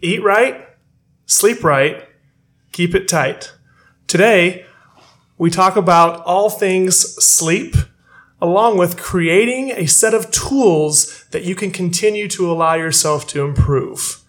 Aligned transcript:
Eat 0.00 0.22
right, 0.22 0.68
sleep 1.26 1.64
right, 1.64 2.08
keep 2.70 2.94
it 2.94 3.08
tight. 3.08 3.52
Today, 4.06 4.64
we 5.36 5.50
talk 5.50 5.74
about 5.74 6.24
all 6.24 6.50
things 6.50 6.96
sleep, 7.24 7.74
along 8.40 8.78
with 8.78 8.96
creating 8.96 9.72
a 9.72 9.86
set 9.86 10.14
of 10.14 10.30
tools 10.30 11.24
that 11.32 11.42
you 11.42 11.56
can 11.56 11.72
continue 11.72 12.28
to 12.28 12.48
allow 12.48 12.74
yourself 12.74 13.26
to 13.28 13.42
improve. 13.44 14.22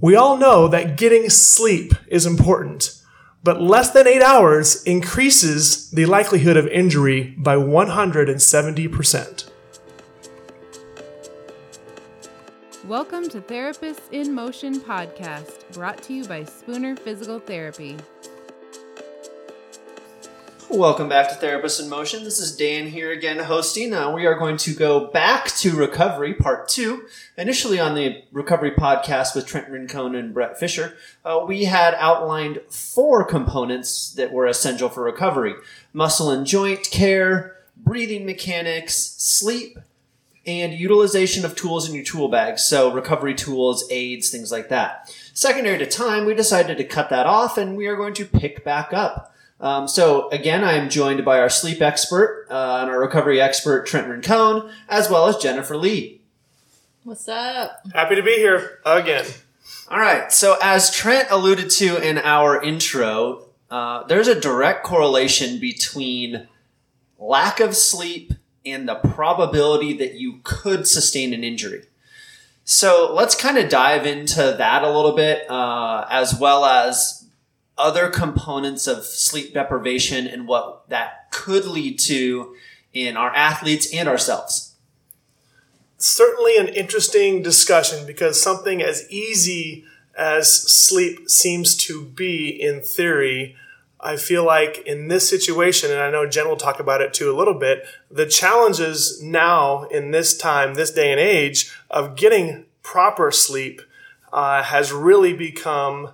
We 0.00 0.16
all 0.16 0.38
know 0.38 0.66
that 0.68 0.96
getting 0.96 1.28
sleep 1.28 1.92
is 2.06 2.24
important, 2.24 2.98
but 3.44 3.60
less 3.60 3.90
than 3.90 4.06
eight 4.06 4.22
hours 4.22 4.82
increases 4.84 5.90
the 5.90 6.06
likelihood 6.06 6.56
of 6.56 6.68
injury 6.68 7.34
by 7.36 7.56
170%. 7.56 9.50
Welcome 12.86 13.28
to 13.30 13.40
Therapists 13.40 14.12
in 14.12 14.32
Motion 14.32 14.78
podcast, 14.78 15.72
brought 15.72 16.00
to 16.04 16.12
you 16.12 16.24
by 16.24 16.44
Spooner 16.44 16.94
Physical 16.94 17.40
Therapy. 17.40 17.96
Welcome 20.70 21.08
back 21.08 21.28
to 21.30 21.34
Therapists 21.34 21.82
in 21.82 21.88
Motion. 21.88 22.22
This 22.22 22.38
is 22.38 22.56
Dan 22.56 22.86
here 22.86 23.10
again 23.10 23.40
hosting. 23.40 23.92
Uh, 23.92 24.12
we 24.12 24.24
are 24.24 24.38
going 24.38 24.56
to 24.58 24.72
go 24.72 25.08
back 25.08 25.46
to 25.56 25.74
recovery, 25.74 26.34
part 26.34 26.68
two. 26.68 27.08
Initially 27.36 27.80
on 27.80 27.96
the 27.96 28.22
recovery 28.30 28.70
podcast 28.70 29.34
with 29.34 29.48
Trent 29.48 29.68
Rincon 29.68 30.14
and 30.14 30.32
Brett 30.32 30.56
Fisher, 30.56 30.96
uh, 31.24 31.44
we 31.44 31.64
had 31.64 31.94
outlined 31.94 32.60
four 32.68 33.24
components 33.24 34.12
that 34.12 34.32
were 34.32 34.46
essential 34.46 34.88
for 34.88 35.02
recovery 35.02 35.54
muscle 35.92 36.30
and 36.30 36.46
joint 36.46 36.88
care, 36.92 37.56
breathing 37.76 38.24
mechanics, 38.24 38.94
sleep, 38.94 39.76
and 40.46 40.72
utilization 40.72 41.44
of 41.44 41.56
tools 41.56 41.88
in 41.88 41.94
your 41.94 42.04
tool 42.04 42.28
bag, 42.28 42.58
So 42.58 42.92
recovery 42.92 43.34
tools, 43.34 43.84
aids, 43.90 44.30
things 44.30 44.52
like 44.52 44.68
that. 44.68 45.14
Secondary 45.34 45.78
to 45.78 45.86
time, 45.86 46.24
we 46.24 46.34
decided 46.34 46.78
to 46.78 46.84
cut 46.84 47.10
that 47.10 47.26
off 47.26 47.58
and 47.58 47.76
we 47.76 47.86
are 47.86 47.96
going 47.96 48.14
to 48.14 48.24
pick 48.24 48.64
back 48.64 48.92
up. 48.92 49.34
Um, 49.60 49.88
so 49.88 50.28
again, 50.30 50.62
I 50.62 50.74
am 50.74 50.90
joined 50.90 51.24
by 51.24 51.40
our 51.40 51.48
sleep 51.48 51.80
expert 51.80 52.46
uh, 52.50 52.78
and 52.82 52.90
our 52.90 53.00
recovery 53.00 53.40
expert, 53.40 53.86
Trent 53.86 54.08
Rincon, 54.08 54.70
as 54.88 55.10
well 55.10 55.26
as 55.26 55.36
Jennifer 55.38 55.76
Lee. 55.76 56.20
What's 57.04 57.28
up? 57.28 57.80
Happy 57.94 58.16
to 58.16 58.22
be 58.22 58.34
here 58.36 58.80
again. 58.84 59.24
All 59.88 59.98
right. 59.98 60.32
So 60.32 60.56
as 60.62 60.90
Trent 60.90 61.28
alluded 61.30 61.70
to 61.70 61.96
in 62.06 62.18
our 62.18 62.62
intro, 62.62 63.46
uh, 63.70 64.04
there's 64.04 64.28
a 64.28 64.38
direct 64.38 64.84
correlation 64.84 65.58
between 65.58 66.48
lack 67.18 67.60
of 67.60 67.76
sleep 67.76 68.32
and 68.66 68.88
the 68.88 68.96
probability 68.96 69.92
that 69.94 70.14
you 70.14 70.40
could 70.42 70.86
sustain 70.86 71.32
an 71.32 71.44
injury. 71.44 71.84
So 72.64 73.12
let's 73.14 73.34
kind 73.34 73.58
of 73.58 73.68
dive 73.68 74.06
into 74.06 74.56
that 74.58 74.82
a 74.82 74.90
little 74.90 75.14
bit, 75.14 75.48
uh, 75.48 76.06
as 76.10 76.38
well 76.38 76.64
as 76.64 77.28
other 77.78 78.08
components 78.08 78.86
of 78.86 79.04
sleep 79.04 79.54
deprivation 79.54 80.26
and 80.26 80.48
what 80.48 80.88
that 80.88 81.30
could 81.30 81.66
lead 81.66 81.98
to 82.00 82.56
in 82.92 83.16
our 83.16 83.32
athletes 83.34 83.92
and 83.94 84.08
ourselves. 84.08 84.74
Certainly 85.98 86.56
an 86.56 86.68
interesting 86.68 87.42
discussion 87.42 88.06
because 88.06 88.42
something 88.42 88.82
as 88.82 89.10
easy 89.10 89.84
as 90.16 90.52
sleep 90.52 91.28
seems 91.30 91.76
to 91.76 92.04
be 92.04 92.48
in 92.48 92.80
theory 92.80 93.54
I 94.06 94.16
feel 94.16 94.44
like 94.44 94.86
in 94.86 95.08
this 95.08 95.28
situation, 95.28 95.90
and 95.90 96.00
I 96.00 96.12
know 96.12 96.28
Jen 96.28 96.46
will 96.46 96.56
talk 96.56 96.78
about 96.78 97.00
it 97.00 97.12
too 97.12 97.28
a 97.28 97.36
little 97.36 97.58
bit, 97.58 97.84
the 98.08 98.24
challenges 98.24 99.20
now 99.20 99.82
in 99.84 100.12
this 100.12 100.36
time, 100.36 100.74
this 100.74 100.92
day 100.92 101.10
and 101.10 101.18
age 101.20 101.72
of 101.90 102.14
getting 102.14 102.66
proper 102.84 103.32
sleep 103.32 103.82
uh, 104.32 104.62
has 104.62 104.92
really 104.92 105.32
become 105.32 106.10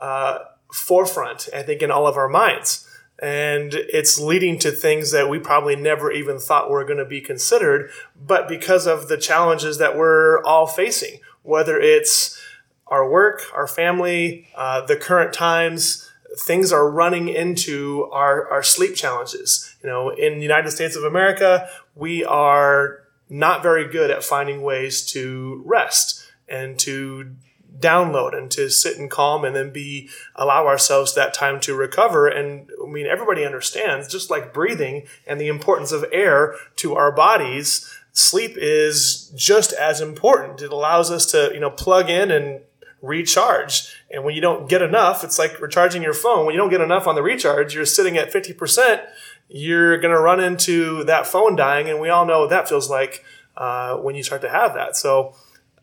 uh, 0.00 0.38
forefront, 0.72 1.48
I 1.54 1.62
think, 1.62 1.82
in 1.82 1.92
all 1.92 2.08
of 2.08 2.16
our 2.16 2.28
minds. 2.28 2.88
And 3.22 3.72
it's 3.74 4.18
leading 4.18 4.58
to 4.58 4.72
things 4.72 5.12
that 5.12 5.30
we 5.30 5.38
probably 5.38 5.76
never 5.76 6.10
even 6.10 6.40
thought 6.40 6.68
were 6.68 6.84
going 6.84 6.98
to 6.98 7.04
be 7.04 7.20
considered, 7.20 7.90
but 8.20 8.48
because 8.48 8.88
of 8.88 9.06
the 9.06 9.16
challenges 9.16 9.78
that 9.78 9.96
we're 9.96 10.42
all 10.42 10.66
facing, 10.66 11.20
whether 11.44 11.78
it's 11.78 12.42
our 12.88 13.08
work, 13.08 13.42
our 13.54 13.68
family, 13.68 14.48
uh, 14.56 14.84
the 14.84 14.96
current 14.96 15.32
times, 15.32 16.05
things 16.38 16.72
are 16.72 16.88
running 16.88 17.28
into 17.28 18.08
our, 18.12 18.48
our 18.50 18.62
sleep 18.62 18.94
challenges. 18.94 19.74
You 19.82 19.88
know, 19.88 20.10
in 20.10 20.36
the 20.36 20.42
United 20.42 20.70
States 20.70 20.96
of 20.96 21.04
America, 21.04 21.68
we 21.94 22.24
are 22.24 23.00
not 23.28 23.62
very 23.62 23.88
good 23.88 24.10
at 24.10 24.22
finding 24.22 24.62
ways 24.62 25.04
to 25.06 25.62
rest 25.64 26.24
and 26.48 26.78
to 26.80 27.34
download 27.78 28.36
and 28.36 28.50
to 28.50 28.70
sit 28.70 28.96
and 28.98 29.10
calm 29.10 29.44
and 29.44 29.54
then 29.54 29.70
be 29.70 30.08
allow 30.34 30.66
ourselves 30.66 31.14
that 31.14 31.34
time 31.34 31.60
to 31.60 31.74
recover 31.74 32.26
and 32.26 32.70
i 32.82 32.88
mean 32.88 33.06
everybody 33.06 33.44
understands 33.44 34.08
just 34.08 34.30
like 34.30 34.54
breathing 34.54 35.06
and 35.26 35.38
the 35.38 35.48
importance 35.48 35.92
of 35.92 36.02
air 36.10 36.54
to 36.74 36.94
our 36.94 37.12
bodies 37.12 37.92
sleep 38.12 38.52
is 38.56 39.30
just 39.34 39.74
as 39.74 40.00
important 40.00 40.62
it 40.62 40.72
allows 40.72 41.10
us 41.10 41.26
to 41.26 41.50
you 41.52 41.60
know 41.60 41.68
plug 41.68 42.08
in 42.08 42.30
and 42.30 42.60
recharge. 43.02 43.94
And 44.10 44.24
when 44.24 44.34
you 44.34 44.40
don't 44.40 44.68
get 44.68 44.82
enough, 44.82 45.24
it's 45.24 45.38
like 45.38 45.60
recharging 45.60 46.02
your 46.02 46.14
phone. 46.14 46.46
When 46.46 46.54
you 46.54 46.60
don't 46.60 46.70
get 46.70 46.80
enough 46.80 47.06
on 47.06 47.14
the 47.14 47.22
recharge, 47.22 47.74
you're 47.74 47.84
sitting 47.84 48.16
at 48.16 48.32
50%, 48.32 49.04
you're 49.48 49.98
going 49.98 50.14
to 50.14 50.20
run 50.20 50.40
into 50.40 51.04
that 51.04 51.26
phone 51.26 51.56
dying. 51.56 51.88
And 51.88 52.00
we 52.00 52.08
all 52.08 52.26
know 52.26 52.40
what 52.40 52.50
that 52.50 52.68
feels 52.68 52.90
like 52.90 53.24
uh, 53.56 53.96
when 53.96 54.14
you 54.14 54.22
start 54.22 54.40
to 54.42 54.48
have 54.48 54.74
that. 54.74 54.96
So 54.96 55.34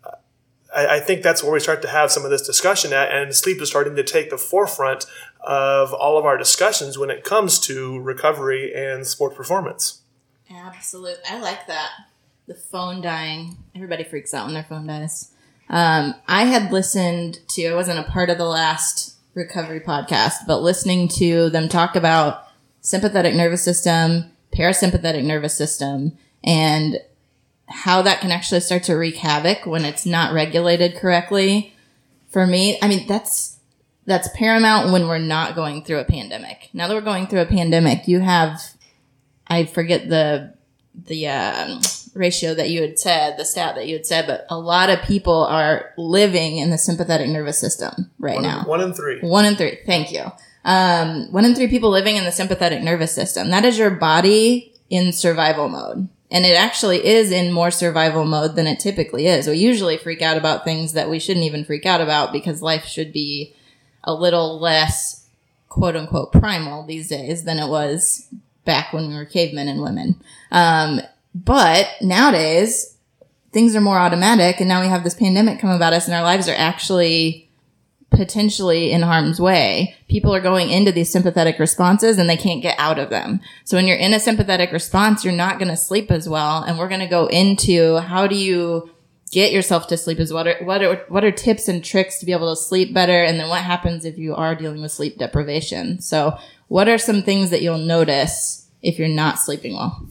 uh, 0.03 0.11
I, 0.75 0.97
I 0.97 0.99
think 0.99 1.21
that's 1.23 1.43
where 1.43 1.51
we 1.51 1.59
start 1.59 1.81
to 1.83 1.87
have 1.87 2.11
some 2.11 2.25
of 2.25 2.31
this 2.31 2.45
discussion 2.45 2.93
at. 2.93 3.11
And 3.11 3.33
sleep 3.35 3.61
is 3.61 3.69
starting 3.69 3.95
to 3.95 4.03
take 4.03 4.29
the 4.29 4.37
forefront 4.37 5.05
of 5.41 5.93
all 5.93 6.17
of 6.17 6.25
our 6.25 6.37
discussions 6.37 6.97
when 6.97 7.09
it 7.09 7.23
comes 7.23 7.59
to 7.61 7.99
recovery 7.99 8.73
and 8.73 9.05
sport 9.05 9.35
performance. 9.35 10.01
Absolutely. 10.49 11.23
I 11.29 11.39
like 11.39 11.67
that. 11.67 11.89
The 12.47 12.53
phone 12.53 13.01
dying. 13.01 13.57
Everybody 13.75 14.03
freaks 14.03 14.33
out 14.33 14.45
when 14.45 14.53
their 14.53 14.63
phone 14.63 14.87
dies. 14.87 15.32
Um, 15.73 16.13
I 16.27 16.43
had 16.43 16.71
listened 16.71 17.39
to, 17.49 17.65
I 17.65 17.73
wasn't 17.73 17.97
a 17.97 18.03
part 18.03 18.29
of 18.29 18.37
the 18.37 18.45
last 18.45 19.15
recovery 19.33 19.79
podcast, 19.79 20.45
but 20.45 20.61
listening 20.61 21.07
to 21.15 21.49
them 21.49 21.67
talk 21.67 21.95
about 21.95 22.47
sympathetic 22.81 23.33
nervous 23.33 23.63
system, 23.63 24.25
parasympathetic 24.55 25.23
nervous 25.23 25.55
system, 25.55 26.15
and 26.43 26.99
how 27.67 28.03
that 28.03 28.21
can 28.21 28.31
actually 28.31 28.59
start 28.59 28.83
to 28.83 28.93
wreak 28.93 29.15
havoc 29.15 29.65
when 29.65 29.83
it's 29.83 30.05
not 30.05 30.31
regulated 30.31 30.95
correctly. 30.95 31.73
For 32.29 32.45
me, 32.45 32.77
I 32.79 32.87
mean, 32.87 33.07
that's, 33.07 33.57
that's 34.05 34.29
paramount 34.35 34.91
when 34.91 35.07
we're 35.07 35.17
not 35.17 35.55
going 35.55 35.83
through 35.83 36.01
a 36.01 36.05
pandemic. 36.05 36.69
Now 36.71 36.87
that 36.87 36.93
we're 36.93 37.01
going 37.01 37.25
through 37.25 37.41
a 37.41 37.47
pandemic, 37.47 38.07
you 38.07 38.19
have, 38.19 38.61
I 39.47 39.65
forget 39.65 40.07
the, 40.07 40.53
the, 40.93 41.29
um, 41.29 41.81
ratio 42.13 42.53
that 42.53 42.69
you 42.69 42.81
had 42.81 42.99
said, 42.99 43.37
the 43.37 43.45
stat 43.45 43.75
that 43.75 43.87
you 43.87 43.95
had 43.95 44.05
said, 44.05 44.27
but 44.27 44.45
a 44.49 44.57
lot 44.57 44.89
of 44.89 45.01
people 45.01 45.45
are 45.45 45.93
living 45.97 46.57
in 46.57 46.69
the 46.69 46.77
sympathetic 46.77 47.27
nervous 47.27 47.59
system 47.59 48.11
right 48.19 48.35
one, 48.35 48.43
now. 48.43 48.63
One 48.65 48.81
in 48.81 48.93
three. 48.93 49.19
One 49.19 49.45
in 49.45 49.55
three. 49.55 49.79
Thank 49.85 50.11
you. 50.11 50.25
Um, 50.65 51.31
one 51.31 51.45
in 51.45 51.55
three 51.55 51.67
people 51.67 51.89
living 51.89 52.15
in 52.15 52.23
the 52.23 52.31
sympathetic 52.31 52.81
nervous 52.81 53.13
system. 53.13 53.49
That 53.49 53.65
is 53.65 53.77
your 53.77 53.89
body 53.89 54.73
in 54.89 55.11
survival 55.11 55.69
mode. 55.69 56.07
And 56.31 56.45
it 56.45 56.55
actually 56.55 57.05
is 57.05 57.31
in 57.31 57.51
more 57.51 57.69
survival 57.69 58.25
mode 58.25 58.55
than 58.55 58.65
it 58.65 58.79
typically 58.79 59.27
is. 59.27 59.47
We 59.47 59.57
usually 59.57 59.97
freak 59.97 60.21
out 60.21 60.37
about 60.37 60.63
things 60.63 60.93
that 60.93 61.09
we 61.09 61.19
shouldn't 61.19 61.45
even 61.45 61.63
freak 61.63 61.85
out 61.85 62.01
about 62.01 62.31
because 62.31 62.61
life 62.61 62.85
should 62.85 63.13
be 63.13 63.53
a 64.03 64.13
little 64.13 64.59
less 64.59 65.27
quote 65.69 65.95
unquote 65.95 66.31
primal 66.31 66.85
these 66.85 67.09
days 67.09 67.43
than 67.43 67.59
it 67.59 67.67
was 67.67 68.27
back 68.65 68.93
when 68.93 69.09
we 69.09 69.15
were 69.15 69.25
cavemen 69.25 69.67
and 69.67 69.81
women. 69.81 70.21
Um, 70.51 71.01
but 71.33 71.89
nowadays, 72.01 72.97
things 73.51 73.75
are 73.75 73.81
more 73.81 73.97
automatic, 73.97 74.59
and 74.59 74.67
now 74.67 74.81
we 74.81 74.87
have 74.87 75.03
this 75.03 75.13
pandemic 75.13 75.59
come 75.59 75.69
about 75.69 75.93
us, 75.93 76.05
and 76.05 76.15
our 76.15 76.23
lives 76.23 76.47
are 76.47 76.55
actually 76.57 77.49
potentially 78.13 78.91
in 78.91 79.01
harm's 79.01 79.39
way. 79.39 79.95
People 80.07 80.33
are 80.33 80.41
going 80.41 80.69
into 80.69 80.91
these 80.91 81.11
sympathetic 81.11 81.59
responses 81.59 82.17
and 82.17 82.29
they 82.29 82.37
can't 82.37 82.61
get 82.61 82.77
out 82.79 82.99
of 82.99 83.09
them. 83.09 83.41
So 83.65 83.75
when 83.75 83.87
you're 83.87 83.97
in 83.97 84.13
a 84.13 84.19
sympathetic 84.19 84.71
response, 84.71 85.23
you're 85.23 85.33
not 85.33 85.59
going 85.59 85.69
to 85.69 85.77
sleep 85.77 86.11
as 86.11 86.29
well. 86.29 86.63
And 86.63 86.77
we're 86.77 86.89
going 86.89 87.01
to 87.01 87.07
go 87.07 87.25
into 87.25 87.97
how 87.97 88.27
do 88.27 88.35
you 88.35 88.91
get 89.31 89.51
yourself 89.51 89.87
to 89.87 89.97
sleep 89.97 90.19
as 90.19 90.31
what 90.31 90.47
are, 90.47 90.63
what 90.63 90.83
are, 90.83 90.97
what 91.07 91.23
are 91.23 91.31
tips 91.31 91.67
and 91.67 91.83
tricks 91.83 92.19
to 92.19 92.25
be 92.25 92.31
able 92.31 92.55
to 92.55 92.61
sleep 92.61 92.93
better? 92.93 93.23
And 93.23 93.39
then 93.39 93.49
what 93.49 93.63
happens 93.63 94.05
if 94.05 94.17
you 94.17 94.35
are 94.35 94.53
dealing 94.53 94.81
with 94.81 94.91
sleep 94.91 95.17
deprivation? 95.17 95.99
So 95.99 96.37
what 96.67 96.87
are 96.87 96.99
some 96.99 97.23
things 97.23 97.49
that 97.49 97.63
you'll 97.63 97.79
notice 97.79 98.69
if 98.83 98.99
you're 98.99 99.07
not 99.07 99.39
sleeping 99.39 99.73
well? 99.73 100.07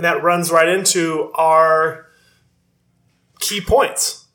And 0.00 0.04
that 0.06 0.22
runs 0.22 0.50
right 0.50 0.66
into 0.66 1.30
our 1.34 2.06
key 3.38 3.60
points. 3.60 4.28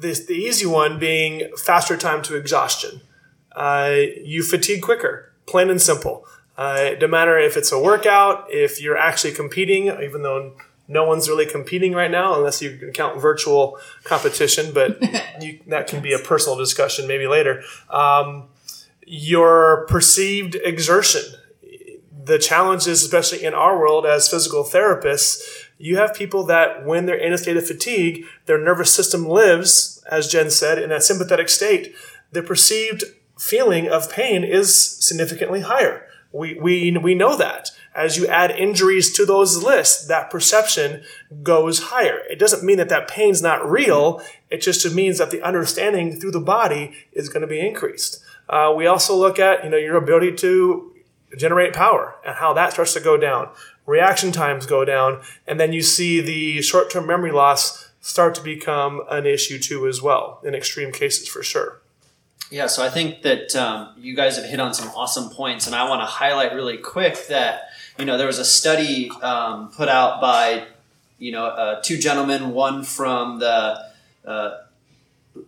This, 0.00 0.24
the 0.24 0.34
easy 0.34 0.66
one 0.66 1.00
being 1.00 1.50
faster 1.56 1.96
time 1.96 2.22
to 2.22 2.36
exhaustion. 2.36 3.00
Uh, 3.50 3.96
you 4.22 4.44
fatigue 4.44 4.82
quicker, 4.82 5.32
plain 5.46 5.68
and 5.68 5.82
simple. 5.82 6.24
Uh, 6.56 6.90
no 7.00 7.08
matter 7.08 7.36
if 7.36 7.56
it's 7.56 7.72
a 7.72 7.78
workout, 7.80 8.46
if 8.52 8.80
you're 8.80 8.96
actually 8.96 9.32
competing, 9.32 9.88
even 10.00 10.22
though 10.22 10.52
no 10.86 11.04
one's 11.04 11.28
really 11.28 11.44
competing 11.44 11.92
right 11.92 12.12
now 12.12 12.36
unless 12.36 12.62
you 12.62 12.76
can 12.78 12.92
count 12.92 13.20
virtual 13.20 13.80
competition, 14.04 14.72
but 14.72 15.02
you, 15.40 15.58
that 15.66 15.88
can 15.88 16.00
be 16.00 16.12
a 16.12 16.20
personal 16.20 16.56
discussion 16.56 17.08
maybe 17.08 17.26
later. 17.26 17.64
Um, 17.90 18.44
your 19.04 19.86
perceived 19.88 20.54
exertion. 20.54 21.24
The 22.28 22.38
challenge 22.38 22.86
is, 22.86 23.02
especially 23.02 23.42
in 23.42 23.54
our 23.54 23.78
world 23.78 24.04
as 24.04 24.28
physical 24.28 24.62
therapists, 24.62 25.40
you 25.78 25.96
have 25.96 26.12
people 26.12 26.44
that 26.44 26.84
when 26.84 27.06
they're 27.06 27.16
in 27.16 27.32
a 27.32 27.38
state 27.38 27.56
of 27.56 27.66
fatigue, 27.66 28.26
their 28.44 28.58
nervous 28.58 28.92
system 28.92 29.24
lives, 29.26 30.04
as 30.10 30.28
Jen 30.28 30.50
said, 30.50 30.78
in 30.78 30.90
that 30.90 31.02
sympathetic 31.02 31.48
state. 31.48 31.94
The 32.32 32.42
perceived 32.42 33.04
feeling 33.38 33.88
of 33.88 34.12
pain 34.12 34.44
is 34.44 34.76
significantly 35.02 35.62
higher. 35.62 36.06
We, 36.30 36.58
we, 36.60 36.94
we 36.98 37.14
know 37.14 37.34
that. 37.38 37.70
As 37.94 38.18
you 38.18 38.26
add 38.26 38.50
injuries 38.50 39.10
to 39.14 39.24
those 39.24 39.64
lists, 39.64 40.06
that 40.08 40.30
perception 40.30 41.04
goes 41.42 41.84
higher. 41.84 42.18
It 42.28 42.38
doesn't 42.38 42.62
mean 42.62 42.76
that 42.76 42.90
that 42.90 43.08
pain's 43.08 43.40
not 43.40 43.66
real. 43.66 44.20
It 44.50 44.60
just 44.60 44.94
means 44.94 45.16
that 45.16 45.30
the 45.30 45.40
understanding 45.40 46.20
through 46.20 46.32
the 46.32 46.40
body 46.40 46.92
is 47.10 47.30
going 47.30 47.40
to 47.40 47.46
be 47.46 47.66
increased. 47.66 48.22
Uh, 48.50 48.74
we 48.76 48.86
also 48.86 49.16
look 49.16 49.38
at, 49.38 49.64
you 49.64 49.70
know, 49.70 49.78
your 49.78 49.96
ability 49.96 50.34
to 50.36 50.92
generate 51.36 51.74
power 51.74 52.16
and 52.24 52.36
how 52.36 52.52
that 52.54 52.72
starts 52.72 52.94
to 52.94 53.00
go 53.00 53.16
down. 53.16 53.48
Reaction 53.86 54.32
times 54.32 54.66
go 54.66 54.84
down, 54.84 55.22
and 55.46 55.58
then 55.58 55.72
you 55.72 55.82
see 55.82 56.20
the 56.20 56.60
short-term 56.62 57.06
memory 57.06 57.32
loss 57.32 57.88
start 58.00 58.34
to 58.34 58.42
become 58.42 59.02
an 59.10 59.26
issue 59.26 59.58
too 59.58 59.86
as 59.86 60.00
well 60.02 60.40
in 60.44 60.54
extreme 60.54 60.92
cases 60.92 61.28
for 61.28 61.42
sure. 61.42 61.80
Yeah, 62.50 62.66
so 62.66 62.84
I 62.84 62.88
think 62.88 63.22
that 63.22 63.54
um, 63.56 63.90
you 63.98 64.16
guys 64.16 64.36
have 64.36 64.46
hit 64.46 64.58
on 64.60 64.72
some 64.72 64.88
awesome 64.90 65.28
points, 65.30 65.66
and 65.66 65.76
I 65.76 65.88
want 65.88 66.00
to 66.00 66.06
highlight 66.06 66.54
really 66.54 66.78
quick 66.78 67.26
that 67.28 67.68
you 67.98 68.04
know 68.04 68.16
there 68.16 68.26
was 68.26 68.38
a 68.38 68.44
study 68.44 69.10
um, 69.22 69.70
put 69.70 69.88
out 69.88 70.20
by 70.20 70.64
you 71.18 71.32
know 71.32 71.44
uh, 71.46 71.82
two 71.82 71.98
gentlemen, 71.98 72.52
one 72.52 72.84
from 72.84 73.38
the 73.38 73.84
uh, 74.24 74.58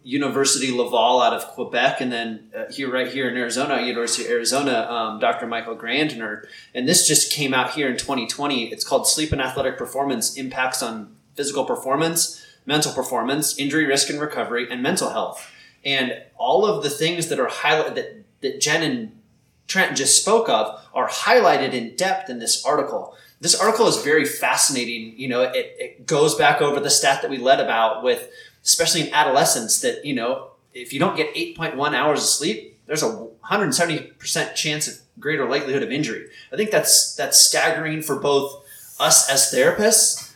University 0.03 0.71
Laval 0.71 1.21
out 1.21 1.33
of 1.33 1.47
Quebec, 1.49 2.01
and 2.01 2.13
then 2.13 2.51
uh, 2.57 2.71
here 2.71 2.91
right 2.91 3.09
here 3.09 3.29
in 3.29 3.37
Arizona, 3.37 3.83
University 3.83 4.25
of 4.25 4.31
Arizona, 4.31 4.87
um, 4.91 5.21
Dr. 5.21 5.47
Michael 5.47 5.77
Grandner, 5.77 6.45
and 6.75 6.89
this 6.89 7.07
just 7.07 7.33
came 7.33 7.55
out 7.55 7.73
here 7.73 7.89
in 7.89 7.97
2020. 7.97 8.73
It's 8.73 8.85
called 8.85 9.07
Sleep 9.07 9.33
and 9.33 9.41
Athletic 9.41 9.77
Performance 9.77 10.37
Impacts 10.37 10.83
on 10.83 11.15
Physical 11.35 11.65
Performance, 11.65 12.45
Mental 12.67 12.93
Performance, 12.93 13.59
Injury 13.59 13.87
Risk 13.87 14.11
and 14.11 14.21
Recovery, 14.21 14.67
and 14.71 14.83
Mental 14.83 15.11
Health. 15.11 15.51
And 15.85 16.23
all 16.37 16.67
of 16.67 16.83
the 16.83 16.91
things 16.91 17.29
that 17.29 17.41
are 17.41 17.49
highlighted 17.49 17.95
that, 17.95 18.25
that 18.43 18.61
Jen 18.61 18.83
and 18.83 19.21
Trent 19.67 19.97
just 19.97 20.21
spoke 20.21 20.49
of 20.49 20.81
are 20.93 21.09
highlighted 21.09 21.73
in 21.73 21.95
depth 21.97 22.29
in 22.29 22.41
this 22.41 22.65
article. 22.65 23.15
This 23.41 23.59
article 23.59 23.87
is 23.87 24.03
very 24.03 24.25
fascinating. 24.25 25.19
You 25.19 25.29
know, 25.29 25.43
it, 25.43 25.77
it 25.79 26.07
goes 26.07 26.35
back 26.35 26.61
over 26.61 26.81
the 26.81 26.91
stat 26.91 27.23
that 27.23 27.31
we 27.31 27.39
led 27.39 27.61
about 27.61 28.03
with, 28.03 28.29
especially 28.65 29.03
in 29.09 29.15
adolescence, 29.15 29.81
that, 29.81 30.05
you 30.05 30.15
know, 30.15 30.51
if 30.73 30.93
you 30.93 31.01
don't 31.01 31.17
get 31.17 31.35
8.1 31.35 31.95
hours 31.95 32.21
of 32.21 32.29
sleep, 32.29 32.79
there's 32.87 33.03
a 33.03 33.29
170% 33.51 34.55
chance 34.55 34.89
of 34.89 34.99
greater 35.19 35.49
likelihood 35.49 35.83
of 35.83 35.91
injury. 35.91 36.29
I 36.53 36.57
think 36.57 36.71
that's, 36.71 37.15
that's 37.15 37.39
staggering 37.39 38.03
for 38.03 38.17
both 38.17 38.65
us 38.99 39.29
as 39.31 39.53
therapists, 39.53 40.35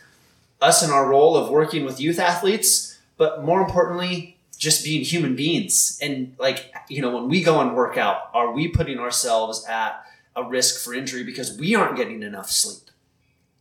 us 0.61 0.83
in 0.83 0.89
our 0.89 1.07
role 1.07 1.37
of 1.37 1.49
working 1.49 1.85
with 1.85 1.99
youth 1.99 2.19
athletes, 2.19 2.97
but 3.17 3.43
more 3.43 3.61
importantly, 3.61 4.37
just 4.57 4.83
being 4.83 5.03
human 5.03 5.35
beings. 5.35 5.99
And 6.01 6.35
like, 6.39 6.73
you 6.89 7.01
know, 7.01 7.13
when 7.13 7.29
we 7.29 7.43
go 7.43 7.61
and 7.61 7.75
work 7.75 7.97
out, 7.97 8.29
are 8.33 8.51
we 8.51 8.67
putting 8.67 8.99
ourselves 8.99 9.65
at 9.65 10.05
a 10.35 10.43
risk 10.43 10.83
for 10.83 10.93
injury 10.93 11.23
because 11.23 11.57
we 11.57 11.75
aren't 11.75 11.97
getting 11.97 12.23
enough 12.23 12.49
sleep? 12.49 12.89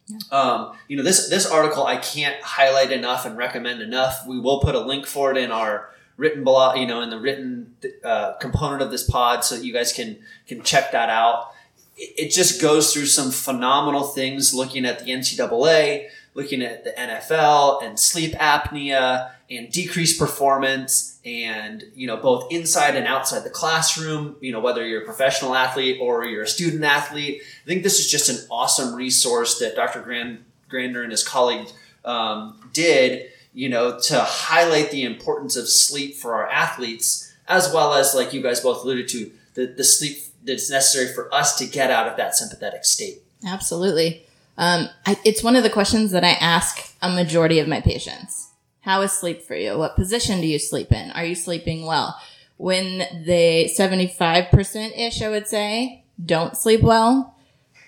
Yeah. 0.07 0.19
Um, 0.31 0.77
you 0.89 0.97
know, 0.97 1.03
this 1.03 1.29
this 1.29 1.47
article 1.47 1.87
I 1.87 1.97
can't 1.97 2.41
highlight 2.43 2.93
enough 2.93 3.25
and 3.25 3.37
recommend 3.37 3.81
enough. 3.81 4.27
We 4.27 4.39
will 4.39 4.61
put 4.61 4.75
a 4.75 4.81
link 4.81 5.07
for 5.07 5.31
it 5.31 5.37
in 5.39 5.51
our 5.51 5.91
written 6.17 6.45
blog, 6.45 6.79
you 6.79 6.87
know, 6.87 7.01
in 7.01 7.11
the 7.11 7.19
written 7.19 7.75
uh, 8.05 8.35
component 8.35 8.83
of 8.83 8.91
this 8.91 9.09
pod, 9.09 9.45
so 9.45 9.57
that 9.57 9.65
you 9.65 9.73
guys 9.73 9.93
can 9.93 10.19
can 10.47 10.63
check 10.63 10.93
that 10.93 11.09
out. 11.09 11.53
It, 11.97 12.27
it 12.27 12.31
just 12.33 12.61
goes 12.61 12.93
through 12.93 13.07
some 13.07 13.31
phenomenal 13.31 14.05
things, 14.05 14.53
looking 14.53 14.85
at 14.85 14.99
the 14.99 15.11
NCAA, 15.11 16.09
looking 16.35 16.63
at 16.63 16.85
the 16.85 16.91
NFL 16.91 17.83
and 17.83 17.99
sleep 17.99 18.33
apnea 18.33 19.31
and 19.49 19.71
decreased 19.71 20.19
performance 20.19 21.19
and 21.25 21.85
you 21.95 22.07
know 22.07 22.17
both 22.17 22.51
inside 22.51 22.97
and 22.97 23.07
outside 23.07 23.45
the 23.45 23.51
classroom 23.51 24.37
you 24.41 24.53
know 24.53 24.61
whether 24.61 24.87
you're 24.87 25.03
a 25.03 25.05
professional 25.05 25.55
athlete 25.55 25.99
or 26.01 26.25
you're 26.25 26.43
a 26.43 26.49
student 26.49 26.83
athlete. 26.85 27.41
I 27.65 27.67
think 27.67 27.83
this 27.83 28.01
is 28.01 28.11
just 28.11 28.29
an 28.29 28.47
awesome 28.51 28.95
resource 28.95 29.59
that 29.61 29.77
dr 29.77 30.01
Grand, 30.03 30.45
Grandner 30.71 31.03
and 31.03 31.13
his 31.13 31.27
colleague 31.27 31.69
um, 32.05 32.61
did 32.73 33.31
you 33.53 33.69
know 33.69 33.99
to 34.01 34.21
highlight 34.21 34.91
the 34.91 35.05
importance 35.05 35.57
of 35.57 35.69
sleep 35.69 36.17
for 36.17 36.35
our 36.35 36.49
athletes 36.49 37.33
as 37.47 37.73
well 37.73 37.95
as 37.95 38.15
like 38.15 38.33
you 38.33 38.43
guys 38.43 38.61
both 38.61 38.83
alluded 38.83 39.09
to 39.09 39.31
the, 39.55 39.67
the 39.67 39.85
sleep 39.85 40.19
that's 40.43 40.71
necessary 40.71 41.13
for 41.15 41.33
us 41.33 41.57
to 41.59 41.67
get 41.67 41.91
out 41.91 42.09
of 42.09 42.17
that 42.17 42.35
sympathetic 42.35 42.85
state. 42.85 43.23
Absolutely 43.47 44.27
um, 44.57 44.89
I, 45.07 45.19
it's 45.25 45.43
one 45.43 45.57
of 45.57 45.63
the 45.63 45.71
questions 45.71 46.13
that 46.13 46.25
i 46.25 46.33
ask 46.33 46.95
a 47.03 47.11
majority 47.11 47.59
of 47.59 47.69
my 47.69 47.81
patients 47.81 48.45
how 48.85 49.01
is 49.01 49.13
sleep 49.13 49.43
for 49.43 49.57
you? 49.57 49.79
What 49.79 49.97
position 49.97 50.43
do 50.43 50.47
you 50.47 50.59
sleep 50.59 50.93
in? 50.93 51.11
Are 51.13 51.25
you 51.25 51.35
sleeping 51.35 51.87
well? 51.87 52.21
When 52.59 52.99
they 53.25 53.73
75% 53.79 54.99
ish, 54.99 55.23
I 55.23 55.31
would 55.31 55.49
say, 55.49 56.05
don't 56.23 56.55
sleep 56.55 56.83
well, 56.83 57.35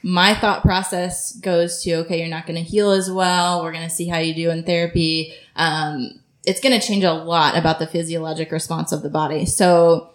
my 0.02 0.34
thought 0.34 0.62
process 0.62 1.36
goes 1.36 1.82
to, 1.82 1.96
okay, 1.96 2.18
you're 2.18 2.28
not 2.28 2.46
going 2.46 2.56
to 2.56 2.62
heal 2.62 2.92
as 2.92 3.10
well. 3.10 3.62
We're 3.62 3.72
going 3.72 3.86
to 3.86 3.94
see 3.94 4.08
how 4.08 4.18
you 4.18 4.34
do 4.34 4.48
in 4.48 4.62
therapy. 4.64 5.34
Um, 5.54 6.20
it's 6.46 6.60
going 6.60 6.78
to 6.78 6.86
change 6.86 7.04
a 7.04 7.12
lot 7.12 7.58
about 7.58 7.78
the 7.78 7.86
physiologic 7.86 8.50
response 8.50 8.90
of 8.90 9.02
the 9.02 9.10
body. 9.10 9.44
So, 9.44 10.10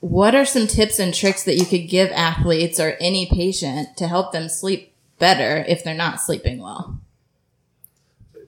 what 0.00 0.34
are 0.34 0.44
some 0.44 0.66
tips 0.66 0.98
and 0.98 1.14
tricks 1.14 1.44
that 1.44 1.56
you 1.56 1.64
could 1.64 1.88
give 1.88 2.10
athletes 2.10 2.78
or 2.78 2.96
any 3.00 3.24
patient 3.24 3.96
to 3.96 4.08
help 4.08 4.32
them 4.32 4.48
sleep 4.48 4.91
better 5.22 5.64
if 5.68 5.84
they're 5.84 5.94
not 5.94 6.20
sleeping 6.20 6.60
well? 6.60 6.98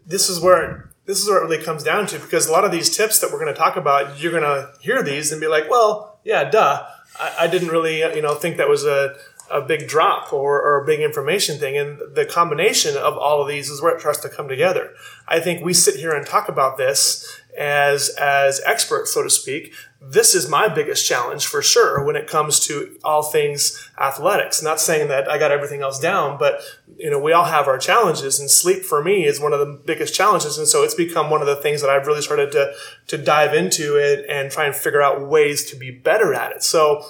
This 0.05 0.29
is 0.29 0.41
where 0.41 0.91
this 1.07 1.23
is 1.23 1.29
where 1.29 1.39
it 1.39 1.49
really 1.49 1.63
comes 1.63 1.85
down 1.85 2.07
to 2.09 2.19
because 2.19 2.49
a 2.49 2.53
lot 2.53 2.65
of 2.65 2.73
these 2.73 2.95
tips 2.95 3.21
that 3.21 3.31
we're 3.31 3.39
going 3.39 3.55
to 3.55 3.59
talk 3.59 3.77
about, 3.77 4.21
you're 4.21 4.33
going 4.33 4.43
to 4.43 4.73
hear 4.81 5.03
these 5.03 5.31
and 5.31 5.41
be 5.41 5.47
like, 5.47 5.71
well, 5.71 6.19
yeah, 6.25 6.51
duh. 6.51 6.85
I, 7.21 7.35
I 7.41 7.47
didn't 7.47 7.69
really, 7.69 8.01
you 8.01 8.23
know, 8.23 8.35
think 8.35 8.57
that 8.57 8.69
was 8.69 8.85
a, 8.85 9.15
a 9.51 9.61
big 9.61 9.87
drop 9.87 10.33
or, 10.33 10.61
or 10.61 10.83
a 10.83 10.87
big 10.87 11.01
information 11.01 11.59
thing. 11.59 11.77
And 11.77 12.01
the 12.15 12.27
combination 12.27 12.97
of 12.97 13.17
all 13.17 13.41
of 13.41 13.47
these 13.47 13.71
is 13.71 13.81
where 13.81 13.95
it 13.95 14.01
starts 14.01 14.21
to 14.21 14.29
come 14.29 14.49
together. 14.49 14.95
I 15.29 15.39
think 15.39 15.65
we 15.65 15.75
sit 15.75 15.97
here 15.97 16.13
and 16.13 16.27
talk 16.27 16.49
about 16.49 16.77
this 16.77 17.41
as 17.57 18.09
as 18.19 18.61
experts, 18.67 19.15
so 19.15 19.23
to 19.23 19.31
speak, 19.31 19.73
this 20.07 20.35
is 20.35 20.49
my 20.49 20.69
biggest 20.69 21.07
challenge 21.07 21.47
for 21.47 21.63
sure 21.63 22.05
when 22.05 22.15
it 22.15 22.27
comes 22.27 22.61
to 22.61 22.99
all 23.03 23.23
things 23.23 23.89
athletics. 23.99 24.63
Not 24.63 24.79
saying 24.79 25.09
that 25.09 25.31
I 25.31 25.39
got 25.39 25.51
everything 25.51 25.81
else 25.81 25.99
down, 25.99 26.39
but 26.39 26.61
you 26.99 27.11
know 27.11 27.19
we 27.19 27.33
all 27.33 27.47
have 27.47 27.67
our 27.67 27.79
challenges, 27.79 28.39
and 28.39 28.51
sleep 28.51 28.83
for 28.83 29.03
me 29.03 29.25
is 29.25 29.41
one 29.41 29.53
of 29.53 29.61
the 29.61 29.81
biggest 29.87 30.15
challenges, 30.15 30.59
and 30.59 30.69
so 30.69 30.83
it's 30.83 30.95
become 30.95 31.31
one 31.31 31.41
of 31.41 31.47
the 31.47 31.57
things 31.57 31.81
that 31.81 31.89
I've 31.89 32.07
really 32.07 32.23
started 32.23 32.53
to 32.53 32.75
to 33.09 33.19
dive 33.19 33.55
into 33.55 33.97
it 33.97 34.27
and 34.29 34.51
try 34.51 34.67
and 34.67 34.75
figure 34.75 35.03
out 35.03 35.27
ways 35.27 35.65
to 35.71 35.77
be 35.77 35.91
better 35.91 36.35
at 36.35 36.53
it. 36.53 36.63
So, 36.63 37.05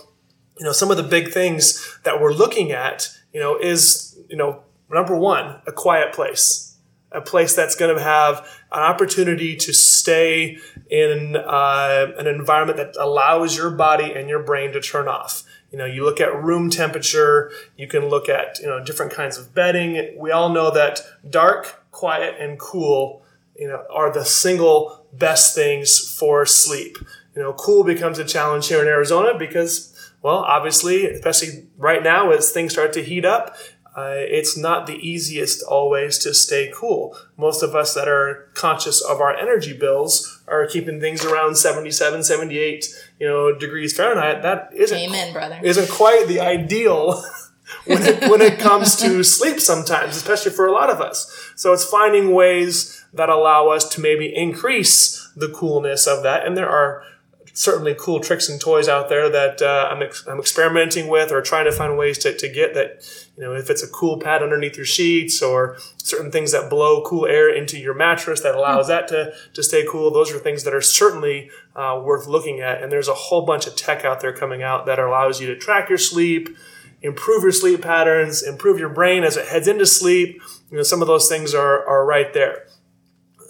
you 0.58 0.64
know, 0.64 0.72
some 0.72 0.90
of 0.90 0.96
the 0.96 1.02
big 1.02 1.32
things 1.32 1.98
that 2.04 2.20
we're 2.20 2.32
looking 2.32 2.70
at, 2.70 3.10
you 3.32 3.40
know, 3.40 3.58
is 3.58 4.16
you 4.28 4.36
know 4.36 4.62
number 4.88 5.16
one, 5.16 5.60
a 5.66 5.72
quiet 5.72 6.12
place 6.12 6.74
a 7.14 7.20
place 7.20 7.54
that's 7.54 7.76
going 7.76 7.96
to 7.96 8.02
have 8.02 8.46
an 8.74 8.82
opportunity 8.82 9.56
to 9.56 9.72
stay 9.72 10.58
in 10.90 11.36
uh, 11.36 12.12
an 12.18 12.26
environment 12.26 12.76
that 12.76 12.96
allows 13.00 13.56
your 13.56 13.70
body 13.70 14.12
and 14.12 14.28
your 14.28 14.42
brain 14.42 14.72
to 14.72 14.80
turn 14.80 15.08
off. 15.08 15.44
You 15.70 15.78
know, 15.78 15.86
you 15.86 16.04
look 16.04 16.20
at 16.20 16.34
room 16.42 16.70
temperature, 16.70 17.50
you 17.76 17.88
can 17.88 18.06
look 18.06 18.28
at, 18.28 18.58
you 18.60 18.66
know, 18.66 18.82
different 18.82 19.12
kinds 19.12 19.38
of 19.38 19.54
bedding. 19.54 20.16
We 20.18 20.30
all 20.30 20.48
know 20.48 20.70
that 20.70 21.00
dark, 21.28 21.84
quiet, 21.90 22.36
and 22.38 22.58
cool, 22.58 23.22
you 23.56 23.68
know, 23.68 23.84
are 23.92 24.12
the 24.12 24.24
single 24.24 25.04
best 25.12 25.54
things 25.54 25.98
for 25.98 26.44
sleep. 26.46 26.98
You 27.34 27.42
know, 27.42 27.52
cool 27.54 27.84
becomes 27.84 28.18
a 28.18 28.24
challenge 28.24 28.68
here 28.68 28.82
in 28.82 28.88
Arizona 28.88 29.36
because 29.36 29.94
well, 30.24 30.38
obviously, 30.38 31.04
especially 31.04 31.66
right 31.76 32.02
now 32.02 32.30
as 32.30 32.50
things 32.50 32.72
start 32.72 32.94
to 32.94 33.02
heat 33.02 33.26
up, 33.26 33.56
uh, 33.96 34.14
it's 34.16 34.56
not 34.56 34.86
the 34.86 34.96
easiest 34.96 35.62
always 35.62 36.18
to 36.18 36.34
stay 36.34 36.72
cool. 36.74 37.16
Most 37.36 37.62
of 37.62 37.76
us 37.76 37.94
that 37.94 38.08
are 38.08 38.48
conscious 38.54 39.00
of 39.00 39.20
our 39.20 39.34
energy 39.34 39.72
bills 39.72 40.42
are 40.48 40.66
keeping 40.66 41.00
things 41.00 41.24
around 41.24 41.56
77, 41.56 42.24
78, 42.24 42.86
you 43.20 43.28
know, 43.28 43.56
degrees 43.56 43.96
Fahrenheit. 43.96 44.42
That 44.42 44.70
isn't, 44.74 44.98
Amen, 44.98 45.32
brother. 45.32 45.60
isn't 45.62 45.88
quite 45.88 46.26
the 46.26 46.40
ideal 46.40 47.22
when 47.86 48.02
it, 48.02 48.28
when 48.28 48.40
it 48.40 48.58
comes 48.58 48.96
to 48.96 49.22
sleep 49.24 49.60
sometimes, 49.60 50.16
especially 50.16 50.50
for 50.50 50.66
a 50.66 50.72
lot 50.72 50.90
of 50.90 51.00
us. 51.00 51.52
So 51.54 51.72
it's 51.72 51.84
finding 51.84 52.34
ways 52.34 53.04
that 53.12 53.28
allow 53.28 53.68
us 53.68 53.88
to 53.90 54.00
maybe 54.00 54.34
increase 54.34 55.30
the 55.36 55.48
coolness 55.48 56.08
of 56.08 56.24
that. 56.24 56.44
And 56.44 56.56
there 56.56 56.68
are 56.68 57.04
certainly 57.52 57.94
cool 57.96 58.18
tricks 58.18 58.48
and 58.48 58.60
toys 58.60 58.88
out 58.88 59.08
there 59.08 59.28
that 59.30 59.62
uh, 59.62 59.88
I'm, 59.90 60.02
ex- 60.02 60.26
I'm 60.26 60.40
experimenting 60.40 61.06
with 61.06 61.30
or 61.30 61.40
trying 61.40 61.64
to 61.66 61.72
find 61.72 61.96
ways 61.96 62.18
to, 62.18 62.36
to 62.36 62.48
get 62.48 62.74
that, 62.74 63.08
you 63.36 63.42
know, 63.42 63.52
if 63.52 63.68
it's 63.68 63.82
a 63.82 63.88
cool 63.88 64.20
pad 64.20 64.42
underneath 64.42 64.76
your 64.76 64.86
sheets 64.86 65.42
or 65.42 65.76
certain 65.96 66.30
things 66.30 66.52
that 66.52 66.70
blow 66.70 67.02
cool 67.02 67.26
air 67.26 67.52
into 67.52 67.78
your 67.78 67.94
mattress 67.94 68.40
that 68.42 68.54
allows 68.54 68.86
that 68.86 69.08
to, 69.08 69.32
to 69.54 69.62
stay 69.62 69.84
cool, 69.88 70.12
those 70.12 70.32
are 70.32 70.38
things 70.38 70.62
that 70.62 70.74
are 70.74 70.80
certainly 70.80 71.50
uh, 71.74 72.00
worth 72.04 72.28
looking 72.28 72.60
at. 72.60 72.80
And 72.80 72.92
there's 72.92 73.08
a 73.08 73.14
whole 73.14 73.42
bunch 73.44 73.66
of 73.66 73.74
tech 73.74 74.04
out 74.04 74.20
there 74.20 74.32
coming 74.32 74.62
out 74.62 74.86
that 74.86 75.00
allows 75.00 75.40
you 75.40 75.48
to 75.48 75.56
track 75.56 75.88
your 75.88 75.98
sleep, 75.98 76.56
improve 77.02 77.42
your 77.42 77.52
sleep 77.52 77.82
patterns, 77.82 78.40
improve 78.40 78.78
your 78.78 78.88
brain 78.88 79.24
as 79.24 79.36
it 79.36 79.48
heads 79.48 79.66
into 79.66 79.86
sleep. 79.86 80.40
You 80.70 80.76
know, 80.76 80.82
some 80.84 81.02
of 81.02 81.08
those 81.08 81.28
things 81.28 81.54
are, 81.54 81.84
are 81.86 82.06
right 82.06 82.32
there. 82.32 82.66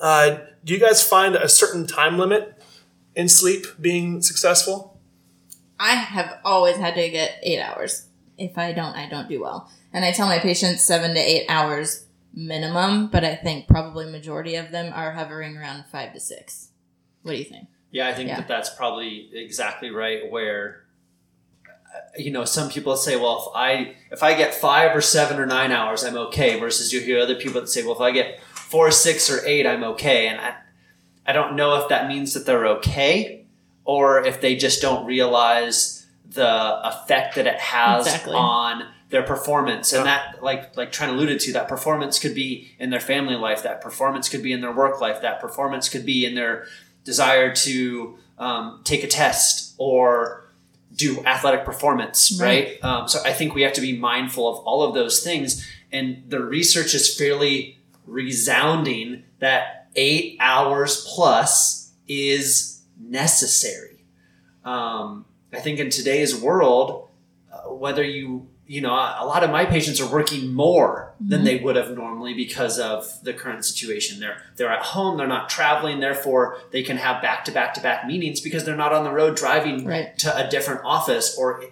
Uh, 0.00 0.38
do 0.64 0.72
you 0.72 0.80
guys 0.80 1.06
find 1.06 1.34
a 1.34 1.48
certain 1.48 1.86
time 1.86 2.18
limit 2.18 2.58
in 3.14 3.28
sleep 3.28 3.66
being 3.78 4.22
successful? 4.22 4.98
I 5.78 5.94
have 5.96 6.38
always 6.42 6.76
had 6.76 6.94
to 6.94 7.10
get 7.10 7.38
eight 7.42 7.60
hours. 7.60 8.06
If 8.38 8.58
I 8.58 8.72
don't, 8.72 8.94
I 8.96 9.08
don't 9.08 9.28
do 9.28 9.40
well. 9.40 9.70
And 9.92 10.04
I 10.04 10.12
tell 10.12 10.26
my 10.26 10.38
patients 10.38 10.82
seven 10.82 11.14
to 11.14 11.20
eight 11.20 11.46
hours 11.48 12.06
minimum, 12.32 13.08
but 13.08 13.22
I 13.24 13.36
think 13.36 13.68
probably 13.68 14.06
majority 14.10 14.56
of 14.56 14.70
them 14.72 14.92
are 14.94 15.12
hovering 15.12 15.56
around 15.56 15.84
five 15.86 16.12
to 16.14 16.20
six. 16.20 16.70
What 17.22 17.32
do 17.32 17.38
you 17.38 17.44
think? 17.44 17.68
Yeah, 17.90 18.08
I 18.08 18.14
think 18.14 18.28
Yeah. 18.28 18.36
that 18.36 18.48
that's 18.48 18.70
probably 18.70 19.30
exactly 19.32 19.90
right. 19.90 20.28
Where 20.30 20.84
uh, 21.66 22.00
you 22.18 22.32
know 22.32 22.44
some 22.44 22.68
people 22.70 22.96
say, 22.96 23.14
well, 23.16 23.38
if 23.50 23.56
I 23.56 23.94
if 24.10 24.22
I 24.22 24.34
get 24.34 24.52
five 24.54 24.96
or 24.96 25.00
seven 25.00 25.38
or 25.38 25.46
nine 25.46 25.70
hours, 25.70 26.02
I'm 26.02 26.16
okay. 26.16 26.58
Versus 26.58 26.92
you 26.92 27.00
hear 27.00 27.20
other 27.20 27.36
people 27.36 27.60
that 27.60 27.68
say, 27.68 27.84
well, 27.84 27.94
if 27.94 28.00
I 28.00 28.10
get 28.10 28.40
four, 28.42 28.90
six, 28.90 29.30
or 29.30 29.44
eight, 29.46 29.64
I'm 29.66 29.84
okay. 29.84 30.26
And 30.26 30.40
I 30.40 30.54
I 31.24 31.32
don't 31.32 31.54
know 31.54 31.80
if 31.80 31.88
that 31.88 32.08
means 32.08 32.34
that 32.34 32.46
they're 32.46 32.66
okay 32.66 33.46
or 33.84 34.24
if 34.26 34.40
they 34.40 34.56
just 34.56 34.82
don't 34.82 35.06
realize 35.06 36.03
the 36.34 36.80
effect 36.88 37.36
that 37.36 37.46
it 37.46 37.58
has 37.58 38.06
Exactly. 38.06 38.34
on 38.34 38.86
their 39.10 39.22
performance. 39.22 39.92
And 39.92 40.06
that 40.06 40.42
like 40.42 40.76
like 40.76 40.90
Trent 40.92 41.12
alluded 41.12 41.40
to 41.40 41.52
that 41.54 41.68
performance 41.68 42.18
could 42.18 42.34
be 42.34 42.72
in 42.78 42.90
their 42.90 43.00
family 43.00 43.36
life 43.36 43.62
that 43.62 43.80
performance 43.80 44.28
could 44.28 44.42
be 44.42 44.52
in 44.52 44.60
their 44.60 44.72
work 44.72 45.00
life 45.00 45.22
that 45.22 45.40
performance 45.40 45.88
could 45.88 46.04
be 46.04 46.26
in 46.26 46.34
their 46.34 46.66
desire 47.04 47.54
to 47.54 48.18
um, 48.38 48.80
take 48.84 49.04
a 49.04 49.06
test 49.06 49.74
or 49.78 50.50
do 50.96 51.20
athletic 51.24 51.64
performance 51.64 52.38
right, 52.40 52.78
Um, 52.84 53.08
so 53.08 53.18
i 53.24 53.32
think 53.32 53.54
we 53.54 53.62
have 53.62 53.72
to 53.74 53.80
be 53.80 53.96
mindful 53.96 54.48
of 54.48 54.58
all 54.66 54.82
of 54.82 54.94
those 54.94 55.22
things. 55.22 55.64
And 55.92 56.24
the 56.28 56.40
research 56.42 56.94
is 56.94 57.16
fairly 57.16 57.78
resounding 58.06 59.22
that 59.38 59.88
eight 59.96 60.36
hours 60.40 61.04
plus 61.14 61.92
is 62.08 62.82
necessary. 62.98 64.04
Um, 64.64 65.24
i 65.56 65.60
think 65.60 65.78
in 65.78 65.90
today's 65.90 66.34
world 66.36 67.08
uh, 67.52 67.72
whether 67.72 68.02
you 68.02 68.46
you 68.66 68.80
know 68.80 68.92
a 68.92 69.26
lot 69.26 69.44
of 69.44 69.50
my 69.50 69.64
patients 69.64 70.00
are 70.00 70.10
working 70.10 70.52
more 70.54 71.12
than 71.20 71.44
they 71.44 71.56
would 71.58 71.76
have 71.76 71.90
normally 71.94 72.32
because 72.34 72.78
of 72.78 73.22
the 73.22 73.32
current 73.32 73.64
situation 73.64 74.20
they're 74.20 74.38
they're 74.56 74.70
at 74.72 74.82
home 74.82 75.18
they're 75.18 75.26
not 75.26 75.48
traveling 75.50 76.00
therefore 76.00 76.58
they 76.72 76.82
can 76.82 76.96
have 76.96 77.20
back 77.20 77.44
to 77.44 77.52
back 77.52 77.74
to 77.74 77.80
back 77.80 78.06
meetings 78.06 78.40
because 78.40 78.64
they're 78.64 78.76
not 78.76 78.92
on 78.92 79.04
the 79.04 79.10
road 79.10 79.36
driving 79.36 79.84
Right. 79.86 80.16
to 80.18 80.34
a 80.34 80.48
different 80.48 80.80
office 80.84 81.36
or 81.38 81.62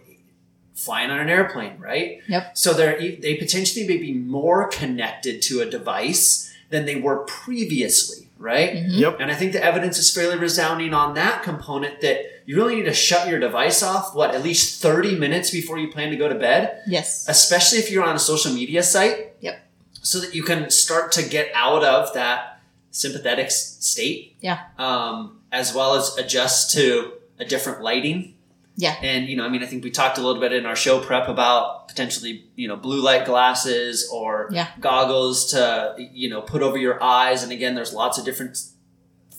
flying 0.74 1.10
on 1.10 1.18
an 1.18 1.28
airplane 1.28 1.78
right 1.78 2.20
Yep. 2.28 2.56
so 2.58 2.72
they're 2.74 2.98
they 2.98 3.36
potentially 3.36 3.86
may 3.86 3.96
be 3.98 4.12
more 4.12 4.68
connected 4.68 5.40
to 5.42 5.60
a 5.60 5.66
device 5.66 6.52
than 6.70 6.86
they 6.86 6.96
were 6.96 7.18
previously 7.24 8.28
right 8.38 8.74
Yep. 8.74 9.18
and 9.20 9.30
I 9.30 9.34
think 9.34 9.52
the 9.52 9.62
evidence 9.64 9.98
is 9.98 10.12
fairly 10.14 10.36
resounding 10.38 10.92
on 10.94 11.14
that 11.14 11.42
component 11.42 12.00
that 12.00 12.18
you 12.46 12.56
really 12.56 12.76
need 12.76 12.84
to 12.84 12.92
shut 12.94 13.28
your 13.28 13.38
device 13.40 13.82
off, 13.82 14.14
what, 14.14 14.34
at 14.34 14.42
least 14.42 14.80
30 14.82 15.16
minutes 15.18 15.50
before 15.50 15.78
you 15.78 15.88
plan 15.88 16.10
to 16.10 16.16
go 16.16 16.28
to 16.28 16.34
bed, 16.34 16.82
Yes. 16.86 17.26
especially 17.28 17.78
if 17.78 17.90
you're 17.90 18.04
on 18.04 18.16
a 18.16 18.18
social 18.18 18.52
media 18.52 18.82
site, 18.82 19.32
Yep. 19.40 19.60
so 20.02 20.20
that 20.20 20.34
you 20.34 20.42
can 20.42 20.70
start 20.70 21.12
to 21.12 21.22
get 21.22 21.50
out 21.54 21.84
of 21.84 22.12
that 22.14 22.60
sympathetic 22.90 23.50
state, 23.50 24.36
Yeah. 24.40 24.58
um, 24.78 25.38
as 25.50 25.74
well 25.74 25.94
as 25.94 26.16
adjust 26.18 26.72
to 26.72 27.12
a 27.38 27.44
different 27.44 27.82
lighting. 27.82 28.34
Yeah. 28.76 28.96
And, 29.02 29.28
you 29.28 29.36
know, 29.36 29.44
I 29.44 29.48
mean, 29.50 29.62
I 29.62 29.66
think 29.66 29.84
we 29.84 29.90
talked 29.90 30.16
a 30.18 30.22
little 30.22 30.40
bit 30.40 30.52
in 30.52 30.64
our 30.64 30.74
show 30.76 30.98
prep 31.00 31.28
about 31.28 31.88
potentially, 31.88 32.46
you 32.56 32.68
know, 32.68 32.76
blue 32.76 33.00
light 33.02 33.26
glasses 33.26 34.08
or 34.10 34.48
Yeah. 34.50 34.68
goggles 34.80 35.50
to, 35.52 35.94
you 35.98 36.30
know, 36.30 36.40
put 36.40 36.62
over 36.62 36.78
your 36.78 37.02
eyes. 37.02 37.42
And 37.42 37.52
again, 37.52 37.74
there's 37.74 37.92
lots 37.92 38.16
of 38.18 38.24
different 38.24 38.58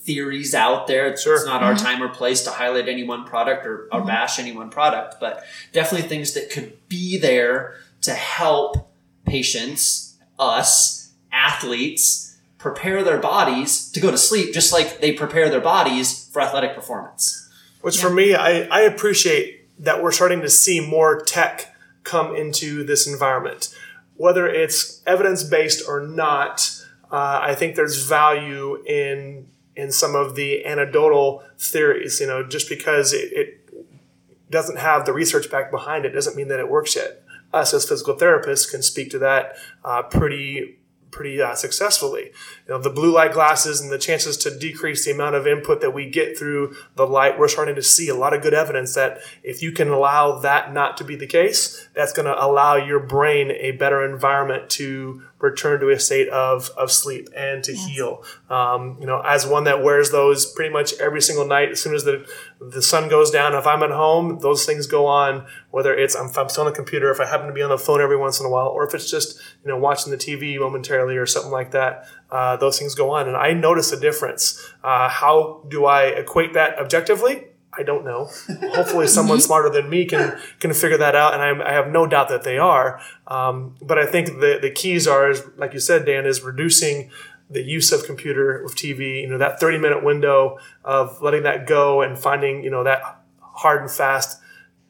theories 0.04 0.54
out 0.54 0.86
there. 0.86 1.06
It's, 1.08 1.22
Sure. 1.22 1.34
it's 1.34 1.46
not 1.46 1.62
our 1.62 1.74
time 1.74 2.02
or 2.02 2.08
place 2.08 2.42
to 2.44 2.50
highlight 2.50 2.88
any 2.88 3.04
one 3.04 3.24
product 3.24 3.66
or, 3.66 3.88
or 3.90 4.02
bash 4.04 4.38
any 4.38 4.52
one 4.52 4.70
product, 4.70 5.16
but 5.18 5.42
definitely 5.72 6.08
things 6.08 6.34
that 6.34 6.50
could 6.50 6.76
be 6.88 7.18
there 7.18 7.76
to 8.02 8.12
help 8.12 8.92
patients, 9.24 10.16
us, 10.38 11.12
athletes, 11.32 12.36
prepare 12.58 13.02
their 13.02 13.18
bodies 13.18 13.90
to 13.92 14.00
go 14.00 14.10
to 14.10 14.18
sleep 14.18 14.52
just 14.54 14.72
like 14.72 15.00
they 15.00 15.12
prepare 15.12 15.48
their 15.50 15.60
bodies 15.60 16.28
for 16.32 16.40
athletic 16.40 16.74
performance. 16.74 17.40
Which 17.80 17.98
for 17.98 18.10
me, 18.10 18.34
I, 18.34 18.62
I 18.62 18.80
appreciate 18.82 19.68
that 19.78 20.02
we're 20.02 20.12
starting 20.12 20.40
to 20.40 20.48
see 20.48 20.80
more 20.80 21.20
tech 21.20 21.74
come 22.04 22.34
into 22.34 22.84
this 22.84 23.06
environment. 23.06 23.74
Whether 24.16 24.46
it's 24.46 25.02
evidence 25.06 25.42
based 25.42 25.86
or 25.88 26.00
not, 26.06 26.70
uh, 27.10 27.40
I 27.42 27.54
think 27.54 27.74
there's 27.74 28.04
value 28.06 28.82
in 28.84 29.46
in 29.76 29.92
some 29.92 30.14
of 30.14 30.34
the 30.34 30.64
anecdotal 30.64 31.42
theories. 31.58 32.20
You 32.20 32.26
know, 32.26 32.46
just 32.46 32.68
because 32.68 33.12
it, 33.12 33.32
it 33.32 34.50
doesn't 34.50 34.78
have 34.78 35.04
the 35.04 35.12
research 35.12 35.50
back 35.50 35.70
behind 35.70 36.04
it 36.04 36.10
doesn't 36.10 36.36
mean 36.36 36.48
that 36.48 36.60
it 36.60 36.68
works 36.68 36.96
yet. 36.96 37.22
Us 37.52 37.72
as 37.72 37.88
physical 37.88 38.14
therapists 38.14 38.70
can 38.70 38.82
speak 38.82 39.10
to 39.10 39.18
that 39.18 39.56
uh, 39.84 40.02
pretty 40.02 40.78
pretty 41.14 41.40
uh, 41.40 41.54
successfully. 41.54 42.24
You 42.66 42.74
know, 42.74 42.78
the 42.78 42.90
blue 42.90 43.12
light 43.12 43.32
glasses 43.32 43.80
and 43.80 43.90
the 43.90 43.98
chances 43.98 44.36
to 44.38 44.58
decrease 44.58 45.04
the 45.04 45.12
amount 45.12 45.36
of 45.36 45.46
input 45.46 45.80
that 45.80 45.92
we 45.92 46.10
get 46.10 46.36
through 46.36 46.74
the 46.96 47.06
light, 47.06 47.38
we're 47.38 47.48
starting 47.48 47.76
to 47.76 47.82
see 47.82 48.08
a 48.08 48.14
lot 48.14 48.34
of 48.34 48.42
good 48.42 48.52
evidence 48.52 48.94
that 48.94 49.20
if 49.42 49.62
you 49.62 49.70
can 49.72 49.88
allow 49.88 50.40
that 50.40 50.74
not 50.74 50.96
to 50.96 51.04
be 51.04 51.14
the 51.14 51.26
case, 51.26 51.88
that's 51.94 52.12
going 52.12 52.26
to 52.26 52.44
allow 52.44 52.74
your 52.74 52.98
brain 53.00 53.52
a 53.52 53.70
better 53.70 54.04
environment 54.04 54.68
to 54.70 55.22
return 55.44 55.80
to 55.80 55.90
a 55.90 55.98
state 55.98 56.28
of, 56.30 56.70
of 56.76 56.90
sleep 56.90 57.28
and 57.36 57.62
to 57.64 57.74
heal. 57.74 58.24
Um, 58.50 58.96
you 58.98 59.06
know, 59.06 59.20
as 59.20 59.46
one 59.46 59.64
that 59.64 59.82
wears 59.82 60.10
those 60.10 60.46
pretty 60.46 60.72
much 60.72 60.94
every 60.94 61.20
single 61.20 61.46
night, 61.46 61.70
as 61.70 61.80
soon 61.80 61.94
as 61.94 62.04
the, 62.04 62.26
the 62.60 62.82
sun 62.82 63.08
goes 63.08 63.30
down, 63.30 63.54
if 63.54 63.66
I'm 63.66 63.82
at 63.82 63.90
home, 63.90 64.38
those 64.40 64.64
things 64.64 64.86
go 64.86 65.06
on, 65.06 65.46
whether 65.70 65.94
it's 65.94 66.16
I'm, 66.16 66.26
if 66.26 66.38
I'm 66.38 66.48
still 66.48 66.64
on 66.64 66.70
the 66.70 66.76
computer, 66.76 67.10
if 67.10 67.20
I 67.20 67.26
happen 67.26 67.46
to 67.46 67.52
be 67.52 67.62
on 67.62 67.70
the 67.70 67.78
phone 67.78 68.00
every 68.00 68.16
once 68.16 68.40
in 68.40 68.46
a 68.46 68.50
while, 68.50 68.68
or 68.68 68.86
if 68.86 68.94
it's 68.94 69.10
just, 69.10 69.38
you 69.64 69.70
know, 69.70 69.78
watching 69.78 70.10
the 70.10 70.18
TV 70.18 70.58
momentarily 70.58 71.16
or 71.16 71.26
something 71.26 71.52
like 71.52 71.70
that, 71.72 72.06
uh, 72.30 72.56
those 72.56 72.78
things 72.78 72.94
go 72.94 73.10
on. 73.10 73.28
And 73.28 73.36
I 73.36 73.52
notice 73.52 73.92
a 73.92 74.00
difference. 74.00 74.60
Uh, 74.82 75.08
how 75.08 75.64
do 75.68 75.84
I 75.84 76.04
equate 76.04 76.54
that 76.54 76.78
objectively? 76.78 77.44
I 77.76 77.82
don't 77.82 78.04
know. 78.04 78.30
Hopefully, 78.74 79.06
someone 79.06 79.40
smarter 79.48 79.70
than 79.70 79.88
me 79.88 80.04
can 80.04 80.38
can 80.60 80.72
figure 80.72 80.98
that 80.98 81.14
out, 81.14 81.34
and 81.34 81.42
I, 81.42 81.70
I 81.70 81.72
have 81.72 81.88
no 81.88 82.06
doubt 82.06 82.28
that 82.28 82.42
they 82.42 82.58
are. 82.58 83.00
Um, 83.26 83.76
but 83.80 83.98
I 83.98 84.06
think 84.06 84.40
the 84.40 84.58
the 84.60 84.70
keys 84.70 85.06
are, 85.06 85.30
is, 85.30 85.42
like 85.56 85.72
you 85.72 85.80
said, 85.80 86.04
Dan, 86.06 86.26
is 86.26 86.42
reducing 86.42 87.10
the 87.50 87.62
use 87.62 87.92
of 87.92 88.04
computer 88.04 88.62
with 88.62 88.74
TV. 88.74 89.22
You 89.22 89.28
know, 89.28 89.38
that 89.38 89.60
thirty 89.60 89.78
minute 89.78 90.04
window 90.04 90.58
of 90.84 91.20
letting 91.22 91.42
that 91.42 91.66
go 91.66 92.02
and 92.02 92.18
finding 92.18 92.62
you 92.62 92.70
know 92.70 92.84
that 92.84 93.02
hard 93.40 93.82
and 93.82 93.90
fast 93.90 94.40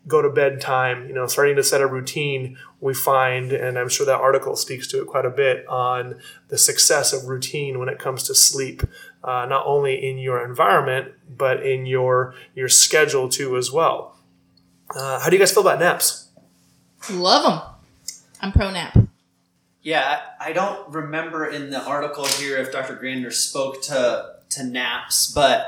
go 0.07 0.21
to 0.21 0.29
bed 0.29 0.61
time. 0.61 1.09
You 1.09 1.15
know, 1.15 1.27
starting 1.27 1.57
to 1.57 1.63
set 1.63 1.81
a 1.81 1.87
routine. 1.87 2.59
We 2.81 2.95
find, 2.95 3.53
and 3.53 3.79
I'm 3.79 3.89
sure 3.89 4.05
that 4.07 4.21
article 4.21 4.57
speaks 4.57 4.87
to 4.89 5.01
it 5.01 5.07
quite 5.07 5.25
a 5.25 5.31
bit 5.31 5.67
on 5.69 6.17
the 6.49 6.59
success 6.59 7.13
of 7.13 7.29
routine 7.29 7.79
when 7.79 7.89
it 7.89 7.99
comes 7.99 8.25
to 8.25 8.35
sleep 8.35 8.83
uh, 9.25 9.47
not 9.47 9.65
only 9.67 9.95
in 10.09 10.19
your 10.19 10.45
environment 10.45 11.13
but 11.29 11.65
in 11.65 11.87
your 11.87 12.35
your 12.55 12.69
schedule 12.69 13.29
too 13.29 13.57
as 13.57 13.73
well. 13.73 14.17
Uh, 14.95 15.19
how 15.19 15.29
do 15.29 15.37
you 15.37 15.41
guys 15.41 15.53
feel 15.53 15.63
about 15.67 15.81
naps? 15.81 16.29
Love 17.11 17.43
them. 17.43 17.61
I'm 18.41 18.53
pro 18.53 18.71
nap. 18.71 18.97
Yeah, 19.83 20.21
I 20.41 20.51
I 20.51 20.53
don't 20.53 20.89
remember 20.93 21.47
in 21.47 21.71
the 21.71 21.83
article 21.83 22.27
here 22.27 22.59
if 22.59 22.71
Dr. 22.71 22.97
Grandner 22.97 23.33
spoke 23.33 23.83
to 23.83 24.35
to 24.51 24.65
naps, 24.65 25.33
but 25.33 25.67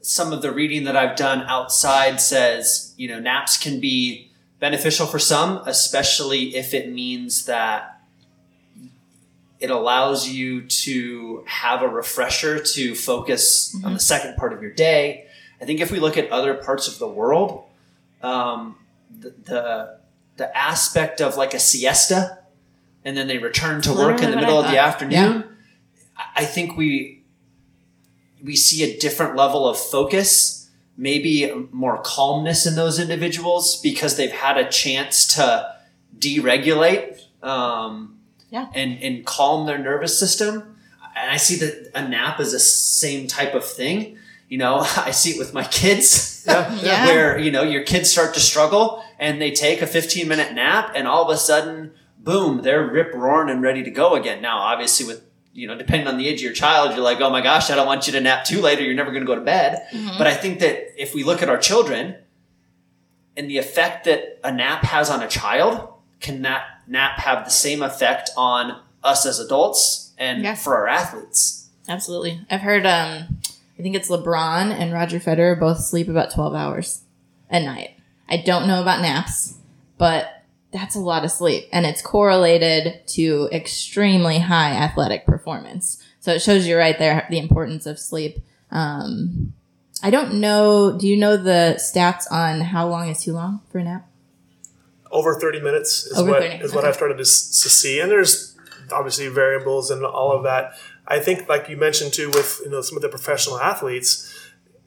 some 0.00 0.32
of 0.32 0.40
the 0.40 0.52
reading 0.52 0.84
that 0.84 0.96
I've 0.96 1.16
done 1.16 1.42
outside 1.42 2.20
says, 2.20 2.94
you 2.96 3.08
know, 3.08 3.18
naps 3.18 3.58
can 3.58 3.80
be 3.80 4.30
beneficial 4.60 5.06
for 5.06 5.18
some, 5.18 5.62
especially 5.66 6.54
if 6.54 6.72
it 6.72 6.92
means 6.92 7.46
that 7.46 7.95
it 9.60 9.70
allows 9.70 10.28
you 10.28 10.62
to 10.62 11.44
have 11.46 11.82
a 11.82 11.88
refresher 11.88 12.62
to 12.62 12.94
focus 12.94 13.74
on 13.84 13.94
the 13.94 14.00
second 14.00 14.36
part 14.36 14.52
of 14.52 14.62
your 14.62 14.72
day. 14.72 15.26
I 15.60 15.64
think 15.64 15.80
if 15.80 15.90
we 15.90 15.98
look 15.98 16.16
at 16.18 16.30
other 16.30 16.54
parts 16.54 16.88
of 16.88 16.98
the 16.98 17.08
world, 17.08 17.64
um, 18.22 18.76
the, 19.10 19.34
the 19.44 19.98
the 20.36 20.56
aspect 20.56 21.22
of 21.22 21.36
like 21.36 21.54
a 21.54 21.58
siesta, 21.58 22.38
and 23.04 23.16
then 23.16 23.26
they 23.26 23.38
return 23.38 23.80
to 23.82 23.92
work 23.92 24.20
in 24.20 24.30
the 24.30 24.36
middle 24.36 24.58
of 24.58 24.70
the 24.70 24.78
afternoon. 24.78 25.44
I 26.16 26.24
I 26.36 26.44
think 26.44 26.76
we 26.76 27.24
we 28.42 28.56
see 28.56 28.82
a 28.84 28.98
different 28.98 29.36
level 29.36 29.66
of 29.66 29.78
focus 29.78 30.56
maybe 30.96 31.52
more 31.72 32.00
calmness 32.02 32.66
in 32.66 32.74
those 32.74 32.98
individuals 32.98 33.80
because 33.80 34.16
they've 34.16 34.32
had 34.32 34.56
a 34.56 34.68
chance 34.68 35.26
to 35.34 35.74
deregulate 36.18 37.20
um, 37.42 38.15
Yeah. 38.50 38.68
and, 38.74 39.02
and 39.02 39.24
calm 39.26 39.66
their 39.66 39.78
nervous 39.78 40.18
system. 40.18 40.76
And 41.16 41.30
I 41.30 41.36
see 41.36 41.56
that 41.56 41.90
a 41.94 42.06
nap 42.08 42.38
is 42.40 42.52
the 42.52 42.60
same 42.60 43.26
type 43.26 43.54
of 43.54 43.64
thing. 43.64 44.18
You 44.48 44.58
know, 44.58 44.76
I 44.96 45.10
see 45.10 45.30
it 45.30 45.38
with 45.38 45.52
my 45.54 45.64
kids 45.64 46.44
Yeah. 46.48 47.06
where, 47.06 47.38
you 47.38 47.50
know, 47.50 47.62
your 47.62 47.82
kids 47.82 48.10
start 48.10 48.34
to 48.34 48.40
struggle 48.40 49.02
and 49.18 49.40
they 49.40 49.50
take 49.50 49.82
a 49.82 49.86
15 49.86 50.28
minute 50.28 50.52
nap 50.54 50.92
and 50.94 51.08
all 51.08 51.24
of 51.24 51.30
a 51.34 51.36
sudden, 51.38 51.92
boom, 52.18 52.62
they're 52.62 52.86
rip 52.86 53.12
roaring 53.14 53.50
and 53.50 53.62
ready 53.62 53.82
to 53.82 53.90
go 53.90 54.14
again. 54.14 54.40
Now, 54.42 54.58
obviously 54.58 55.06
with, 55.06 55.22
you 55.52 55.66
know, 55.66 55.76
depending 55.76 56.06
on 56.06 56.18
the 56.18 56.28
age 56.28 56.40
of 56.40 56.44
your 56.44 56.52
child, 56.52 56.90
you're 56.94 57.02
like, 57.04 57.20
oh 57.20 57.30
my 57.30 57.40
gosh, 57.40 57.70
I 57.70 57.76
don't 57.76 57.86
want 57.86 58.06
you 58.06 58.12
to 58.12 58.20
nap 58.20 58.44
too 58.44 58.60
late 58.60 58.78
or 58.78 58.82
you're 58.82 58.94
never 58.94 59.10
going 59.10 59.22
to 59.22 59.26
go 59.26 59.34
to 59.34 59.40
bed. 59.40 59.86
Mm-hmm. 59.92 60.18
But 60.18 60.26
I 60.26 60.34
think 60.34 60.60
that 60.60 61.00
if 61.02 61.14
we 61.14 61.24
look 61.24 61.42
at 61.42 61.48
our 61.48 61.56
children 61.58 62.16
and 63.36 63.50
the 63.50 63.58
effect 63.58 64.04
that 64.04 64.38
a 64.44 64.52
nap 64.52 64.82
has 64.84 65.08
on 65.10 65.22
a 65.22 65.28
child, 65.28 65.88
can 66.26 66.42
that 66.42 66.62
nap 66.86 67.18
have 67.18 67.44
the 67.44 67.50
same 67.50 67.82
effect 67.82 68.30
on 68.36 68.80
us 69.04 69.24
as 69.26 69.38
adults 69.38 70.12
and 70.18 70.42
Yeah. 70.42 70.54
for 70.54 70.76
our 70.76 70.88
athletes? 70.88 71.68
Absolutely. 71.88 72.40
I've 72.50 72.60
heard 72.62 72.84
um 72.86 73.38
I 73.78 73.82
think 73.82 73.94
it's 73.94 74.08
LeBron 74.10 74.70
and 74.72 74.92
Roger 74.92 75.20
Federer 75.20 75.58
both 75.58 75.80
sleep 75.80 76.08
about 76.08 76.32
12 76.32 76.54
hours 76.54 77.02
a 77.50 77.60
night. 77.60 77.90
I 78.28 78.38
don't 78.38 78.66
know 78.66 78.80
about 78.82 79.02
naps, 79.02 79.54
but 79.98 80.42
that's 80.72 80.96
a 80.96 81.00
lot 81.00 81.24
of 81.24 81.30
sleep 81.30 81.68
and 81.72 81.86
it's 81.86 82.02
correlated 82.02 83.06
to 83.08 83.48
extremely 83.52 84.38
high 84.40 84.72
athletic 84.72 85.24
performance. 85.26 86.02
So 86.20 86.32
it 86.32 86.42
shows 86.42 86.66
you 86.66 86.76
right 86.76 86.98
there 86.98 87.26
the 87.30 87.38
importance 87.38 87.86
of 87.86 87.98
sleep. 87.98 88.38
Um 88.70 89.52
I 90.02 90.10
don't 90.10 90.34
know, 90.40 90.98
do 90.98 91.06
you 91.08 91.16
know 91.16 91.36
the 91.38 91.76
stats 91.78 92.24
on 92.30 92.60
how 92.60 92.86
long 92.88 93.08
is 93.08 93.22
too 93.22 93.32
long 93.32 93.60
for 93.70 93.78
a 93.78 93.84
nap? 93.84 94.06
Over 95.10 95.38
30 95.38 95.60
minutes 95.60 96.06
is 96.06 96.18
Over 96.18 96.30
what 96.32 96.42
30, 96.42 96.54
is 96.64 96.72
what 96.72 96.80
okay. 96.80 96.88
I've 96.88 96.94
started 96.94 97.14
to, 97.14 97.24
to 97.24 97.24
see, 97.24 98.00
and 98.00 98.10
there's 98.10 98.56
obviously 98.92 99.28
variables 99.28 99.90
and 99.90 100.04
all 100.04 100.32
of 100.32 100.44
that. 100.44 100.74
I 101.06 101.20
think, 101.20 101.48
like 101.48 101.68
you 101.68 101.76
mentioned 101.76 102.12
too, 102.12 102.30
with 102.30 102.60
you 102.64 102.70
know 102.70 102.80
some 102.80 102.96
of 102.96 103.02
the 103.02 103.08
professional 103.08 103.58
athletes, 103.58 104.32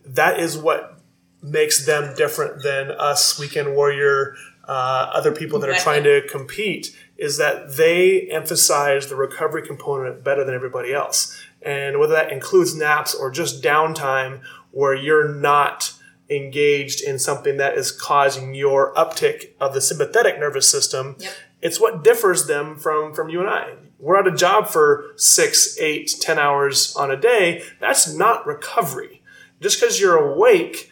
that 0.06 0.40
is 0.40 0.58
what 0.58 1.00
makes 1.42 1.86
them 1.86 2.16
different 2.16 2.64
than 2.64 2.92
us 2.92 3.40
weekend 3.40 3.74
warrior, 3.74 4.36
uh, 4.68 5.12
other 5.14 5.32
people 5.32 5.60
that 5.60 5.70
are 5.70 5.76
trying 5.76 6.04
to 6.04 6.22
compete. 6.30 6.96
Is 7.18 7.38
that 7.38 7.76
they 7.76 8.30
emphasize 8.32 9.08
the 9.08 9.16
recovery 9.16 9.66
component 9.66 10.24
better 10.24 10.44
than 10.46 10.56
everybody 10.56 10.94
else, 10.94 11.38
and 11.62 12.00
whether 12.00 12.14
that 12.14 12.32
includes 12.32 12.76
naps 12.76 13.14
or 13.14 13.30
just 13.32 13.62
downtime 13.62 14.42
where 14.72 14.94
you're 14.94 15.28
not 15.28 15.94
engaged 16.30 17.02
in 17.02 17.18
something 17.20 17.58
that 17.58 17.78
is 17.78 17.92
causing 17.92 18.54
your 18.54 18.94
uptick 18.96 19.50
of 19.60 19.74
the 19.74 19.82
sympathetic 19.82 20.40
nervous 20.40 20.70
system. 20.70 21.16
Yep. 21.20 21.34
It's 21.62 21.80
what 21.80 22.04
differs 22.04 22.48
them 22.48 22.78
from 22.78 23.14
from 23.14 23.30
you 23.30 23.40
and 23.42 23.50
I. 23.50 23.74
We're 24.00 24.18
at 24.18 24.28
a 24.28 24.36
job 24.36 24.68
for 24.70 25.12
six, 25.18 25.78
eight, 25.80 26.16
ten 26.22 26.40
hours 26.40 26.96
on 26.96 27.12
a 27.12 27.18
day. 27.18 27.64
That's 27.82 28.14
not 28.14 28.46
recovery. 28.48 29.22
Just 29.62 29.82
because 29.82 30.00
you're 30.00 30.16
awake 30.16 30.90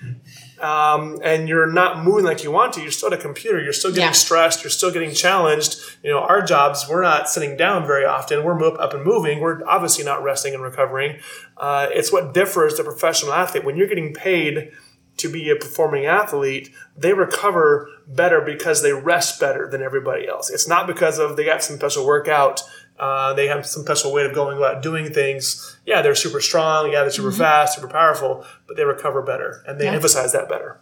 um, 0.60 1.20
and 1.24 1.48
you're 1.48 1.72
not 1.72 2.04
moving 2.04 2.26
like 2.26 2.44
you 2.44 2.52
want 2.52 2.74
to, 2.74 2.82
you're 2.82 2.92
still 2.92 3.08
at 3.14 3.18
a 3.18 3.22
computer. 3.22 3.62
You're 3.64 3.72
still 3.72 3.92
getting 3.92 4.08
Yeah. 4.08 4.12
stressed. 4.12 4.62
You're 4.64 4.72
still 4.72 4.92
getting 4.92 5.14
challenged. 5.14 5.80
You 6.04 6.12
know, 6.12 6.20
our 6.20 6.42
jobs, 6.42 6.86
we're 6.90 7.02
not 7.02 7.30
sitting 7.30 7.56
down 7.56 7.88
very 7.88 8.04
often. 8.06 8.44
We're 8.44 8.62
up 8.78 8.94
and 8.94 9.06
moving. 9.06 9.40
We're 9.40 9.66
obviously 9.66 10.04
not 10.04 10.22
resting 10.22 10.54
and 10.54 10.62
recovering. 10.62 11.20
Uh, 11.56 11.88
it's 11.92 12.12
what 12.12 12.34
differs 12.34 12.76
the 12.76 12.84
professional 12.84 13.32
athlete. 13.34 13.64
When 13.64 13.78
you're 13.78 13.88
getting 13.88 14.14
paid 14.14 14.72
to 15.18 15.30
be 15.30 15.50
a 15.50 15.56
performing 15.56 16.06
athlete, 16.06 16.70
they 16.96 17.14
recover 17.14 17.90
better 18.08 18.42
because 18.42 18.82
they 18.82 18.94
rest 18.94 19.40
better 19.40 19.68
than 19.68 19.82
everybody 19.82 20.28
else. 20.28 20.50
It's 20.50 20.68
not 20.68 20.88
because 20.88 21.20
of 21.20 21.36
they 21.36 21.46
got 21.46 21.64
some 21.64 21.78
special 21.78 22.06
workout. 22.06 22.62
Uh, 23.00 23.34
they 23.34 23.48
have 23.48 23.66
some 23.66 23.84
special 23.84 24.12
way 24.12 24.26
of 24.26 24.34
going 24.34 24.58
about 24.58 24.82
doing 24.82 25.12
things. 25.14 25.78
Yeah, 25.86 26.02
they're 26.02 26.16
super 26.16 26.42
strong. 26.42 26.92
Yeah, 26.92 27.02
they're 27.02 27.12
super 27.12 27.32
fast, 27.32 27.76
super 27.76 27.88
powerful, 27.88 28.46
but 28.68 28.76
they 28.78 28.84
recover 28.86 29.22
better 29.22 29.64
and 29.68 29.80
they 29.80 29.86
Yeah. 29.86 29.94
emphasize 29.94 30.32
that 30.34 30.50
better. 30.50 30.78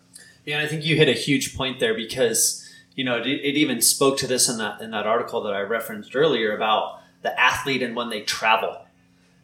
Yeah, 0.46 0.58
and 0.58 0.66
I 0.66 0.70
think 0.70 0.86
you 0.86 0.96
hit 0.96 1.10
a 1.10 1.14
huge 1.14 1.56
point 1.58 1.80
there 1.80 1.94
because 1.94 2.62
you 2.96 3.04
know 3.04 3.18
it, 3.18 3.28
it 3.28 3.58
even 3.58 3.82
spoke 3.82 4.18
to 4.20 4.28
this 4.28 4.48
in 4.48 4.58
that 4.60 4.80
in 4.80 4.92
that 4.92 5.06
article 5.08 5.42
that 5.44 5.54
I 5.54 5.62
referenced 5.62 6.16
earlier 6.16 6.56
about 6.56 7.02
the 7.24 7.38
athlete 7.40 7.82
and 7.82 7.96
when 7.96 8.10
they 8.10 8.22
travel, 8.22 8.86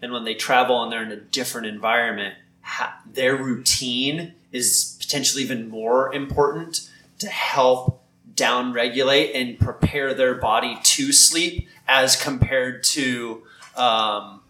and 0.02 0.12
when 0.13 0.24
they 0.24 0.36
travel 0.36 0.82
and 0.84 0.92
they're 0.92 1.04
in 1.04 1.12
a 1.12 1.18
different 1.18 1.68
environment, 1.68 2.36
ha- 2.62 3.02
their 3.12 3.36
routine 3.36 4.34
is 4.52 4.97
potentially 5.00 5.43
even 5.43 5.69
more 5.69 6.13
important 6.13 6.89
to 7.19 7.28
help 7.28 8.02
down 8.36 8.74
regulate 8.74 9.34
and 9.34 9.60
prepare 9.60 10.13
their 10.13 10.36
body 10.36 10.78
to 10.84 11.12
sleep 11.12 11.67
as 11.88 12.15
compared 12.15 12.84
to 12.84 13.43
um, 13.76 14.41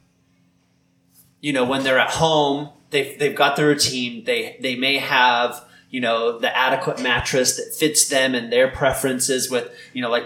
you 1.41 1.51
know 1.51 1.65
when 1.65 1.83
they're 1.83 1.99
at 1.99 2.11
home 2.11 2.69
they've, 2.91 3.17
they've 3.19 3.35
got 3.35 3.55
their 3.55 3.67
routine 3.67 4.23
they 4.25 4.57
they 4.61 4.75
may 4.75 4.97
have 4.97 5.65
you 5.89 5.99
know 5.99 6.39
the 6.39 6.55
adequate 6.55 7.01
mattress 7.01 7.57
that 7.57 7.73
fits 7.73 8.07
them 8.07 8.33
and 8.35 8.51
their 8.51 8.69
preferences 8.69 9.49
with 9.49 9.69
you 9.93 10.01
know 10.01 10.09
like 10.09 10.25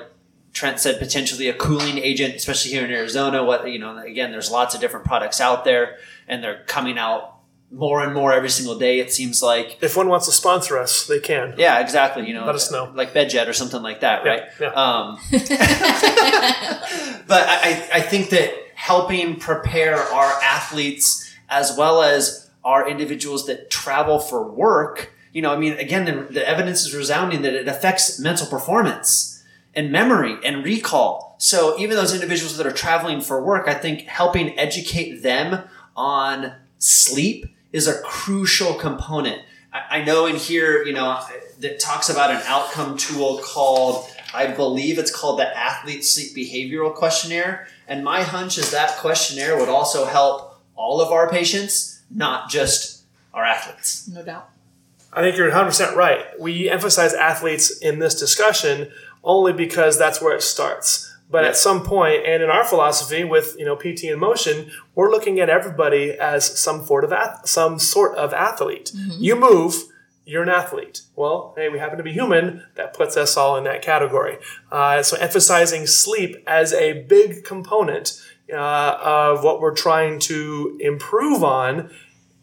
trent 0.54 0.80
said 0.80 1.00
potentially 1.00 1.48
a 1.48 1.54
cooling 1.54 1.98
agent 1.98 2.36
especially 2.36 2.72
here 2.72 2.86
in 2.86 2.92
arizona 2.92 3.44
what 3.44 3.70
you 3.70 3.80
know 3.80 3.98
again 3.98 4.32
there's 4.32 4.52
lots 4.52 4.76
of 4.76 4.82
different 4.82 5.06
products 5.06 5.42
out 5.42 5.66
there 5.66 5.98
and 6.28 6.44
they're 6.44 6.64
coming 6.68 6.98
out 6.98 7.35
more 7.76 8.02
and 8.04 8.14
more 8.14 8.32
every 8.32 8.50
single 8.50 8.78
day 8.80 9.00
it 9.00 9.12
seems 9.12 9.44
like 9.44 9.78
If 9.82 9.98
one 9.98 10.08
wants 10.08 10.26
to 10.28 10.32
sponsor 10.32 10.78
us, 10.78 11.08
they 11.08 11.20
can. 11.20 11.54
yeah 11.58 11.80
exactly 11.80 12.26
you 12.28 12.34
know 12.34 12.46
Let 12.46 12.56
us 12.56 12.72
know. 12.72 12.92
like 12.96 13.14
bedjet 13.14 13.48
or 13.48 13.54
something 13.54 13.82
like 13.82 14.00
that 14.00 14.24
right 14.26 14.44
yeah. 14.62 14.68
um, 14.70 15.20
but 17.28 17.44
I, 17.48 17.90
I 17.94 18.02
think 18.02 18.30
that 18.30 18.52
helping 18.76 19.38
prepare 19.40 19.98
our 19.98 20.32
athletes 20.44 21.34
as 21.50 21.76
well 21.78 22.02
as 22.02 22.50
our 22.64 22.88
individuals 22.90 23.46
that 23.48 23.70
travel 23.70 24.20
for 24.20 24.52
work, 24.52 25.12
you 25.34 25.42
know, 25.42 25.54
I 25.54 25.58
mean, 25.58 25.74
again, 25.74 26.06
the, 26.06 26.34
the 26.34 26.48
evidence 26.48 26.86
is 26.86 26.96
resounding 26.96 27.42
that 27.44 27.54
it 27.54 27.68
affects 27.68 28.20
mental 28.20 28.48
performance 28.48 29.44
and 29.76 29.92
memory 29.92 30.38
and 30.44 30.64
recall. 30.64 31.36
So 31.38 31.78
even 31.78 31.96
those 31.96 32.14
individuals 32.14 32.58
that 32.58 32.66
are 32.66 32.72
traveling 32.72 33.22
for 33.22 33.44
work, 33.44 33.68
I 33.68 33.74
think 33.76 34.02
helping 34.02 34.58
educate 34.58 35.22
them 35.22 35.64
on 35.96 36.54
sleep 36.80 37.46
is 37.76 37.88
a 37.88 38.02
crucial 38.04 38.74
component. 38.74 39.42
I, 39.74 40.00
I 40.00 40.04
know 40.06 40.28
in 40.28 40.38
here, 40.38 40.82
you 40.84 40.94
know, 40.94 41.22
that 41.60 41.78
talks 41.78 42.10
about 42.10 42.32
an 42.32 42.42
outcome 42.46 42.96
tool 42.96 43.42
called, 43.44 44.10
I 44.34 44.48
believe 44.48 44.98
it's 44.98 45.14
called 45.14 45.40
the 45.40 45.58
Athlete 45.58 46.06
Sleep 46.06 46.34
Behavioral 46.34 46.96
Questionnaire. 46.96 47.68
And 47.86 48.02
my 48.02 48.22
hunch 48.22 48.58
is 48.58 48.72
that 48.72 48.92
questionnaire 48.98 49.60
would 49.60 49.68
also 49.68 50.06
help 50.06 50.58
all 50.78 51.02
of 51.02 51.12
our 51.12 51.30
patients, 51.30 52.02
not 52.10 52.50
just 52.50 53.04
our 53.34 53.44
athletes. 53.44 54.08
No 54.08 54.24
doubt. 54.24 54.50
I 55.12 55.22
think 55.22 55.36
you're 55.36 55.52
100% 55.52 55.96
right. 55.96 56.24
We 56.40 56.70
emphasize 56.70 57.14
athletes 57.14 57.78
in 57.80 58.00
this 58.00 58.18
discussion 58.18 58.90
only 59.22 59.52
because 59.52 60.00
that's 60.00 60.22
where 60.22 60.34
it 60.34 60.44
starts. 60.44 61.14
But 61.36 61.44
Yeah. 61.44 61.50
at 61.50 61.58
some 61.58 61.84
point, 61.84 62.26
and 62.26 62.42
in 62.42 62.50
our 62.50 62.64
philosophy 62.64 63.26
with 63.26 63.56
you 63.60 63.66
know 63.66 63.76
PT 63.76 64.06
in 64.14 64.18
motion, 64.20 64.72
we're 64.96 65.12
looking 65.12 65.38
at 65.42 65.50
everybody 65.50 66.12
as 66.14 66.58
some 66.66 66.86
sort 66.86 67.04
of 67.04 67.12
ath- 67.12 67.42
some 67.46 67.78
sort 67.78 68.16
of 68.16 68.34
athlete. 68.34 68.92
You 69.28 69.36
move, 69.36 69.74
you're 70.24 70.44
an 70.44 70.50
athlete. 70.62 71.02
Well, 71.18 71.54
hey, 71.58 71.68
we 71.68 71.78
happen 71.78 71.98
to 71.98 72.04
be 72.06 72.14
human. 72.14 72.64
That 72.76 72.94
puts 72.94 73.18
us 73.18 73.36
all 73.36 73.58
in 73.58 73.66
that 73.66 73.82
category. 73.82 74.38
Uh, 74.72 75.04
so 75.04 75.18
emphasizing 75.18 75.88
sleep 75.88 76.32
as 76.48 76.72
a 76.72 77.04
big 77.16 77.44
component 77.44 78.14
uh, 78.54 78.98
of 79.02 79.44
what 79.44 79.60
we're 79.60 79.76
trying 79.88 80.20
to 80.32 80.78
improve 80.80 81.44
on 81.44 81.90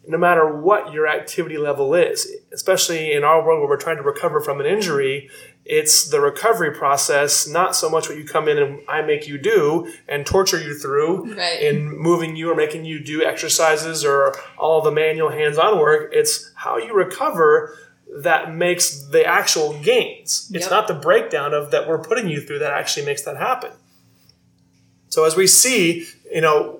no 0.05 0.17
matter 0.17 0.45
what 0.67 0.91
your 0.91 1.07
activity 1.07 1.57
level 1.57 1.95
is, 1.95 2.27
especially 2.51 3.13
in 3.13 3.23
our 3.23 3.39
world 3.43 3.61
where 3.61 3.69
we're 3.69 3.77
trying 3.77 3.95
to 3.95 4.03
recover 4.03 4.41
from 4.41 4.59
an 4.59 4.65
injury, 4.65 5.29
it's 5.65 6.09
the 6.09 6.19
recovery 6.19 6.71
process, 6.71 7.47
not 7.47 7.75
so 7.75 7.89
much 7.89 8.09
what 8.09 8.17
you 8.17 8.25
come 8.25 8.47
in 8.49 8.57
and 8.57 8.81
I 8.87 9.01
make 9.01 9.27
you 9.27 9.37
do 9.37 9.91
and 10.09 10.25
torture 10.25 10.59
you 10.61 10.77
through 10.77 11.35
Right. 11.35 11.61
in 11.61 11.97
moving 11.97 12.35
you 12.35 12.51
or 12.51 12.55
making 12.55 12.83
you 12.85 12.99
do 12.99 13.23
exercises 13.23 14.03
or 14.03 14.35
all 14.57 14.81
the 14.81 14.91
manual 14.91 15.29
hands 15.29 15.57
on 15.57 15.79
work. 15.79 16.09
It's 16.13 16.51
how 16.55 16.77
you 16.77 16.93
recover 16.93 17.77
that 18.17 18.53
makes 18.53 18.99
the 19.09 19.25
actual 19.25 19.73
gains. 19.81 20.49
It's 20.53 20.65
Yep. 20.65 20.71
not 20.71 20.87
the 20.87 20.93
breakdown 20.95 21.53
of 21.53 21.71
that 21.71 21.87
we're 21.87 21.97
putting 22.03 22.27
you 22.27 22.41
through 22.41 22.59
that 22.59 22.73
actually 22.73 23.05
makes 23.05 23.21
that 23.23 23.37
happen. 23.37 23.71
So 25.09 25.23
as 25.23 25.35
we 25.35 25.47
see, 25.47 26.07
you 26.33 26.41
know, 26.41 26.79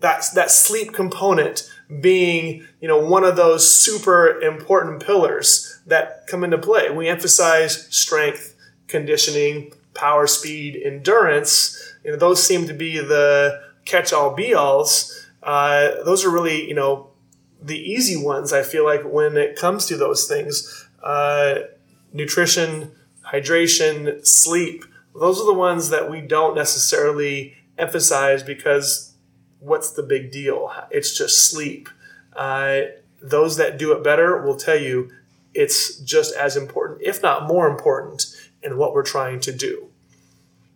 that 0.00 0.26
that 0.34 0.50
sleep 0.50 0.92
component 0.92 1.68
being 2.00 2.66
you 2.80 2.88
know 2.88 2.98
one 2.98 3.24
of 3.24 3.36
those 3.36 3.70
super 3.72 4.40
important 4.40 5.04
pillars 5.04 5.80
that 5.86 6.26
come 6.26 6.44
into 6.44 6.58
play. 6.58 6.90
We 6.90 7.08
emphasize 7.08 7.86
strength 7.94 8.54
conditioning 8.88 9.72
power 9.94 10.26
speed 10.26 10.80
endurance. 10.84 11.94
You 12.04 12.12
know 12.12 12.16
those 12.16 12.42
seem 12.42 12.66
to 12.66 12.74
be 12.74 12.98
the 12.98 13.62
catch-all 13.84 14.34
be-alls. 14.34 15.26
Uh, 15.42 16.02
those 16.04 16.24
are 16.24 16.30
really 16.30 16.68
you 16.68 16.74
know 16.74 17.10
the 17.62 17.78
easy 17.78 18.16
ones. 18.22 18.52
I 18.52 18.62
feel 18.62 18.84
like 18.84 19.02
when 19.04 19.36
it 19.36 19.56
comes 19.56 19.86
to 19.86 19.96
those 19.96 20.26
things, 20.26 20.88
uh, 21.02 21.60
nutrition, 22.12 22.92
hydration, 23.32 24.26
sleep, 24.26 24.84
those 25.14 25.40
are 25.40 25.46
the 25.46 25.54
ones 25.54 25.88
that 25.90 26.10
we 26.10 26.20
don't 26.20 26.54
necessarily 26.54 27.56
emphasize 27.78 28.42
because 28.42 29.12
what's 29.66 29.90
the 29.90 30.02
big 30.02 30.30
deal? 30.30 30.72
It's 30.90 31.16
just 31.16 31.50
sleep. 31.50 31.88
Uh, 32.34 32.82
those 33.20 33.56
that 33.56 33.78
do 33.78 33.92
it 33.92 34.04
better 34.04 34.40
will 34.42 34.56
tell 34.56 34.78
you 34.78 35.10
it's 35.54 35.98
just 36.00 36.34
as 36.36 36.56
important, 36.56 37.02
if 37.02 37.22
not 37.22 37.46
more 37.46 37.68
important, 37.68 38.26
in 38.62 38.76
what 38.76 38.94
we're 38.94 39.02
trying 39.02 39.40
to 39.40 39.52
do. 39.52 39.88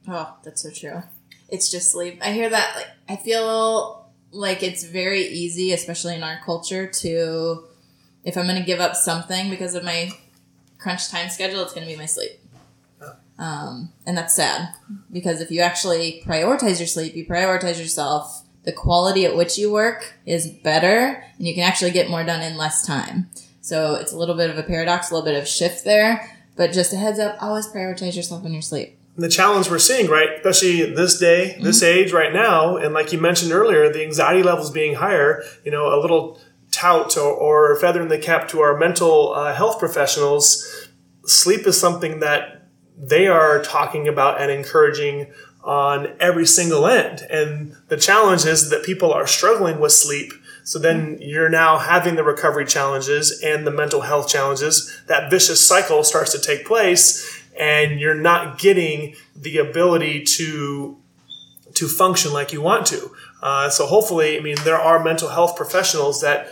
Oh, 0.09 0.35
that's 0.43 0.63
so 0.63 0.71
true. 0.71 1.03
It's 1.49 1.71
just 1.71 1.93
sleep. 1.93 2.19
I 2.23 2.33
hear 2.33 2.49
that. 2.49 2.77
Like, 2.77 2.89
I 3.09 3.17
feel 3.17 4.07
like 4.31 4.63
it's 4.63 4.85
very 4.85 5.23
easy, 5.23 5.73
especially 5.73 6.15
in 6.15 6.23
our 6.23 6.41
culture, 6.45 6.87
to 6.87 7.65
if 8.25 8.37
I'm 8.37 8.47
going 8.47 8.59
to 8.59 8.65
give 8.65 8.81
up 8.81 8.97
something 8.97 9.51
because 9.51 9.75
of 9.75 9.85
my 9.85 10.11
crunch 10.79 11.09
time 11.09 11.29
schedule, 11.29 11.63
it's 11.63 11.75
going 11.75 11.87
to 11.87 11.93
be 11.93 11.99
my 11.99 12.07
sleep. 12.07 12.33
Um, 13.39 13.93
and 14.07 14.19
that's 14.19 14.35
sad 14.37 14.75
because 15.11 15.41
if 15.41 15.51
you 15.51 15.63
actually 15.63 16.23
prioritize 16.27 16.79
your 16.79 16.87
sleep, 16.87 17.17
you 17.17 17.25
prioritize 17.25 17.79
yourself, 17.79 18.45
the 18.65 18.73
quality 18.73 19.25
at 19.25 19.37
which 19.37 19.59
you 19.59 19.73
work 19.73 20.15
is 20.27 20.49
better 20.49 21.25
and 21.39 21.47
you 21.47 21.55
can 21.55 21.63
actually 21.63 21.91
get 21.91 22.11
more 22.11 22.25
done 22.25 22.43
in 22.43 22.57
less 22.57 22.87
time. 22.87 23.31
So 23.61 23.95
it's 23.95 24.13
a 24.13 24.17
little 24.17 24.35
bit 24.35 24.51
of 24.51 24.59
a 24.59 24.63
paradox, 24.63 25.11
a 25.11 25.15
little 25.15 25.25
bit 25.25 25.41
of 25.41 25.49
shift 25.49 25.85
there. 25.85 26.37
But 26.57 26.73
just 26.73 26.93
a 26.93 26.97
heads 26.97 27.19
up, 27.19 27.39
always 27.41 27.67
prioritize 27.69 28.17
yourself 28.17 28.45
in 28.45 28.53
your 28.53 28.63
sleep. 28.63 28.99
The 29.17 29.29
challenge 29.29 29.71
we're 29.71 29.79
seeing, 29.79 30.09
right, 30.11 30.31
especially 30.37 30.95
this 30.95 31.19
day, 31.19 31.59
this 31.61 31.83
age 31.83 32.13
right 32.13 32.33
now, 32.33 32.77
and 32.77 32.95
like 32.95 33.13
you 33.13 33.21
mentioned 33.21 33.53
earlier, 33.53 33.93
the 33.93 34.03
anxiety 34.03 34.43
levels 34.43 34.71
being 34.71 34.95
higher, 34.95 35.43
you 35.65 35.71
know, 35.71 35.95
a 35.95 35.99
little 36.01 36.39
tout 36.71 37.17
or, 37.17 37.33
or 37.33 37.77
feather 37.81 38.01
in 38.01 38.09
the 38.09 38.19
cap 38.19 38.49
to 38.49 38.61
our 38.61 38.77
mental 38.77 39.33
uh, 39.35 39.55
health 39.55 39.79
professionals, 39.79 40.89
sleep 41.25 41.67
is 41.67 41.79
something 41.79 42.21
that 42.21 42.69
they 42.97 43.27
are 43.27 43.63
talking 43.63 44.07
about 44.09 44.41
and 44.41 44.51
encouraging 44.51 45.33
on 45.63 46.15
every 46.21 46.47
single 46.47 46.87
end. 46.87 47.21
And 47.31 47.77
the 47.89 47.97
challenge 47.97 48.45
is 48.45 48.71
that 48.71 48.85
people 48.85 49.13
are 49.13 49.27
struggling 49.27 49.79
with 49.79 49.93
sleep. 49.93 50.33
So 50.65 50.79
then 50.79 51.19
you're 51.21 51.49
now 51.49 51.79
having 51.79 52.17
the 52.17 52.25
recovery 52.25 52.65
challenges 52.65 53.41
and 53.43 53.67
the 53.67 53.71
mental 53.71 54.03
health 54.03 54.29
challenges. 54.29 55.03
That 55.07 55.31
vicious 55.31 55.67
cycle 55.67 56.05
starts 56.05 56.33
to 56.33 56.41
take 56.41 56.67
place 56.67 57.43
and 57.59 58.01
you're 58.01 58.15
not 58.15 58.59
getting 58.59 59.17
the 59.37 59.59
ability 59.59 60.25
to 60.25 60.97
to 61.75 61.87
function 61.87 62.33
like 62.33 62.53
you 62.53 62.61
want 62.61 62.87
to. 62.87 63.11
Uh, 63.43 63.71
so 63.71 63.87
hopefully, 63.87 64.37
I 64.37 64.41
mean, 64.41 64.57
there 64.65 64.79
are 64.79 65.03
mental 65.03 65.29
health 65.29 65.57
professionals 65.57 66.21
that 66.21 66.49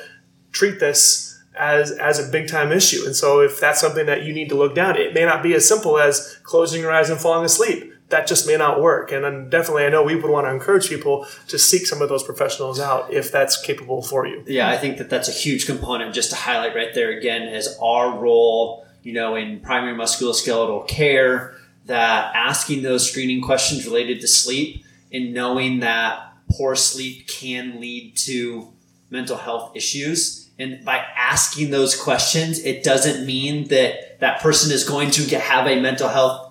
treat 0.52 0.80
this 0.80 1.42
as 1.58 1.90
as 1.92 2.18
a 2.18 2.30
big 2.30 2.48
time 2.48 2.72
issue. 2.72 3.04
And 3.04 3.16
so 3.16 3.40
if 3.40 3.58
that's 3.58 3.80
something 3.80 4.06
that 4.06 4.22
you 4.22 4.32
need 4.32 4.48
to 4.50 4.54
look 4.54 4.74
down, 4.74 4.96
it 4.96 5.14
may 5.14 5.24
not 5.24 5.42
be 5.42 5.54
as 5.54 5.66
simple 5.66 5.98
as 5.98 6.38
closing 6.44 6.80
your 6.80 6.92
eyes 6.92 7.10
and 7.10 7.20
falling 7.20 7.44
asleep. 7.44 7.92
That 8.10 8.26
just 8.26 8.46
may 8.46 8.56
not 8.56 8.80
work. 8.80 9.12
And 9.12 9.22
then 9.22 9.50
definitely, 9.50 9.84
I 9.84 9.90
know 9.90 10.02
we 10.02 10.16
would 10.16 10.30
want 10.30 10.46
to 10.46 10.50
encourage 10.50 10.88
people 10.88 11.26
to 11.48 11.58
seek 11.58 11.86
some 11.86 12.00
of 12.00 12.08
those 12.08 12.22
professionals 12.22 12.80
out 12.80 13.12
if 13.12 13.30
that's 13.30 13.60
capable 13.60 14.02
for 14.02 14.26
you. 14.26 14.42
Yeah, 14.46 14.68
I 14.68 14.78
think 14.78 14.96
that 14.98 15.10
that's 15.10 15.28
a 15.28 15.32
huge 15.32 15.66
component 15.66 16.14
just 16.14 16.30
to 16.30 16.36
highlight 16.36 16.74
right 16.74 16.94
there 16.94 17.10
again 17.10 17.42
as 17.42 17.78
our 17.82 18.18
role, 18.18 18.86
you 19.02 19.12
know, 19.12 19.34
in 19.34 19.60
primary 19.60 19.96
musculoskeletal 19.96 20.88
care, 20.88 21.54
that 21.84 22.34
asking 22.34 22.82
those 22.82 23.10
screening 23.10 23.42
questions 23.42 23.84
related 23.84 24.20
to 24.22 24.28
sleep 24.28 24.84
and 25.12 25.34
knowing 25.34 25.80
that 25.80 26.32
poor 26.50 26.74
sleep 26.74 27.28
can 27.28 27.80
lead 27.80 28.16
to 28.16 28.72
mental 29.10 29.36
health 29.36 29.76
issues. 29.76 30.48
And 30.58 30.84
by 30.84 31.04
asking 31.16 31.70
those 31.70 31.94
questions, 32.00 32.58
it 32.60 32.82
doesn't 32.82 33.24
mean 33.26 33.68
that 33.68 34.18
that 34.20 34.40
person 34.40 34.72
is 34.72 34.88
going 34.88 35.10
to 35.12 35.38
have 35.38 35.66
a 35.66 35.80
mental 35.80 36.08
health 36.08 36.47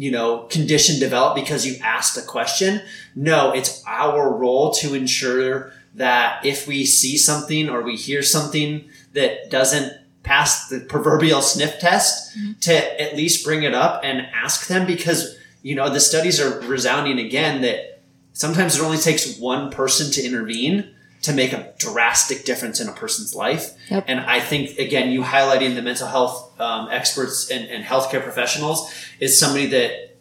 you 0.00 0.10
know, 0.10 0.38
condition 0.44 0.98
develop 0.98 1.34
because 1.34 1.66
you 1.66 1.76
asked 1.82 2.16
a 2.16 2.22
question. 2.22 2.80
No, 3.14 3.52
it's 3.52 3.84
our 3.86 4.34
role 4.34 4.72
to 4.76 4.94
ensure 4.94 5.74
that 5.94 6.42
if 6.42 6.66
we 6.66 6.86
see 6.86 7.18
something 7.18 7.68
or 7.68 7.82
we 7.82 7.96
hear 7.96 8.22
something 8.22 8.88
that 9.12 9.50
doesn't 9.50 9.92
pass 10.22 10.70
the 10.70 10.80
proverbial 10.80 11.42
sniff 11.42 11.78
test, 11.80 12.34
mm-hmm. 12.34 12.52
to 12.60 13.02
at 13.02 13.14
least 13.14 13.44
bring 13.44 13.62
it 13.62 13.74
up 13.74 14.00
and 14.02 14.22
ask 14.32 14.68
them 14.68 14.86
because, 14.86 15.36
you 15.60 15.74
know, 15.74 15.90
the 15.90 16.00
studies 16.00 16.40
are 16.40 16.60
resounding 16.60 17.18
again 17.18 17.60
that 17.60 18.00
sometimes 18.32 18.78
it 18.78 18.82
only 18.82 18.96
takes 18.96 19.38
one 19.38 19.70
person 19.70 20.10
to 20.12 20.24
intervene 20.24 20.94
to 21.22 21.32
make 21.32 21.52
a 21.52 21.72
drastic 21.78 22.44
difference 22.44 22.80
in 22.80 22.88
a 22.88 22.92
person's 22.92 23.34
life. 23.34 23.74
Yep. 23.90 24.04
And 24.08 24.20
I 24.20 24.40
think, 24.40 24.78
again, 24.78 25.10
you 25.10 25.22
highlighting 25.22 25.74
the 25.74 25.82
mental 25.82 26.06
health 26.08 26.58
um, 26.60 26.88
experts 26.90 27.50
and, 27.50 27.68
and 27.68 27.84
healthcare 27.84 28.22
professionals 28.22 28.90
is 29.18 29.38
somebody 29.38 29.66
that 29.66 30.16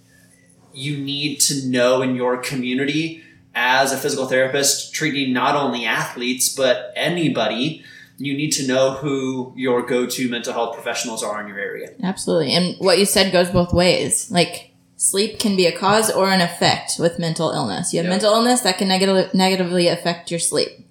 you 0.73 0.97
need 0.97 1.39
to 1.41 1.65
know 1.67 2.01
in 2.01 2.15
your 2.15 2.38
community 2.38 3.23
as 3.55 3.91
a 3.91 3.97
physical 3.97 4.27
therapist, 4.27 4.93
treating 4.93 5.33
not 5.33 5.55
only 5.55 5.85
athletes, 5.85 6.53
but 6.55 6.91
anybody. 6.95 7.83
You 8.17 8.35
need 8.35 8.51
to 8.51 8.67
know 8.67 8.91
who 8.91 9.53
your 9.55 9.81
go 9.81 10.05
to 10.05 10.29
mental 10.29 10.51
health 10.51 10.73
professionals 10.75 11.23
are 11.23 11.41
in 11.41 11.47
your 11.47 11.57
area. 11.59 11.91
Absolutely. 12.03 12.53
And 12.53 12.75
what 12.79 12.99
you 12.99 13.05
said 13.05 13.31
goes 13.31 13.49
both 13.49 13.73
ways. 13.73 14.29
Like 14.29 14.71
sleep 14.97 15.39
can 15.39 15.55
be 15.55 15.65
a 15.65 15.71
cause 15.77 16.12
or 16.12 16.29
an 16.29 16.41
effect 16.41 16.93
with 16.99 17.17
mental 17.17 17.51
illness. 17.51 17.93
You 17.93 17.99
have 17.99 18.05
Yeah. 18.05 18.09
mental 18.09 18.33
illness 18.33 18.59
that 18.62 18.77
can 18.77 18.89
negative, 18.89 19.33
negatively 19.33 19.88
affect 19.88 20.29
your 20.31 20.39
sleep. 20.41 20.85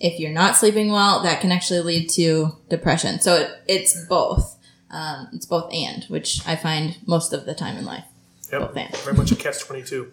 If 0.00 0.18
you're 0.18 0.32
not 0.32 0.56
sleeping 0.56 0.90
well, 0.90 1.22
that 1.22 1.40
can 1.40 1.52
actually 1.52 1.80
lead 1.80 2.08
to 2.10 2.56
depression. 2.68 3.20
So 3.20 3.36
it, 3.36 3.50
it's 3.68 4.06
both. 4.06 4.58
Um, 4.90 5.28
it's 5.32 5.46
both 5.46 5.72
and, 5.72 6.04
which 6.04 6.46
I 6.46 6.56
find 6.56 6.96
most 7.06 7.32
of 7.32 7.46
the 7.46 7.54
time 7.54 7.76
in 7.76 7.84
life. 7.84 8.04
Yep. 8.52 8.60
Both 8.60 8.76
and. 8.76 8.96
Very 8.98 9.16
much 9.16 9.32
a 9.32 9.36
catch 9.36 9.60
22. 9.60 10.12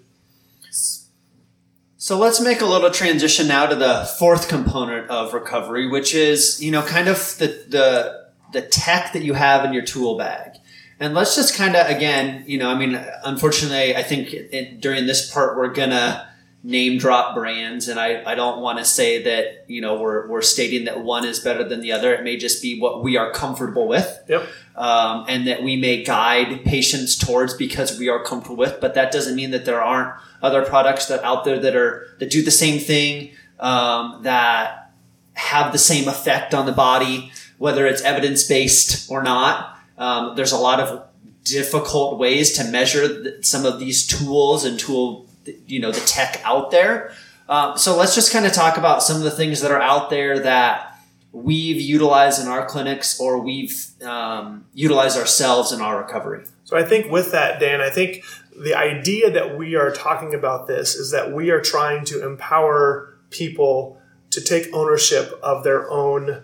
So 1.98 2.18
let's 2.18 2.42
make 2.42 2.62
a 2.62 2.66
little 2.66 2.90
transition 2.90 3.48
now 3.48 3.68
to 3.68 3.76
the 3.76 4.10
fourth 4.18 4.50
component 4.50 5.08
of 5.12 5.36
recovery, 5.36 5.88
which 5.88 6.16
is, 6.16 6.60
you 6.60 6.72
know, 6.72 6.82
kind 6.82 7.08
of 7.08 7.38
the, 7.38 7.48
the, 7.68 8.26
the 8.54 8.64
tech 8.64 9.14
that 9.14 9.22
you 9.22 9.36
have 9.36 9.64
in 9.66 9.72
your 9.72 9.84
tool 9.84 10.18
bag. 10.18 10.58
And 11.00 11.14
let's 11.14 11.36
just 11.36 11.56
kind 11.56 11.76
of, 11.76 11.88
again, 11.88 12.44
you 12.48 12.58
know, 12.58 12.72
I 12.72 12.76
mean, 12.76 13.00
unfortunately, 13.24 13.96
I 13.96 14.02
think 14.02 14.34
it, 14.34 14.82
during 14.82 15.06
this 15.06 15.32
part, 15.32 15.56
we're 15.56 15.74
going 15.74 15.92
to 15.92 16.28
name 16.64 16.98
drop 17.00 17.34
brands. 17.36 17.88
And 17.88 18.00
I, 18.00 18.24
I 18.26 18.36
don't 18.36 18.62
want 18.62 18.78
to 18.78 18.86
say 18.86 19.24
that, 19.24 19.66
you 19.68 19.82
know, 19.82 20.00
we're, 20.00 20.28
we're 20.28 20.42
stating 20.44 20.86
that 20.86 21.04
one 21.04 21.26
is 21.26 21.40
better 21.40 21.64
than 21.64 21.82
the 21.82 21.92
other. 21.92 22.14
It 22.14 22.24
may 22.24 22.38
just 22.38 22.62
be 22.62 22.80
what 22.80 23.04
we 23.04 23.18
are 23.18 23.32
comfortable 23.32 23.88
with 23.88 24.20
Yep. 24.28 24.48
um, 24.76 25.26
and 25.28 25.48
that 25.48 25.64
we 25.64 25.76
may 25.76 26.04
guide 26.04 26.64
patients 26.64 27.16
towards 27.18 27.56
because 27.56 27.98
we 27.98 28.10
are 28.10 28.24
comfortable 28.24 28.58
with. 28.58 28.80
But 28.80 28.94
that 28.94 29.12
doesn't 29.12 29.36
mean 29.36 29.52
that 29.52 29.66
there 29.66 29.82
aren't 29.82 30.14
other 30.42 30.64
products 30.64 31.08
that 31.08 31.24
out 31.24 31.46
there 31.46 31.60
that 31.60 31.76
are 31.76 32.08
that 32.20 32.30
do 32.30 32.44
the 32.44 32.52
same 32.52 32.80
thing 32.80 33.32
um, 33.60 34.22
that 34.24 34.92
have 35.34 35.72
the 35.72 35.80
same 35.80 36.08
effect 36.08 36.54
on 36.54 36.66
the 36.66 36.72
body, 36.72 37.32
whether 37.58 37.88
it's 37.88 38.02
evidence 38.04 38.48
based 38.48 39.10
or 39.10 39.24
not. 39.24 39.80
Um, 39.98 40.36
there's 40.36 40.52
a 40.52 40.58
lot 40.58 40.80
of 40.80 41.08
difficult 41.44 42.20
ways 42.20 42.54
to 42.54 42.64
measure 42.66 43.42
some 43.42 43.66
of 43.66 43.80
these 43.80 44.06
tools 44.06 44.64
and 44.66 44.80
tool, 44.80 45.28
you 45.68 45.80
know, 45.80 45.92
the 45.92 46.02
tech 46.02 46.42
out 46.44 46.72
there. 46.72 47.14
Um, 47.50 47.78
so 47.78 47.98
let's 47.98 48.16
just 48.16 48.32
kind 48.32 48.46
of 48.46 48.54
talk 48.54 48.78
about 48.78 49.04
some 49.04 49.18
of 49.18 49.24
the 49.24 49.32
things 49.32 49.62
that 49.62 49.72
are 49.72 49.82
out 49.82 50.10
there 50.10 50.40
that 50.40 50.92
we've 51.34 51.80
utilized 51.82 52.42
in 52.42 52.48
our 52.48 52.66
clinics 52.66 53.20
or 53.20 53.40
we've 53.40 53.88
um, 54.04 54.66
utilized 54.74 55.18
ourselves 55.18 55.72
in 55.72 55.82
our 55.82 55.98
recovery. 55.98 56.46
So 56.64 56.78
I 56.78 56.84
think 56.84 57.12
with 57.12 57.32
that, 57.32 57.60
Dan, 57.60 57.82
I 57.82 57.90
think 57.90 58.24
the 58.58 58.76
idea 58.76 59.32
that 59.32 59.58
we 59.58 59.76
are 59.76 59.92
talking 59.92 60.34
about 60.34 60.68
this 60.68 60.96
is 60.96 61.12
that 61.12 61.32
we 61.32 61.50
are 61.50 61.62
trying 61.62 62.06
to 62.06 62.26
empower 62.26 63.18
people 63.30 64.02
to 64.30 64.42
take 64.42 64.74
ownership 64.74 65.40
of 65.42 65.64
their 65.64 65.90
own 65.90 66.44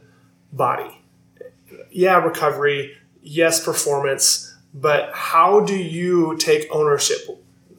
body. 0.52 1.02
Yeah, 1.92 2.18
recovery, 2.18 2.98
yes, 3.22 3.64
performance, 3.64 4.56
but 4.74 5.12
how 5.14 5.62
do 5.62 5.76
you 5.76 6.38
take 6.38 6.68
ownership? 6.72 7.28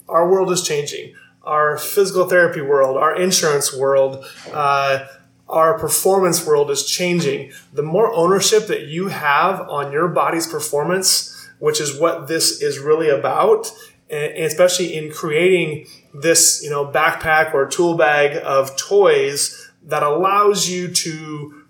Our 0.08 0.28
world 0.30 0.50
is 0.50 0.62
changing. 0.62 1.14
Our 1.42 1.78
physical 1.78 2.28
therapy 2.28 2.60
world, 2.60 2.96
our 2.96 3.14
insurance 3.18 3.74
world, 3.74 4.24
uh, 4.52 5.06
our 5.48 5.78
performance 5.78 6.46
world 6.46 6.70
is 6.70 6.84
changing. 6.84 7.52
The 7.72 7.82
more 7.82 8.12
ownership 8.12 8.66
that 8.66 8.82
you 8.82 9.08
have 9.08 9.60
on 9.68 9.92
your 9.92 10.08
body's 10.08 10.46
performance, 10.46 11.48
which 11.58 11.80
is 11.80 11.98
what 11.98 12.28
this 12.28 12.60
is 12.60 12.78
really 12.78 13.08
about, 13.08 13.72
and 14.10 14.44
especially 14.44 14.96
in 14.96 15.10
creating 15.10 15.86
this, 16.14 16.62
you 16.62 16.70
know, 16.70 16.86
backpack 16.86 17.54
or 17.54 17.66
tool 17.66 17.96
bag 17.96 18.40
of 18.44 18.76
toys 18.76 19.70
that 19.84 20.02
allows 20.02 20.68
you 20.68 20.88
to 20.88 21.64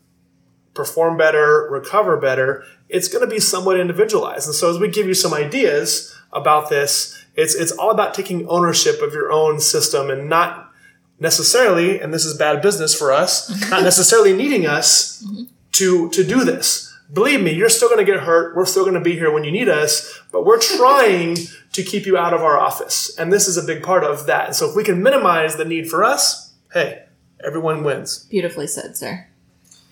perform 0.75 1.17
better, 1.17 1.69
recover 1.71 2.17
better, 2.17 2.65
it's 2.89 3.09
going 3.09 3.25
to 3.25 3.31
be 3.33 3.41
somewhat 3.41 3.79
individualized. 3.79 4.47
And 4.47 4.55
so 4.55 4.71
as 4.71 4.79
we 4.79 4.89
give 4.89 5.07
you 5.07 5.15
some 5.15 5.35
ideas 5.35 6.15
about 6.33 6.69
this, 6.69 7.18
it's 7.39 7.55
it's 7.55 7.71
all 7.71 7.93
about 7.93 8.15
taking 8.15 8.49
ownership 8.49 9.01
of 9.01 9.13
your 9.13 9.31
own 9.31 9.61
system 9.61 10.11
and 10.11 10.29
not 10.29 10.73
necessarily, 11.21 12.01
and 12.01 12.13
this 12.13 12.25
is 12.25 12.37
bad 12.37 12.61
business 12.61 12.95
for 12.95 13.13
us, 13.13 13.49
not 13.71 13.85
necessarily 13.85 14.37
needing 14.37 14.67
us 14.67 15.25
to 15.73 16.11
to 16.11 16.25
do 16.25 16.45
this. 16.45 16.93
Believe 17.11 17.41
me, 17.41 17.53
you're 17.55 17.71
still 17.71 17.89
going 17.89 18.05
to 18.05 18.13
get 18.13 18.25
hurt. 18.25 18.55
We're 18.57 18.67
still 18.67 18.83
going 18.83 18.95
to 18.95 19.01
be 19.01 19.15
here 19.15 19.33
when 19.33 19.45
you 19.45 19.53
need 19.53 19.69
us, 19.69 20.21
but 20.33 20.45
we're 20.45 20.59
trying 20.59 21.37
to 21.73 21.83
keep 21.85 22.07
you 22.07 22.19
out 22.19 22.35
of 22.35 22.41
our 22.43 22.59
office, 22.59 23.17
and 23.17 23.33
this 23.33 23.47
is 23.47 23.57
a 23.57 23.63
big 23.63 23.85
part 23.85 24.03
of 24.03 24.27
that. 24.27 24.47
And 24.47 24.57
so, 24.57 24.69
if 24.69 24.75
we 24.75 24.83
can 24.83 25.01
minimize 25.01 25.57
the 25.57 25.65
need 25.65 25.89
for 25.89 26.03
us, 26.03 26.53
hey, 26.73 27.05
everyone 27.43 27.85
wins. 27.85 28.25
Beautifully 28.25 28.67
said, 28.67 28.97
sir. 28.97 29.29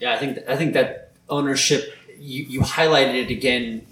Yeah, 0.01 0.13
I 0.13 0.17
think 0.17 0.39
I 0.49 0.57
think 0.57 0.73
that 0.73 1.13
ownership. 1.29 1.93
You, 2.19 2.43
you 2.43 2.61
highlighted 2.61 3.13
it 3.23 3.29
again. 3.29 3.86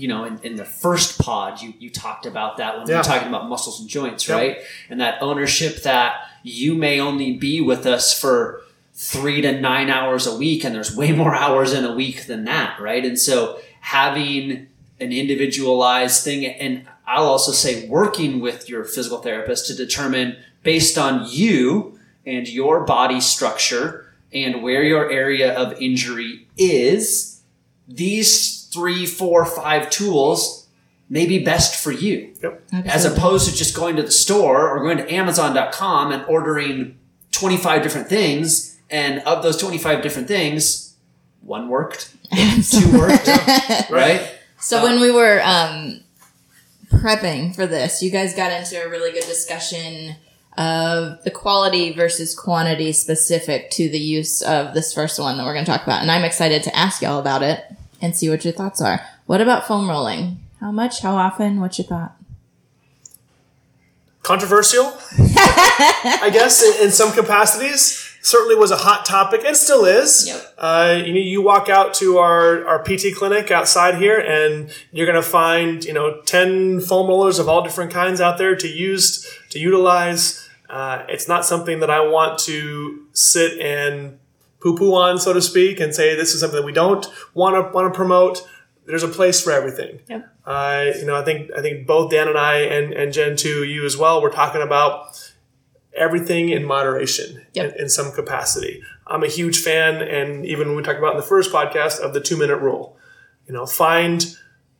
You 0.00 0.08
know, 0.08 0.24
in, 0.24 0.38
in 0.42 0.56
the 0.56 0.64
first 0.64 1.18
pod, 1.20 1.60
you, 1.60 1.74
you 1.78 1.90
talked 1.90 2.24
about 2.24 2.56
that 2.56 2.76
when 2.78 2.86
we 2.86 2.92
Yeah. 2.92 2.98
were 2.98 3.04
talking 3.04 3.28
about 3.28 3.48
muscles 3.48 3.80
and 3.80 3.88
joints, 3.88 4.26
Yep. 4.26 4.36
right? 4.38 4.56
And 4.88 4.98
that 5.00 5.20
ownership 5.20 5.82
that 5.82 6.14
you 6.42 6.74
may 6.74 6.98
only 7.00 7.32
be 7.34 7.60
with 7.60 7.84
us 7.84 8.18
for 8.18 8.62
three 8.94 9.42
to 9.42 9.60
nine 9.60 9.90
hours 9.90 10.26
a 10.26 10.34
week, 10.36 10.64
and 10.64 10.74
there's 10.74 10.96
way 10.96 11.12
more 11.12 11.34
hours 11.44 11.72
in 11.74 11.84
a 11.84 11.92
week 11.94 12.26
than 12.26 12.44
that, 12.44 12.80
right? 12.80 13.04
And 13.04 13.18
so 13.18 13.58
having 13.80 14.68
an 15.00 15.12
individualized 15.12 16.24
thing, 16.24 16.46
and 16.46 16.86
I'll 17.06 17.24
also 17.26 17.52
say 17.52 17.86
working 17.88 18.40
with 18.40 18.68
your 18.70 18.84
physical 18.84 19.18
therapist 19.18 19.66
to 19.66 19.74
determine 19.74 20.36
based 20.62 20.96
on 20.96 21.26
you 21.28 21.98
and 22.24 22.48
your 22.48 22.84
body 22.84 23.20
structure 23.20 24.06
and 24.32 24.62
where 24.62 24.82
your 24.82 25.10
area 25.10 25.54
of 25.54 25.72
injury 25.80 26.46
is, 26.56 27.40
these 27.88 28.59
three, 28.72 29.06
four, 29.06 29.44
five 29.44 29.90
tools 29.90 30.66
may 31.08 31.26
be 31.26 31.44
best 31.44 31.82
for 31.82 31.90
you. 31.90 32.32
As 32.72 33.04
opposed 33.04 33.50
to 33.50 33.56
just 33.56 33.74
going 33.74 33.96
to 33.96 34.02
the 34.02 34.12
store 34.12 34.68
or 34.68 34.80
going 34.82 34.98
to 34.98 35.12
Amazon.com 35.12 36.12
and 36.12 36.24
ordering 36.26 36.98
25 37.32 37.82
different 37.82 38.08
things. 38.08 38.78
And 38.88 39.20
of 39.20 39.42
those 39.42 39.56
25 39.56 40.02
different 40.02 40.28
things, 40.28 40.94
one 41.42 41.68
worked, 41.68 42.14
two 42.70 42.98
worked, 42.98 43.26
right? 43.90 44.34
So 44.58 44.82
when 44.82 45.00
we 45.00 45.10
were 45.10 45.40
um, 45.42 46.00
prepping 46.88 47.54
for 47.54 47.66
this, 47.66 48.02
you 48.02 48.10
guys 48.10 48.34
got 48.34 48.52
into 48.52 48.82
a 48.82 48.88
really 48.88 49.12
good 49.12 49.26
discussion 49.26 50.16
of 50.58 51.22
the 51.22 51.30
quality 51.30 51.92
versus 51.92 52.34
quantity 52.34 52.92
specific 52.92 53.70
to 53.70 53.88
the 53.88 53.98
use 53.98 54.42
of 54.42 54.74
this 54.74 54.92
first 54.92 55.18
one 55.18 55.38
that 55.38 55.46
we're 55.46 55.54
going 55.54 55.64
to 55.64 55.70
talk 55.70 55.84
about. 55.84 56.02
And 56.02 56.10
I'm 56.10 56.24
excited 56.24 56.62
to 56.64 56.76
ask 56.76 57.00
y'all 57.00 57.20
about 57.20 57.42
it 57.42 57.64
and 58.00 58.16
see 58.16 58.30
what 58.30 58.44
your 58.44 58.54
thoughts 58.54 58.80
are. 58.80 59.00
What 59.26 59.40
about 59.40 59.66
foam 59.66 59.88
rolling? 59.88 60.38
How 60.60 60.70
much? 60.70 61.02
How 61.02 61.16
often? 61.16 61.60
What's 61.60 61.78
your 61.78 61.86
thought? 61.86 62.20
controversial, 64.22 64.84
I 65.18 66.30
guess, 66.32 66.62
in, 66.62 66.86
in 66.86 66.92
some 66.92 67.12
capacities. 67.12 68.06
Certainly 68.22 68.54
was 68.54 68.70
a 68.70 68.76
hot 68.76 69.04
topic 69.04 69.42
and 69.44 69.56
still 69.56 69.84
is. 69.84 70.28
Yep. 70.28 70.54
Uh, 70.56 71.02
you, 71.04 71.12
know, 71.12 71.18
you 71.18 71.42
walk 71.42 71.68
out 71.68 71.94
to 71.94 72.18
our, 72.18 72.64
our 72.64 72.80
PT 72.80 73.16
clinic 73.16 73.50
outside 73.50 73.96
here 73.96 74.20
and 74.20 74.70
you're 74.92 75.06
going 75.06 75.20
to 75.20 75.28
find, 75.28 75.84
you 75.84 75.92
know, 75.92 76.20
10 76.26 76.80
foam 76.80 77.08
rollers 77.08 77.40
of 77.40 77.48
all 77.48 77.62
different 77.64 77.90
kinds 77.90 78.20
out 78.20 78.38
there 78.38 78.54
to 78.54 78.68
use, 78.68 79.26
to 79.48 79.58
utilize. 79.58 80.48
Uh, 80.68 81.02
it's 81.08 81.26
not 81.26 81.44
something 81.44 81.80
that 81.80 81.90
I 81.90 82.06
want 82.06 82.38
to 82.40 83.06
sit 83.12 83.58
and 83.58 84.19
poo 84.60 84.76
poo 84.76 84.94
on, 84.94 85.18
so 85.18 85.32
to 85.32 85.42
speak, 85.42 85.80
and 85.80 85.94
say 85.94 86.14
this 86.14 86.34
is 86.34 86.40
something 86.40 86.58
that 86.60 86.66
we 86.66 86.72
don't 86.72 87.06
want 87.34 87.56
to 87.56 87.72
want 87.72 87.92
to 87.92 87.96
promote. 87.96 88.46
There's 88.86 89.02
a 89.02 89.08
place 89.08 89.40
for 89.40 89.52
everything. 89.52 90.00
Yep. 90.08 90.36
Uh, 90.44 90.86
you 90.98 91.04
know, 91.04 91.14
I 91.16 91.24
think 91.24 91.50
I 91.56 91.60
think 91.62 91.86
both 91.86 92.10
Dan 92.10 92.28
and 92.28 92.38
I 92.38 92.58
and, 92.60 92.92
and 92.92 93.12
Jen 93.12 93.36
too, 93.36 93.62
you 93.64 93.84
as 93.84 93.96
well, 93.96 94.20
we're 94.20 94.30
talking 94.32 94.62
about 94.62 95.32
everything 95.94 96.48
in 96.50 96.64
moderation 96.64 97.44
Yep. 97.52 97.74
in, 97.74 97.80
in 97.82 97.88
some 97.88 98.12
capacity. 98.12 98.82
I'm 99.06 99.22
a 99.22 99.28
huge 99.28 99.58
fan, 99.60 99.96
and 100.02 100.46
even 100.46 100.68
when 100.68 100.76
we 100.76 100.82
talked 100.82 100.98
about 100.98 101.12
in 101.12 101.16
the 101.20 101.26
first 101.26 101.52
podcast 101.52 102.00
of 102.00 102.14
the 102.14 102.20
two 102.20 102.36
minute 102.36 102.56
rule. 102.56 102.96
You 103.46 103.54
know, 103.54 103.66
find 103.66 104.24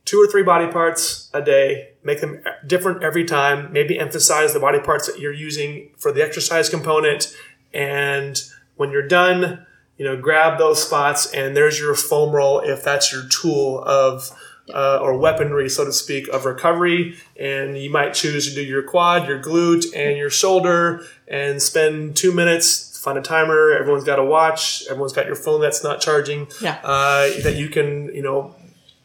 two 0.05 0.17
or 0.21 0.27
three 0.27 0.43
body 0.43 0.71
parts 0.71 1.29
a 1.33 1.41
day, 1.41 1.89
make 2.03 2.21
them 2.21 2.41
different 2.65 3.03
every 3.03 3.25
time. 3.25 3.71
Maybe 3.73 3.99
emphasize 3.99 4.53
the 4.53 4.59
body 4.59 4.79
parts 4.79 5.07
that 5.07 5.19
you're 5.19 5.33
using 5.33 5.91
for 5.97 6.11
the 6.11 6.23
exercise 6.23 6.69
component, 6.69 7.35
and 7.73 8.41
when 8.77 8.91
you're 8.91 9.07
done, 9.07 9.65
you 9.97 10.05
know, 10.05 10.17
grab 10.19 10.57
those 10.57 10.83
spots, 10.83 11.31
and 11.31 11.55
there's 11.55 11.79
your 11.79 11.95
foam 11.95 12.33
roll 12.33 12.59
if 12.59 12.83
that's 12.83 13.11
your 13.11 13.23
tool 13.27 13.83
of 13.83 14.31
uh, 14.73 14.99
or 15.01 15.17
weaponry, 15.17 15.69
so 15.69 15.85
to 15.85 15.93
speak, 15.93 16.27
of 16.29 16.45
recovery. 16.45 17.17
And 17.39 17.77
you 17.77 17.89
might 17.89 18.13
choose 18.13 18.47
to 18.49 18.55
do 18.55 18.61
your 18.61 18.83
quad, 18.83 19.27
your 19.27 19.41
glute, 19.41 19.85
and 19.95 20.17
your 20.17 20.29
shoulder, 20.29 21.05
and 21.27 21.61
spend 21.61 22.15
two 22.15 22.31
minutes. 22.31 22.97
Find 22.99 23.17
a 23.17 23.21
timer. 23.21 23.71
Everyone's 23.71 24.03
got 24.03 24.19
a 24.19 24.23
watch. 24.23 24.83
Everyone's 24.87 25.13
got 25.13 25.25
your 25.25 25.35
phone 25.35 25.59
that's 25.59 25.83
not 25.83 26.01
charging. 26.01 26.47
Yeah. 26.61 26.79
Uh, 26.83 27.29
that 27.41 27.55
you 27.55 27.67
can, 27.69 28.13
you 28.13 28.21
know, 28.21 28.55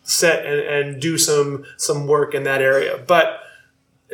set 0.03 0.47
and, 0.47 0.61
and 0.61 1.03
do 1.03 1.19
some 1.19 1.65
some 1.77 2.07
work 2.07 2.35
in 2.35 2.45
that 2.45 2.61
area. 2.61 3.03
But 3.07 3.41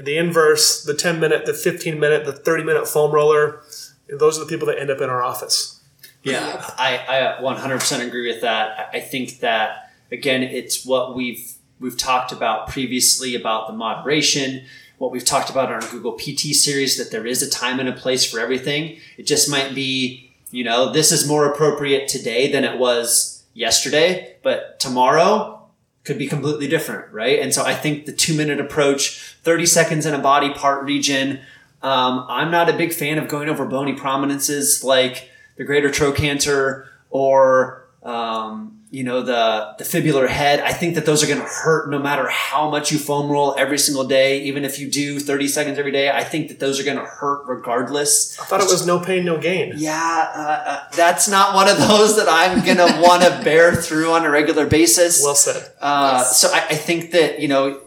the 0.01 0.17
inverse, 0.17 0.85
the 0.85 0.95
10 0.95 1.21
minute, 1.21 1.47
the 1.47 1.55
15 1.55 1.99
minute, 1.99 2.25
the 2.25 2.33
30 2.33 2.65
minute 2.65 2.89
foam 2.89 3.13
roller, 3.13 3.61
those 4.09 4.39
are 4.39 4.45
the 4.45 4.49
people 4.49 4.67
that 4.69 4.79
end 4.79 4.91
up 4.91 5.01
in 5.01 5.11
our 5.11 5.23
office. 5.23 5.82
Yeah, 6.23 6.65
I, 6.79 7.39
I 7.39 7.43
100% 7.43 8.07
agree 8.07 8.29
with 8.29 8.43
that. 8.43 8.91
I 8.93 9.01
think 9.01 9.41
that 9.41 9.93
again, 10.13 10.43
it's 10.43 10.85
what 10.85 11.17
we've 11.17 11.55
we've 11.81 11.97
talked 11.97 12.31
about 12.31 12.69
previously 12.69 13.35
about 13.35 13.67
the 13.67 13.73
moderation. 13.73 14.65
What 14.99 15.11
we've 15.11 15.25
talked 15.25 15.51
about 15.51 15.69
in 15.69 15.75
our 15.75 15.91
Google 15.91 16.13
PT 16.13 16.55
series 16.55 16.97
that 16.97 17.11
there 17.11 17.27
is 17.27 17.43
a 17.43 17.51
time 17.51 17.81
and 17.81 17.89
a 17.89 17.93
place 17.93 18.31
for 18.31 18.39
everything. 18.39 19.01
It 19.19 19.25
just 19.25 19.51
might 19.51 19.75
be, 19.75 20.31
you 20.53 20.63
know, 20.63 20.93
this 20.93 21.11
is 21.11 21.27
more 21.27 21.51
appropriate 21.51 22.07
today 22.07 22.53
than 22.53 22.63
it 22.63 22.79
was 22.79 23.43
yesterday, 23.53 24.37
but 24.45 24.79
tomorrow 24.79 25.67
could 26.05 26.19
be 26.19 26.29
completely 26.29 26.69
different, 26.69 27.13
right? 27.13 27.41
And 27.41 27.53
so 27.53 27.65
I 27.65 27.75
think 27.75 28.07
the 28.07 28.13
two 28.13 28.37
minute 28.37 28.61
approach, 28.61 29.37
30 29.43 29.67
seconds 29.67 30.07
in 30.07 30.15
a 30.15 30.19
body 30.19 30.53
part 30.55 30.85
region. 30.85 31.41
Um, 31.83 32.27
I'm 32.29 32.53
not 32.53 32.69
a 32.69 32.73
big 32.73 32.93
fan 32.93 33.19
of 33.19 33.27
going 33.27 33.49
over 33.49 33.65
bony 33.65 33.95
prominences 33.95 34.85
like 34.85 35.32
the 35.57 35.65
greater 35.65 35.91
trochanter 35.91 36.87
or 37.11 37.89
um, 38.03 38.81
you 38.91 39.05
know 39.05 39.23
the 39.23 39.75
the 39.79 39.85
fibular 39.85 40.29
head. 40.29 40.61
I 40.61 40.73
think 40.73 40.97
that 40.97 41.07
those 41.07 41.23
are 41.23 41.27
going 41.27 41.39
to 41.41 41.47
hurt 41.47 41.89
no 41.89 41.99
matter 41.99 42.29
how 42.29 42.69
much 42.69 42.93
you 42.93 42.99
foam 42.99 43.31
roll 43.31 43.55
every 43.57 43.79
single 43.79 44.05
day. 44.05 44.43
Even 44.43 44.65
if 44.65 44.79
you 44.79 44.91
do 44.91 45.19
30 45.19 45.49
seconds 45.49 45.79
every 45.79 45.93
day, 45.93 46.11
I 46.11 46.25
think 46.25 46.49
that 46.49 46.61
those 46.61 46.79
are 46.79 46.85
going 46.85 46.99
to 46.99 47.05
hurt 47.05 47.47
regardless. 47.47 48.39
I 48.39 48.45
thought 48.45 48.61
it 48.61 48.71
was 48.71 48.87
no 48.87 49.01
pain, 49.01 49.25
no 49.25 49.39
gain. 49.39 49.73
Yeah, 49.77 50.31
uh, 50.35 50.41
uh, 50.41 50.81
that's 50.95 51.27
not 51.29 51.55
one 51.55 51.69
of 51.69 51.79
those 51.79 52.17
that 52.17 52.27
I'm 52.29 52.65
going 52.65 52.77
to 52.87 53.01
want 53.01 53.23
to 53.23 53.41
bear 53.45 53.75
through 53.75 54.11
on 54.13 54.25
a 54.27 54.31
regular 54.31 54.67
basis. 54.67 55.23
Well 55.23 55.35
said. 55.35 55.73
Uh, 55.81 56.23
So 56.25 56.49
I, 56.53 56.67
I 56.71 56.75
think 56.75 57.13
that 57.13 57.41
you 57.41 57.49
know, 57.49 57.81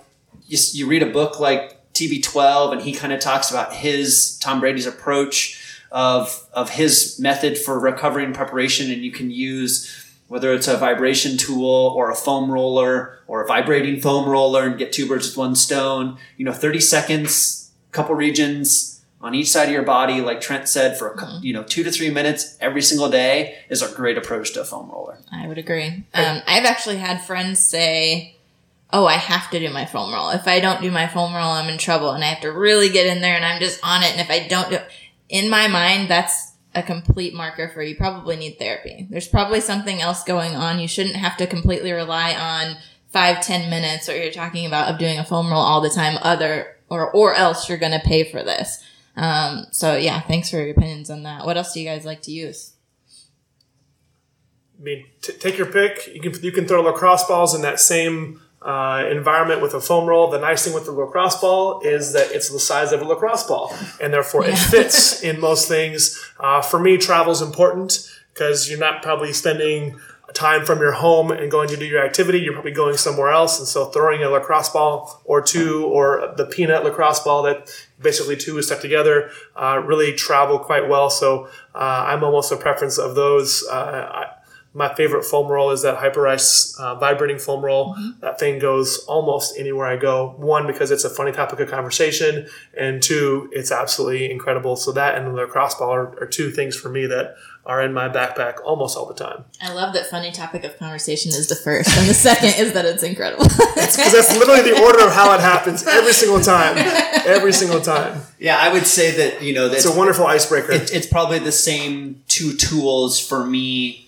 you, 0.48 0.58
you 0.74 0.88
read 0.88 1.04
a 1.04 1.12
book 1.12 1.40
like 1.40 1.94
TB12, 1.94 2.74
and 2.74 2.82
he 2.82 2.94
kind 2.94 3.14
of 3.14 3.20
talks 3.20 3.52
about 3.52 3.74
his 3.74 4.40
Tom 4.40 4.60
Brady's 4.60 4.88
approach 4.88 5.62
of 5.96 6.46
of 6.52 6.72
his 6.72 7.18
method 7.20 7.58
for 7.58 7.80
recovery 7.80 8.26
and 8.26 8.36
preparation, 8.36 8.92
and 8.92 9.02
you 9.02 9.12
can 9.12 9.32
use 9.32 10.06
whether 10.28 10.54
it's 10.54 10.68
a 10.68 10.76
vibration 10.76 11.38
tool 11.38 11.94
or 11.96 12.12
a 12.12 12.16
foam 12.16 12.52
roller 12.52 13.20
or 13.28 13.42
a 13.44 13.48
vibrating 13.48 14.02
foam 14.02 14.28
roller 14.28 14.68
and 14.68 14.78
get 14.78 14.92
two 14.92 15.08
birds 15.08 15.28
with 15.28 15.38
one 15.38 15.56
stone. 15.56 16.18
You 16.36 16.46
know, 16.46 16.52
30 16.52 16.82
seconds, 16.82 17.72
couple 17.92 18.14
regions 18.16 19.04
on 19.22 19.34
each 19.34 19.50
side 19.50 19.70
of 19.70 19.74
your 19.74 19.84
body, 19.84 20.20
like 20.20 20.42
Trent 20.42 20.68
said, 20.68 20.98
for 20.98 21.12
a 21.12 21.16
cou- 21.16 21.40
you 21.42 21.54
know 21.54 21.64
two 21.64 21.84
to 21.86 21.92
three 21.92 22.10
minutes 22.10 22.58
every 22.60 22.82
single 22.82 23.10
day 23.10 23.58
is 23.70 23.82
a 23.82 23.88
great 23.96 24.18
approach 24.18 24.52
to 24.54 24.62
a 24.62 24.66
foam 24.66 24.92
roller. 24.92 25.18
I 25.32 25.48
would 25.48 25.58
agree. 25.58 26.04
Um, 26.14 26.42
I've 26.46 26.66
actually 26.66 26.98
had 26.98 27.24
friends 27.24 27.60
say, 27.66 28.36
"Oh, 28.92 29.06
I 29.06 29.14
have 29.14 29.50
to 29.52 29.60
do 29.60 29.70
my 29.70 29.86
foam 29.86 30.14
roll. 30.14 30.30
If 30.32 30.46
I 30.46 30.60
don't 30.60 30.82
do 30.82 30.92
my 30.92 31.08
foam 31.08 31.34
roll, 31.34 31.52
I'm 31.52 31.70
in 31.70 31.78
trouble, 31.78 32.12
and 32.12 32.22
I 32.22 32.28
have 32.28 32.42
to 32.42 32.52
really 32.52 32.90
get 32.90 33.08
in 33.08 33.22
there, 33.22 33.38
and 33.38 33.46
I'm 33.46 33.62
just 33.62 33.80
on 33.82 34.04
it. 34.04 34.12
And 34.12 34.20
if 34.20 34.30
I 34.30 34.46
don't 34.48 34.70
do, 34.70 34.80
in 35.30 35.50
my 35.50 35.68
mind, 35.68 36.10
that's 36.10 36.54
a 36.74 36.84
complete 36.84 37.34
marker 37.34 37.70
for 37.70 37.82
you 37.82 37.96
probably 37.96 38.36
need 38.36 38.60
therapy. 38.60 39.08
There's 39.10 39.28
probably 39.28 39.62
something 39.62 40.02
else 40.02 40.24
going 40.24 40.56
on. 40.56 40.80
You 40.80 40.88
shouldn't 40.88 41.16
have 41.16 41.38
to 41.38 41.48
completely 41.48 41.92
rely 41.92 42.34
on 42.34 42.76
five, 43.08 43.42
ten 43.42 43.70
minutes, 43.70 44.10
or 44.10 44.18
you're 44.18 44.32
talking 44.32 44.66
about, 44.66 44.92
of 44.92 45.00
doing 45.00 45.18
a 45.18 45.24
foam 45.24 45.50
roll 45.50 45.62
all 45.62 45.82
the 45.82 45.90
time. 45.90 46.18
Other 46.22 46.76
or 46.90 47.10
or 47.12 47.34
else 47.34 47.70
you're 47.70 47.78
going 47.78 47.94
to 47.94 48.06
pay 48.06 48.30
for 48.30 48.44
this. 48.44 48.84
Um, 49.16 49.68
so 49.72 49.96
yeah, 49.96 50.20
thanks 50.22 50.50
for 50.50 50.58
your 50.58 50.72
opinions 50.72 51.10
on 51.10 51.24
that. 51.24 51.46
What 51.46 51.58
else 51.58 51.74
do 51.74 51.80
you 51.80 51.88
guys 51.88 52.06
like 52.06 52.22
to 52.24 52.32
use? 52.32 52.74
I 54.78 54.84
mean, 54.84 55.06
t- 55.22 55.34
take 55.34 55.58
your 55.58 55.68
pick. 55.68 56.14
You 56.14 56.22
can 56.22 56.44
you 56.44 56.52
can 56.52 56.68
throw 56.68 56.82
lacrosse 56.82 57.24
balls 57.24 57.56
in 57.56 57.62
that 57.62 57.80
same 57.80 58.42
uh, 58.66 59.08
environment 59.10 59.62
with 59.62 59.74
a 59.74 59.80
foam 59.80 60.10
roll. 60.10 60.30
The 60.30 60.40
nice 60.40 60.66
thing 60.66 60.74
with 60.74 60.86
the 60.86 60.92
lacrosse 60.92 61.40
ball 61.40 61.82
is 61.82 62.14
that 62.14 62.32
it's 62.32 62.50
the 62.50 62.60
size 62.60 62.92
of 62.92 63.02
a 63.02 63.06
lacrosse 63.06 63.44
ball, 63.44 63.74
and 64.02 64.12
therefore 64.12 64.46
it 64.46 64.58
fits 64.58 65.22
in 65.24 65.40
most 65.40 65.68
things. 65.68 66.22
Uh, 66.40 66.62
for 66.62 66.80
me, 66.80 66.98
travel 66.98 67.32
is 67.32 67.42
important 67.42 68.12
because 68.34 68.70
you're 68.70 68.80
not 68.80 69.02
probably 69.02 69.32
spending 69.32 70.00
time 70.36 70.66
from 70.66 70.80
your 70.80 70.92
home 70.92 71.32
and 71.32 71.50
going 71.50 71.70
to 71.70 71.78
do 71.78 71.86
your 71.86 72.06
activity, 72.06 72.40
you're 72.40 72.54
probably 72.54 72.72
going 72.72 72.98
somewhere 72.98 73.30
else. 73.30 73.58
And 73.58 73.68
so 73.68 73.86
throwing 73.86 74.22
a 74.22 74.30
lacrosse 74.30 74.70
ball 74.70 75.22
or 75.24 75.42
two 75.42 75.86
or 75.86 76.34
the 76.36 76.46
peanut 76.46 76.84
lacrosse 76.84 77.22
ball 77.22 77.44
that 77.44 77.72
basically 78.02 78.36
two 78.36 78.58
is 78.58 78.68
stuck 78.68 78.82
together 78.82 79.32
uh, 79.56 79.82
really 79.86 80.14
travel 80.14 80.60
quite 80.60 80.90
well. 80.90 81.10
So 81.10 81.46
uh, 81.74 82.06
I'm 82.08 82.24
almost 82.24 82.52
a 82.52 82.58
preference 82.58 82.98
of 82.98 83.16
those. 83.16 83.66
Uh, 83.72 84.10
I, 84.12 84.35
my 84.76 84.94
favorite 84.94 85.24
foam 85.24 85.48
roll 85.48 85.72
is 85.72 85.84
that 85.84 85.98
Hyperice 85.98 86.78
uh, 86.78 86.96
vibrating 86.96 87.40
foam 87.40 87.64
roll. 87.64 87.96
That 88.20 88.38
thing 88.38 88.60
goes 88.60 88.98
almost 89.06 89.58
anywhere 89.58 89.88
I 89.88 89.96
go. 89.96 90.36
One, 90.38 90.68
because 90.68 90.92
it's 90.92 91.06
a 91.06 91.10
funny 91.10 91.32
topic 91.32 91.62
of 91.62 91.70
conversation, 91.70 92.48
and 92.78 93.02
two, 93.02 93.50
it's 93.54 93.72
absolutely 93.72 94.30
incredible. 94.30 94.76
So 94.76 94.92
that 94.92 95.16
and 95.18 95.28
the 95.28 95.32
lacrosse 95.32 95.76
ball 95.76 95.92
are, 95.94 96.20
are 96.22 96.28
two 96.28 96.52
things 96.52 96.76
for 96.76 96.90
me 96.90 97.06
that 97.08 97.36
are 97.66 97.82
in 97.82 97.94
my 97.94 98.08
backpack 98.10 98.58
almost 98.64 98.96
all 98.98 99.06
the 99.08 99.14
time. 99.14 99.46
I 99.62 99.74
love 99.74 99.94
that 99.94 100.08
funny 100.08 100.32
topic 100.32 100.64
of 100.66 100.78
conversation 100.78 101.30
is 101.30 101.48
the 101.48 101.56
first, 101.56 101.98
and 101.98 102.08
the 102.08 102.14
second 102.14 102.54
is 102.60 102.74
that 102.74 102.86
it's 102.86 103.02
incredible. 103.02 103.46
Because 103.46 104.12
that's 104.12 104.38
literally 104.38 104.62
the 104.62 104.82
order 104.84 105.06
of 105.08 105.14
how 105.14 105.34
it 105.34 105.40
happens 105.40 105.88
every 105.88 106.14
single 106.14 106.42
time. 106.42 106.76
Every 107.26 107.54
single 107.54 107.80
time. 107.80 108.22
Yeah, 108.40 108.58
I 108.60 108.72
would 108.74 108.86
say 108.86 109.12
that 109.12 109.42
you 109.42 109.54
know 109.54 109.68
It's 109.68 109.86
a 109.86 109.98
wonderful 109.98 110.28
icebreaker. 110.28 110.74
it, 110.74 110.94
it's 110.94 111.08
probably 111.08 111.40
the 111.40 111.52
same 111.54 112.24
two 112.28 112.56
tools 112.58 113.20
for 113.26 113.46
me. 113.46 114.05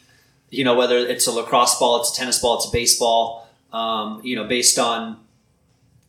You 0.50 0.64
know, 0.64 0.76
whether 0.76 0.98
it's 0.98 1.28
a 1.28 1.32
lacrosse 1.32 1.78
ball, 1.80 2.00
it's 2.02 2.12
a 2.14 2.16
tennis 2.16 2.40
ball, 2.40 2.56
it's 2.58 2.68
a 2.68 2.72
baseball. 2.72 3.48
Um, 3.74 4.22
you 4.24 4.36
know, 4.36 4.46
based 4.46 4.80
on 4.80 5.18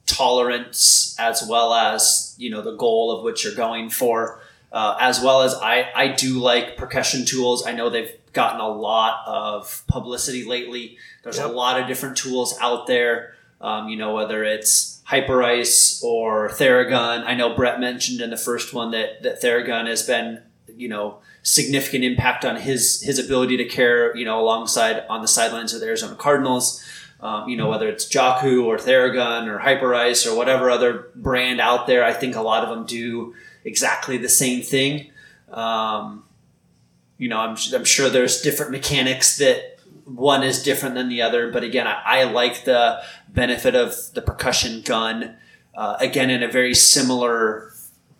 tolerance 0.06 1.14
as 1.18 1.44
well 1.48 1.74
as 1.74 2.34
you 2.38 2.50
know 2.50 2.62
the 2.62 2.74
goal 2.76 3.10
of 3.16 3.24
which 3.24 3.44
you're 3.44 3.54
going 3.54 3.90
for. 3.90 4.40
Uh, 4.70 4.96
as 5.00 5.18
well 5.22 5.40
as 5.42 5.54
I, 5.54 5.88
I 5.94 6.08
do 6.08 6.38
like 6.40 6.76
percussion 6.76 7.24
tools. 7.24 7.66
I 7.66 7.72
know 7.72 7.88
they've 7.88 8.12
gotten 8.34 8.60
a 8.60 8.68
lot 8.68 9.22
of 9.26 9.82
publicity 9.88 10.44
lately. 10.44 10.98
There's 11.22 11.38
Yep. 11.38 11.46
a 11.48 11.52
lot 11.52 11.80
of 11.80 11.86
different 11.88 12.18
tools 12.18 12.54
out 12.60 12.86
there. 12.86 13.34
Um, 13.62 13.88
you 13.88 13.96
know, 13.96 14.14
whether 14.14 14.44
it's 14.44 15.00
Hyperice 15.08 16.04
or 16.04 16.50
Theragun. 16.50 17.24
I 17.24 17.34
know 17.34 17.54
Brett 17.56 17.80
mentioned 17.80 18.20
in 18.20 18.28
the 18.28 18.36
first 18.36 18.74
one 18.74 18.90
that 18.90 19.22
that 19.22 19.40
Theragun 19.40 19.86
has 19.86 20.06
been, 20.06 20.42
you 20.76 20.88
know, 20.88 21.20
significant 21.42 22.04
impact 22.04 22.44
on 22.44 22.56
his 22.56 23.02
his 23.02 23.18
ability 23.18 23.56
to 23.56 23.64
care, 23.64 24.16
you 24.16 24.24
know, 24.24 24.40
alongside 24.40 25.04
on 25.08 25.22
the 25.22 25.28
sidelines 25.28 25.72
of 25.72 25.80
the 25.80 25.86
Arizona 25.86 26.14
Cardinals. 26.14 26.84
Um, 27.20 27.48
you 27.48 27.56
know, 27.56 27.68
whether 27.68 27.88
it's 27.88 28.08
Jakku 28.08 28.64
or 28.64 28.76
Theragun 28.76 29.48
or 29.48 29.58
Hyperice 29.58 30.24
or 30.24 30.36
whatever 30.36 30.70
other 30.70 31.08
brand 31.16 31.60
out 31.60 31.88
there, 31.88 32.04
I 32.04 32.12
think 32.12 32.36
a 32.36 32.42
lot 32.42 32.62
of 32.62 32.70
them 32.70 32.86
do 32.86 33.34
exactly 33.64 34.18
the 34.18 34.28
same 34.28 34.62
thing. 34.62 35.10
Um, 35.50 36.24
you 37.16 37.28
know, 37.28 37.38
I'm, 37.38 37.56
I'm 37.74 37.84
sure 37.84 38.08
there's 38.08 38.40
different 38.40 38.70
mechanics 38.70 39.38
that 39.38 39.80
one 40.04 40.44
is 40.44 40.62
different 40.62 40.94
than 40.94 41.08
the 41.08 41.22
other, 41.22 41.50
but 41.50 41.64
again, 41.64 41.86
I, 41.88 42.00
I 42.04 42.22
like 42.24 42.64
the 42.64 43.02
benefit 43.28 43.74
of 43.74 43.94
the 44.14 44.22
percussion 44.22 44.82
gun. 44.82 45.36
Uh, 45.74 45.96
again, 46.00 46.30
in 46.30 46.42
a 46.42 46.48
very 46.48 46.74
similar 46.74 47.72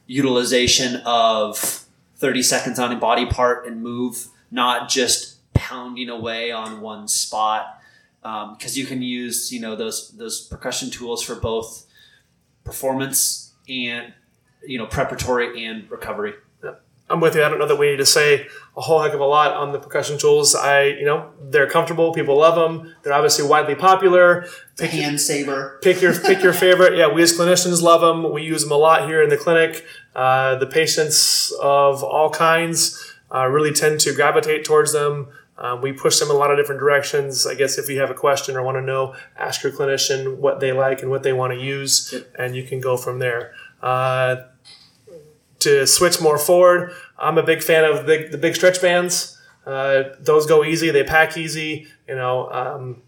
utilization 0.07 0.96
of 1.04 1.85
30 2.18 2.42
seconds 2.42 2.78
on 2.78 2.92
a 2.92 2.96
body 2.96 3.26
part 3.26 3.66
and 3.66 3.83
move, 3.83 4.28
not 4.50 4.88
just 4.88 5.37
pounding 5.54 6.09
away 6.09 6.50
on 6.50 6.81
one 6.81 7.09
spot. 7.09 7.81
Um, 8.24 8.57
because 8.57 8.76
you 8.76 8.85
can 8.85 9.00
use, 9.00 9.52
you 9.52 9.61
know, 9.61 9.76
those 9.76 10.11
those 10.11 10.46
percussion 10.46 10.90
tools 10.90 11.22
for 11.22 11.37
both 11.37 11.87
performance 12.64 13.52
and 13.68 14.12
you 14.66 14.76
know 14.76 14.87
preparatory 14.87 15.64
and 15.64 15.90
recovery. 15.90 16.35
I'm 17.11 17.21
with 17.21 17.35
you. 17.35 17.42
I 17.42 17.49
don't 17.49 17.59
know 17.59 17.66
that 17.66 17.77
we 17.77 17.90
need 17.90 17.97
to 17.97 18.07
say 18.07 18.47
a 18.77 18.81
whole 18.81 19.01
heck 19.01 19.14
of 19.14 19.21
a 19.21 19.25
lot 19.25 19.53
on 19.55 19.73
the 19.73 19.79
percussion 19.79 20.18
tools. 20.18 20.55
I, 20.55 20.85
you 20.85 21.05
know, 21.05 21.31
they're 21.40 21.68
comfortable. 21.68 22.12
People 22.12 22.37
love 22.38 22.55
them. 22.55 22.94
They're 23.03 23.14
obviously 23.14 23.47
widely 23.47 23.75
popular. 23.75 24.47
Pick, 24.77 24.90
Hand 24.90 25.21
saber. 25.21 25.79
pick 25.83 26.03
your 26.03 26.18
pick 26.18 26.42
your 26.42 26.53
favorite. 26.53 26.97
Yeah, 26.97 27.12
we 27.12 27.23
as 27.23 27.37
clinicians 27.37 27.83
love 27.83 28.01
them. 28.01 28.33
We 28.33 28.42
use 28.42 28.62
them 28.62 28.73
a 28.73 28.77
lot 28.77 29.09
here 29.09 29.23
in 29.23 29.31
the 29.31 29.37
clinic. 29.37 29.85
Uh, 30.14 30.57
the 30.57 30.66
patients 30.66 31.51
of 31.61 32.03
all 32.05 32.31
kinds 32.31 33.14
uh, 33.35 33.47
really 33.47 33.73
tend 33.73 34.01
to 34.01 34.14
gravitate 34.14 34.64
towards 34.64 34.92
them. 34.92 35.29
Um, 35.57 35.83
we 35.83 35.92
push 35.92 36.21
them 36.21 36.31
in 36.31 36.37
a 36.37 36.38
lot 36.38 36.53
of 36.53 36.57
different 36.57 36.81
directions. 36.81 37.47
I 37.47 37.55
guess 37.55 37.79
if 37.79 37.88
you 37.88 37.99
have 37.99 38.11
a 38.11 38.14
question 38.14 38.57
or 38.57 38.62
want 38.62 38.77
to 38.77 38.83
know, 38.83 39.16
ask 39.37 39.64
your 39.64 39.73
clinician 39.73 40.37
what 40.37 40.61
they 40.61 40.71
like 40.73 41.03
and 41.03 41.11
what 41.11 41.25
they 41.25 41.33
want 41.33 41.53
to 41.53 41.59
use, 41.59 42.14
and 42.38 42.55
you 42.55 42.62
can 42.62 42.81
go 42.81 42.97
from 42.97 43.18
there. 43.18 43.53
Uh, 43.83 44.37
to 45.61 45.87
switch 45.87 46.21
more 46.21 46.38
forward, 46.38 46.92
I'm 47.18 47.38
a 47.38 47.42
big 47.42 47.62
fan 47.62 47.85
of 47.85 48.07
the, 48.07 48.29
the 48.31 48.38
big 48.38 48.55
stretch 48.55 48.81
bands. 48.81 49.38
Uh, 49.66 50.14
those 50.18 50.47
go 50.47 50.64
easy, 50.64 50.90
they 50.90 51.05
pack 51.05 51.37
easy. 51.37 51.87
You 52.09 52.14
know, 52.14 52.51
um, 52.51 53.03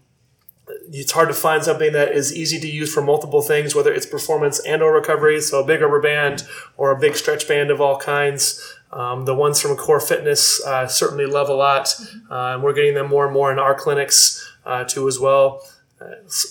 it's 0.91 1.11
hard 1.11 1.27
to 1.29 1.33
find 1.33 1.63
something 1.63 1.93
that 1.93 2.11
is 2.11 2.35
easy 2.35 2.59
to 2.59 2.67
use 2.67 2.93
for 2.93 3.01
multiple 3.01 3.41
things, 3.41 3.73
whether 3.73 3.93
it's 3.93 4.05
performance 4.05 4.59
and 4.65 4.81
or 4.81 4.93
recovery. 4.93 5.41
So 5.41 5.63
a 5.63 5.65
big 5.65 5.81
rubber 5.81 6.01
band 6.01 6.43
or 6.77 6.91
a 6.91 6.99
big 6.99 7.15
stretch 7.15 7.47
band 7.47 7.71
of 7.71 7.81
all 7.81 7.97
kinds. 7.97 8.77
Um, 8.91 9.25
the 9.25 9.33
ones 9.33 9.61
from 9.61 9.75
KOR 9.77 9.99
Fitness 9.99 10.63
uh, 10.65 10.85
certainly 10.87 11.25
love 11.25 11.47
a 11.47 11.53
lot, 11.53 11.95
uh, 12.29 12.53
and 12.53 12.63
we're 12.63 12.73
getting 12.73 12.93
them 12.93 13.07
more 13.07 13.25
and 13.25 13.33
more 13.33 13.51
in 13.51 13.57
our 13.57 13.73
clinics 13.73 14.53
uh, 14.65 14.83
too 14.83 15.07
as 15.07 15.19
well. 15.19 15.61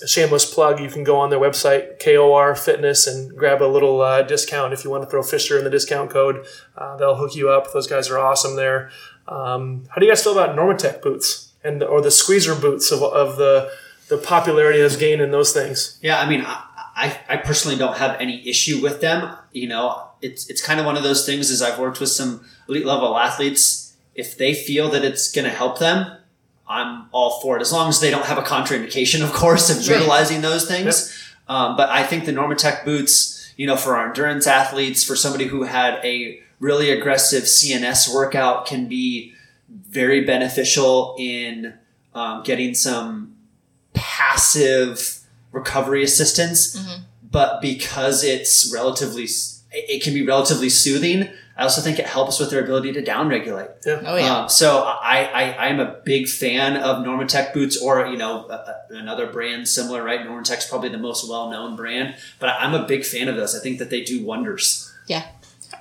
Shameless 0.06 0.52
plug, 0.52 0.80
you 0.80 0.88
can 0.88 1.04
go 1.04 1.18
on 1.18 1.30
their 1.30 1.38
website, 1.38 1.98
KOR 2.02 2.54
Fitness, 2.54 3.06
and 3.06 3.36
grab 3.36 3.62
a 3.62 3.66
little 3.66 4.00
uh, 4.00 4.22
discount 4.22 4.72
if 4.72 4.84
you 4.84 4.90
want 4.90 5.02
to 5.02 5.10
throw 5.10 5.22
Fisher 5.22 5.58
in 5.58 5.64
the 5.64 5.70
discount 5.70 6.10
code. 6.10 6.44
Uh, 6.76 6.96
they'll 6.96 7.16
hook 7.16 7.34
you 7.34 7.50
up. 7.50 7.72
Those 7.72 7.86
guys 7.86 8.10
are 8.10 8.18
awesome 8.18 8.56
there. 8.56 8.90
Um, 9.26 9.86
how 9.88 10.00
do 10.00 10.06
you 10.06 10.10
guys 10.10 10.22
feel 10.22 10.38
about 10.38 10.56
Normatec 10.56 11.02
boots 11.02 11.52
and 11.62 11.82
or 11.82 12.00
the 12.00 12.10
squeezer 12.10 12.54
boots 12.54 12.90
of, 12.90 13.02
of 13.02 13.36
the 13.36 13.70
the 14.08 14.18
popularity 14.18 14.82
that's 14.82 14.96
gained 14.96 15.22
in 15.22 15.30
those 15.30 15.52
things? 15.52 15.98
Yeah, 16.02 16.20
I 16.20 16.28
mean, 16.28 16.42
I, 16.44 16.64
I, 16.96 17.18
I 17.28 17.36
personally 17.38 17.78
don't 17.78 17.96
have 17.96 18.20
any 18.20 18.46
issue 18.48 18.82
with 18.82 19.00
them. 19.00 19.36
You 19.52 19.68
know, 19.68 20.08
it's 20.20 20.48
it's 20.50 20.64
kind 20.64 20.80
of 20.80 20.86
one 20.86 20.96
of 20.96 21.02
those 21.02 21.24
things. 21.24 21.50
Is 21.50 21.62
I've 21.62 21.78
worked 21.78 22.00
with 22.00 22.10
some 22.10 22.44
elite 22.68 22.86
level 22.86 23.16
athletes, 23.16 23.94
if 24.14 24.36
they 24.36 24.54
feel 24.54 24.90
that 24.90 25.04
it's 25.04 25.30
going 25.32 25.44
to 25.44 25.50
help 25.50 25.78
them, 25.78 26.18
I'm 26.70 27.06
all 27.10 27.40
for 27.40 27.56
it. 27.56 27.60
As 27.62 27.72
long 27.72 27.88
as 27.88 28.00
they 28.00 28.10
don't 28.10 28.24
have 28.26 28.38
a 28.38 28.42
contraindication, 28.42 29.22
of 29.24 29.32
course, 29.32 29.68
of 29.70 29.76
utilizing 29.98 30.40
those 30.40 30.66
things. 30.68 30.86
Um, 31.48 31.76
but 31.76 31.88
I 31.90 32.04
think 32.04 32.24
the 32.26 32.32
Normatec 32.32 32.84
boots, 32.84 33.52
you 33.56 33.66
know, 33.66 33.76
for 33.76 33.96
our 33.96 34.06
endurance 34.08 34.46
athletes, 34.46 35.02
for 35.02 35.16
somebody 35.16 35.46
who 35.46 35.64
had 35.64 35.94
a 36.04 36.40
really 36.60 36.90
aggressive 36.90 37.44
CNS 37.44 38.14
workout, 38.14 38.66
can 38.66 38.86
be 38.86 39.34
very 39.68 40.24
beneficial 40.24 41.16
in 41.18 41.74
um, 42.14 42.42
getting 42.44 42.74
some 42.74 43.34
passive 43.92 45.20
recovery 45.52 46.04
assistance. 46.04 46.76
But 47.30 47.60
because 47.60 48.22
it's 48.24 48.72
relatively, 48.72 49.26
it 49.72 50.02
can 50.02 50.14
be 50.14 50.24
relatively 50.24 50.68
soothing. 50.68 51.28
I 51.60 51.64
also 51.64 51.82
think 51.82 51.98
it 51.98 52.06
helps 52.06 52.40
with 52.40 52.48
their 52.50 52.64
ability 52.64 52.92
to 52.94 53.02
downregulate. 53.02 53.70
Oh 53.86 54.16
yeah. 54.16 54.38
Um, 54.44 54.48
so 54.48 54.78
I, 54.82 55.18
I 55.42 55.66
I'm 55.68 55.78
a 55.78 56.00
big 56.04 56.26
fan 56.26 56.76
of 56.78 57.04
Normatec 57.04 57.52
boots, 57.52 57.76
or 57.80 58.06
you 58.06 58.16
know 58.16 58.46
a, 58.48 58.52
a- 58.54 58.94
another 58.96 59.26
brand 59.26 59.68
similar, 59.68 60.02
right? 60.02 60.20
Normatec's 60.20 60.66
probably 60.66 60.88
the 60.88 60.98
most 60.98 61.28
well 61.28 61.50
known 61.50 61.76
brand, 61.76 62.14
but 62.38 62.48
I'm 62.58 62.72
a 62.74 62.86
big 62.86 63.04
fan 63.04 63.28
of 63.28 63.36
those. 63.36 63.54
I 63.54 63.60
think 63.60 63.78
that 63.78 63.90
they 63.90 64.00
do 64.02 64.24
wonders. 64.24 64.90
yeah. 65.06 65.26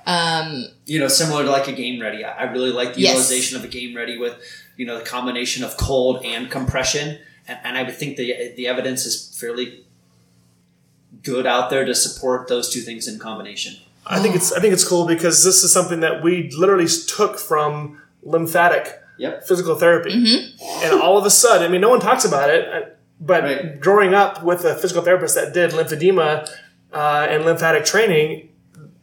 Um, 0.06 0.66
You 0.86 0.98
know, 1.00 1.08
similar 1.08 1.44
to 1.44 1.50
like 1.50 1.66
a 1.68 1.72
Game 1.72 2.00
Ready. 2.00 2.24
I, 2.24 2.30
I 2.30 2.52
really 2.52 2.70
like 2.72 2.94
the 2.94 3.00
Yes. 3.00 3.12
utilization 3.12 3.56
of 3.58 3.64
a 3.64 3.68
Game 3.68 3.96
Ready 3.96 4.18
with 4.18 4.34
you 4.76 4.84
know 4.86 4.98
the 4.98 5.04
combination 5.04 5.64
of 5.64 5.76
cold 5.78 6.24
and 6.24 6.50
compression, 6.50 7.18
and, 7.48 7.58
and 7.64 7.78
I 7.78 7.82
would 7.84 7.96
think 7.96 8.16
the 8.18 8.52
the 8.56 8.66
evidence 8.68 9.06
is 9.06 9.34
fairly 9.40 9.84
good 11.22 11.46
out 11.46 11.70
there 11.70 11.84
to 11.84 11.94
support 11.94 12.48
those 12.48 12.72
two 12.72 12.80
things 12.80 13.08
in 13.08 13.18
combination. 13.18 13.76
I 14.06 14.18
think 14.20 14.34
it's 14.34 14.52
I 14.52 14.60
think 14.60 14.72
it's 14.72 14.84
cool 14.86 15.06
because 15.06 15.44
this 15.44 15.62
is 15.62 15.72
something 15.72 16.00
that 16.00 16.22
we 16.22 16.50
literally 16.56 16.86
took 16.86 17.38
from 17.38 18.00
lymphatic 18.22 18.96
Yep. 19.18 19.46
physical 19.46 19.74
therapy, 19.74 20.12
and 20.82 20.98
all 20.98 21.18
of 21.18 21.26
a 21.26 21.30
sudden, 21.30 21.66
I 21.66 21.68
mean, 21.68 21.82
no 21.82 21.90
one 21.90 22.00
talks 22.00 22.24
about 22.24 22.48
it, 22.48 22.66
uh, 22.72 22.80
but 23.20 23.42
Right. 23.44 23.78
growing 23.78 24.14
up 24.14 24.42
with 24.42 24.64
a 24.64 24.74
physical 24.74 25.02
therapist 25.02 25.34
that 25.34 25.52
did 25.52 25.72
lymphedema 25.72 26.48
uh, 26.92 27.26
and 27.28 27.44
lymphatic 27.44 27.84
training, 27.84 28.48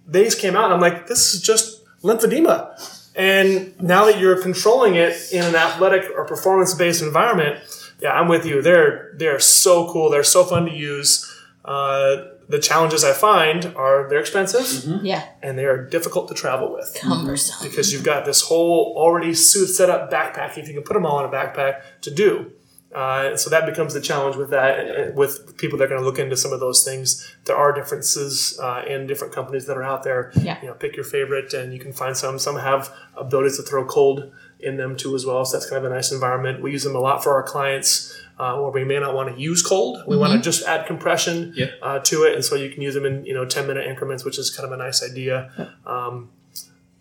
they 0.08 0.24
just 0.24 0.40
came 0.40 0.56
out 0.56 0.66
and 0.66 0.74
I'm 0.74 0.82
like, 0.82 1.06
this 1.06 1.36
is 1.36 1.42
just 1.42 1.84
lymphedema. 2.02 2.70
And 3.16 3.80
now 3.80 4.06
that 4.06 4.20
you're 4.20 4.42
controlling 4.42 4.96
it 4.96 5.16
in 5.32 5.44
an 5.46 5.56
athletic 5.56 6.10
or 6.16 6.26
performance 6.26 6.74
based 6.74 7.04
environment, 7.04 7.60
yeah, 8.02 8.12
I'm 8.12 8.28
with 8.28 8.44
you. 8.46 8.62
They're 8.64 9.12
they're 9.18 9.40
so 9.40 9.88
cool. 9.92 10.10
They're 10.10 10.24
so 10.24 10.44
fun 10.44 10.66
to 10.66 10.74
use. 10.74 11.26
Uh, 11.64 12.24
the 12.50 12.60
challenges 12.60 13.04
I 13.04 13.14
find 13.14 13.66
are 13.76 14.08
they're 14.10 14.20
expensive 14.20 15.04
yeah. 15.04 15.26
and 15.44 15.58
they 15.58 15.66
are 15.66 15.84
difficult 15.86 16.28
to 16.30 16.34
travel 16.34 16.72
with 16.74 16.96
Cumbersome. 17.00 17.68
because 17.68 17.92
you've 17.92 18.04
got 18.06 18.26
this 18.26 18.42
whole 18.44 18.94
already 18.98 19.34
suit 19.34 19.68
set 19.68 19.90
up 19.90 20.10
backpack 20.12 20.58
if 20.58 20.68
you 20.68 20.74
can 20.74 20.84
put 20.84 20.94
them 20.94 21.06
all 21.06 21.20
in 21.20 21.26
a 21.26 21.30
backpack 21.30 21.82
to 22.02 22.12
do. 22.12 22.52
Uh, 22.96 23.36
so 23.36 23.50
that 23.50 23.66
becomes 23.66 23.94
the 23.94 24.00
challenge 24.00 24.38
with 24.38 24.50
that. 24.52 24.80
and- 24.80 24.90
and 24.90 25.16
With 25.18 25.58
people 25.58 25.78
that 25.78 25.86
are 25.86 25.88
going 25.90 26.00
to 26.02 26.06
look 26.06 26.20
into 26.20 26.38
some 26.38 26.54
of 26.54 26.62
those 26.62 26.86
things, 26.86 27.30
there 27.44 27.56
are 27.56 27.74
differences 27.74 28.58
uh, 28.64 28.82
in 28.88 29.08
different 29.08 29.34
companies 29.34 29.66
that 29.68 29.76
are 29.78 29.84
out 29.84 30.04
there. 30.04 30.32
Yeah. 30.42 30.58
You 30.62 30.70
know, 30.70 30.74
pick 30.74 30.96
your 30.96 31.04
favorite, 31.04 31.54
and 31.54 31.74
you 31.74 31.80
can 31.80 31.92
find 31.92 32.16
some. 32.16 32.40
Some 32.40 32.56
have 32.56 32.90
abilities 33.18 33.58
to 33.58 33.64
throw 33.64 33.84
cold 33.86 34.32
in 34.62 34.78
them 34.78 34.96
too 34.96 35.16
as 35.16 35.26
well. 35.26 35.44
So 35.44 35.58
that's 35.58 35.70
kind 35.70 35.86
of 35.86 35.92
a 35.92 35.94
nice 35.94 36.14
environment. 36.14 36.62
We 36.64 36.72
use 36.72 36.86
them 36.86 36.96
a 36.96 37.00
lot 37.00 37.24
for 37.24 37.34
our 37.34 37.44
clients 37.44 38.18
uh, 38.40 38.58
where 38.60 38.72
we 38.72 38.84
may 38.84 39.00
not 39.00 39.14
want 39.16 39.34
to 39.36 39.42
use 39.42 39.62
cold. 39.62 40.04
We 40.08 40.16
want 40.18 40.34
to 40.34 40.40
just 40.40 40.66
add 40.66 40.86
compression 40.86 41.54
Yep. 41.56 41.70
uh, 41.82 42.00
to 42.00 42.24
it, 42.24 42.36
and 42.36 42.44
so 42.46 42.56
you 42.56 42.70
can 42.70 42.82
use 42.82 42.94
them 42.94 43.06
in 43.06 43.26
you 43.26 43.34
know 43.34 43.46
10 43.46 43.68
minute 43.68 43.86
increments, 43.88 44.24
which 44.24 44.38
is 44.38 44.50
kind 44.50 44.66
of 44.66 44.72
a 44.72 44.78
nice 44.78 45.04
idea. 45.04 45.76
Um, 45.86 46.30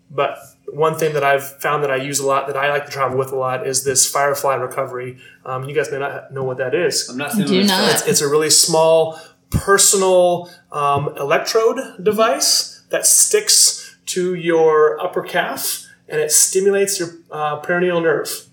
but 0.09 0.37
one 0.71 0.95
thing 0.95 1.13
that 1.13 1.23
I've 1.23 1.59
found 1.61 1.83
that 1.83 1.91
I 1.91 1.97
use 1.97 2.19
a 2.19 2.25
lot, 2.25 2.47
that 2.47 2.55
I 2.57 2.69
like 2.69 2.85
to 2.85 2.91
travel 2.91 3.17
with 3.17 3.31
a 3.31 3.35
lot, 3.35 3.67
is 3.67 3.83
this 3.83 4.09
Firefly 4.09 4.55
recovery. 4.55 5.17
Um, 5.45 5.65
you 5.65 5.75
guys 5.75 5.91
may 5.91 5.99
not 5.99 6.31
know 6.31 6.43
what 6.43 6.57
that 6.57 6.73
is. 6.73 7.09
I'm 7.09 7.17
not 7.17 7.35
Do 7.35 7.63
not. 7.63 7.91
It's, 7.93 8.07
it's 8.07 8.21
a 8.21 8.27
really 8.27 8.49
small 8.49 9.19
personal 9.49 10.49
um, 10.71 11.09
electrode 11.17 11.79
device 12.03 12.83
that 12.89 13.05
sticks 13.05 13.97
to 14.07 14.33
your 14.35 14.99
upper 15.01 15.21
calf 15.21 15.85
and 16.07 16.21
it 16.21 16.31
stimulates 16.31 16.99
your 16.99 17.09
uh, 17.31 17.59
peroneal 17.61 18.01
nerve. 18.01 18.47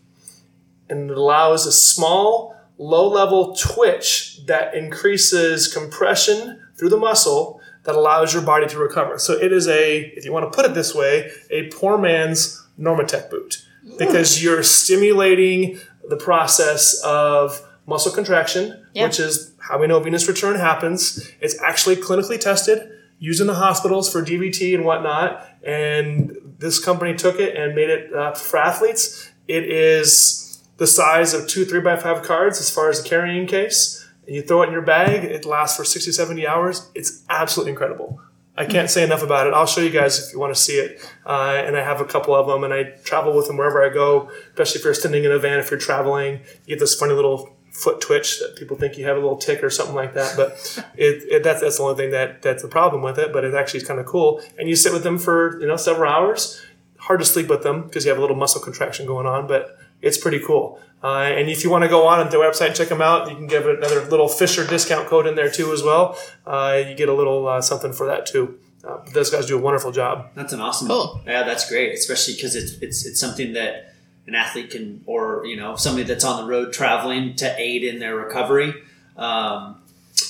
And 0.89 1.11
it 1.11 1.16
allows 1.16 1.66
a 1.66 1.72
small, 1.72 2.54
low 2.79 3.09
level 3.09 3.55
twitch 3.55 4.45
that 4.47 4.75
increases 4.75 5.72
compression 5.72 6.61
through 6.77 6.89
the 6.89 6.97
muscle 6.97 7.61
that 7.85 7.95
allows 7.95 8.33
your 8.33 8.43
body 8.43 8.66
to 8.66 8.79
recover. 8.79 9.18
So 9.18 9.35
it 9.35 9.53
is 9.53 9.68
a, 9.68 10.01
if 10.16 10.25
you 10.25 10.33
want 10.33 10.51
to 10.51 10.55
put 10.55 10.64
it 10.64 10.75
this 10.75 10.95
way, 10.95 11.31
a 11.51 11.68
poor 11.68 11.99
man's 11.99 12.66
Normatec 12.79 13.31
boot 13.31 13.64
because 13.99 14.43
you're 14.43 14.62
stimulating 14.62 15.79
the 16.09 16.16
process 16.16 17.01
of 17.05 17.61
muscle 17.87 18.12
contraction, 18.12 18.85
which 18.95 19.20
is 19.20 19.53
how 19.59 19.79
we 19.79 19.87
know 19.87 20.01
venous 20.01 20.27
return 20.27 20.57
happens. 20.57 21.31
It's 21.41 21.61
actually 21.62 21.97
clinically 21.97 22.41
tested, 22.41 22.91
used 23.18 23.41
in 23.41 23.47
the 23.47 23.55
hospitals 23.55 24.11
for 24.11 24.22
DVT 24.22 24.75
and 24.75 24.85
whatnot. 24.85 25.47
And 25.62 26.37
this 26.59 26.83
company 26.83 27.14
took 27.14 27.39
it 27.39 27.57
and 27.57 27.75
made 27.75 27.91
it 27.91 28.12
uh, 28.12 28.33
for 28.33 28.59
athletes. 28.59 29.31
It 29.49 29.64
is 29.64 30.54
the 30.77 30.87
size 30.87 31.35
of 31.35 31.49
two 31.49 31.64
three 31.64 31.81
by 31.81 31.97
five 31.97 32.22
cards 32.22 32.61
as 32.61 32.70
far 32.70 32.89
as 32.89 33.03
the 33.03 33.09
carrying 33.09 33.47
case. 33.47 34.07
And 34.27 34.35
you 34.35 34.43
throw 34.43 34.62
it 34.62 34.66
in 34.66 34.72
your 34.72 34.83
bag, 34.83 35.25
it 35.25 35.45
lasts 35.45 35.77
for 35.77 35.85
60, 35.85 36.11
70 36.11 36.47
hours. 36.47 36.91
It's 36.95 37.22
absolutely 37.29 37.72
incredible. 37.72 38.20
I 38.57 38.66
can't 38.66 38.89
say 38.89 39.03
enough 39.03 39.22
about 39.22 39.49
it. 39.49 39.55
I'll 39.55 39.66
show 39.66 39.81
you 39.81 39.91
guys 39.91 40.25
if 40.25 40.33
you 40.33 40.39
want 40.39 40.55
to 40.55 40.61
see 40.61 40.75
it. 40.75 41.01
Uh, 41.27 41.62
and 41.66 41.77
I 41.77 41.83
have 41.83 42.01
a 42.01 42.05
couple 42.05 42.35
of 42.35 42.47
them, 42.47 42.62
and 42.62 42.72
I 42.72 42.85
travel 43.03 43.35
with 43.35 43.49
them 43.49 43.57
wherever 43.57 43.85
I 43.85 43.93
go, 43.93 44.31
especially 44.51 44.79
if 44.79 44.85
you're 44.85 44.95
standing 44.95 45.25
in 45.25 45.33
a 45.33 45.39
van, 45.41 45.59
if 45.59 45.70
you're 45.70 45.81
traveling. 45.81 46.41
You 46.64 46.77
get 46.77 46.79
this 46.79 46.95
funny 46.95 47.14
little 47.14 47.57
foot 47.72 48.01
twitch 48.01 48.39
that 48.39 48.55
people 48.55 48.77
think 48.77 48.97
you 48.97 49.05
have 49.07 49.16
a 49.16 49.20
little 49.20 49.37
tick 49.37 49.64
or 49.64 49.70
something 49.70 49.97
like 49.97 50.14
that. 50.14 50.37
But 50.37 50.85
it, 50.97 51.25
it, 51.29 51.43
that's, 51.43 51.62
that's 51.62 51.79
the 51.79 51.83
only 51.83 51.97
thing 51.97 52.12
that, 52.12 52.43
that's 52.43 52.62
the 52.62 52.68
problem 52.68 53.03
with 53.03 53.18
it. 53.18 53.33
But 53.33 53.45
it 53.45 53.55
actually 53.55 53.81
is 53.81 53.89
kind 53.89 53.99
of 53.99 54.07
cool. 54.07 54.41
And 54.57 54.68
you 54.68 54.77
sit 54.77 54.93
with 54.93 55.03
them 55.03 55.18
for, 55.18 55.61
you 55.61 55.66
know, 55.66 55.77
several 55.77 56.11
hours. 56.11 56.64
Hard 56.99 57.18
to 57.20 57.27
sleep 57.27 57.49
with 57.49 57.64
them 57.64 57.83
because 57.83 58.05
you 58.05 58.11
have 58.11 58.18
a 58.18 58.20
little 58.20 58.37
muscle 58.37 58.61
contraction 58.61 59.05
going 59.05 59.27
on, 59.27 59.49
but 59.49 59.77
it's 60.05 60.19
pretty 60.19 60.41
cool. 60.41 60.81
Uh, 61.03 61.19
and 61.19 61.51
if 61.51 61.63
you 61.63 61.71
want 61.71 61.83
to 61.83 61.89
go 61.89 62.07
on 62.07 62.31
their 62.31 62.41
website 62.41 62.69
and 62.69 62.77
check 62.77 62.89
them 62.89 63.03
out, 63.03 63.29
you 63.29 63.37
can 63.37 63.47
give 63.47 63.67
another 63.67 64.05
little 64.07 64.29
Fisher 64.29 64.67
discount 64.67 65.07
code 65.07 65.27
in 65.27 65.35
there 65.35 65.51
too 65.51 65.71
as 65.73 65.83
well. 65.83 66.19
Uh, 66.47 66.83
you 66.87 66.95
get 66.95 67.11
a 67.11 67.13
little 67.13 67.47
uh, 67.47 67.61
something 67.61 67.93
for 67.93 68.07
that 68.07 68.25
too. 68.25 68.59
Uh, 68.87 68.99
those 69.13 69.31
guys 69.31 69.47
do 69.47 69.59
a 69.59 69.61
wonderful 69.61 69.93
job. 69.93 70.31
That's 70.35 70.53
an 70.53 70.61
awesome. 70.61 70.89
Cool. 70.89 71.21
Yeah, 71.27 71.43
that's 71.43 71.69
great, 71.69 71.93
especially 71.93 72.35
because 72.35 72.57
it's 72.57 72.73
it's 72.81 73.05
it's 73.05 73.21
something 73.21 73.53
that 73.53 73.95
an 74.27 74.35
athlete 74.35 74.71
can, 74.71 75.03
or 75.07 75.45
you 75.45 75.57
know, 75.57 75.77
somebody 75.77 76.05
that's 76.05 76.25
on 76.25 76.43
the 76.43 76.51
road 76.51 76.73
traveling 76.73 77.35
to 77.37 77.55
aid 77.59 77.85
in 77.85 77.99
their 77.99 78.17
recovery. 78.17 78.75
Um, 79.17 79.81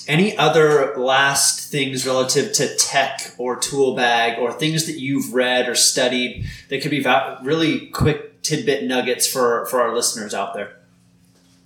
any 0.09 0.37
other 0.37 0.97
last 0.97 1.71
things 1.71 2.07
relative 2.07 2.53
to 2.53 2.77
tech 2.77 3.35
or 3.39 3.57
tool 3.57 3.95
bag 3.95 4.39
or 4.39 4.53
things 4.53 4.87
that 4.87 4.99
you've 4.99 5.33
read 5.33 5.69
or 5.69 5.75
studied 5.75 6.47
that 6.69 6.83
could 6.83 6.91
be 6.91 7.01
va- 7.01 7.39
really 7.43 7.87
quick 7.89 8.34
tidbit 8.45 8.85
nuggets 8.85 9.27
for 9.27 9.67
for 9.67 9.81
our 9.81 9.93
listeners 9.93 10.33
out 10.33 10.55
there? 10.55 10.77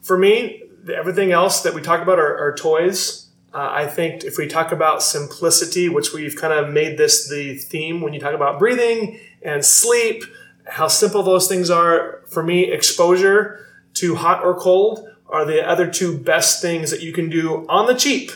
For 0.01 0.17
me, 0.17 0.63
everything 0.93 1.33
else 1.33 1.61
that 1.63 1.75
we 1.75 1.83
talk 1.83 2.01
about 2.01 2.19
are, 2.19 2.39
are 2.39 2.55
toys. 2.55 3.27
Uh, 3.53 3.69
I 3.71 3.87
think 3.87 4.25
if 4.25 4.39
we 4.39 4.47
talk 4.47 4.73
about 4.73 5.03
simplicity, 5.03 5.89
which 5.89 6.13
we've 6.15 6.37
kind 6.37 6.53
of 6.53 6.73
made 6.73 6.97
this 6.97 7.29
the 7.29 7.57
theme 7.57 8.01
when 8.01 8.15
you 8.15 8.21
talk 8.21 8.35
about 8.35 8.59
breathing 8.59 9.21
and 9.43 9.65
sleep, 9.65 10.25
how 10.67 10.89
simple 10.89 11.23
those 11.23 11.49
things 11.49 11.69
are. 11.69 12.23
For 12.29 12.43
me, 12.43 12.71
exposure 12.71 13.67
to 13.95 14.15
hot 14.17 14.45
or 14.45 14.55
cold 14.55 15.09
are 15.27 15.45
the 15.45 15.67
other 15.67 15.91
two 15.91 16.17
best 16.17 16.63
things 16.63 16.91
that 16.91 17.03
you 17.03 17.13
can 17.13 17.29
do 17.29 17.67
on 17.69 17.87
the 17.87 17.95
cheap 17.95 18.31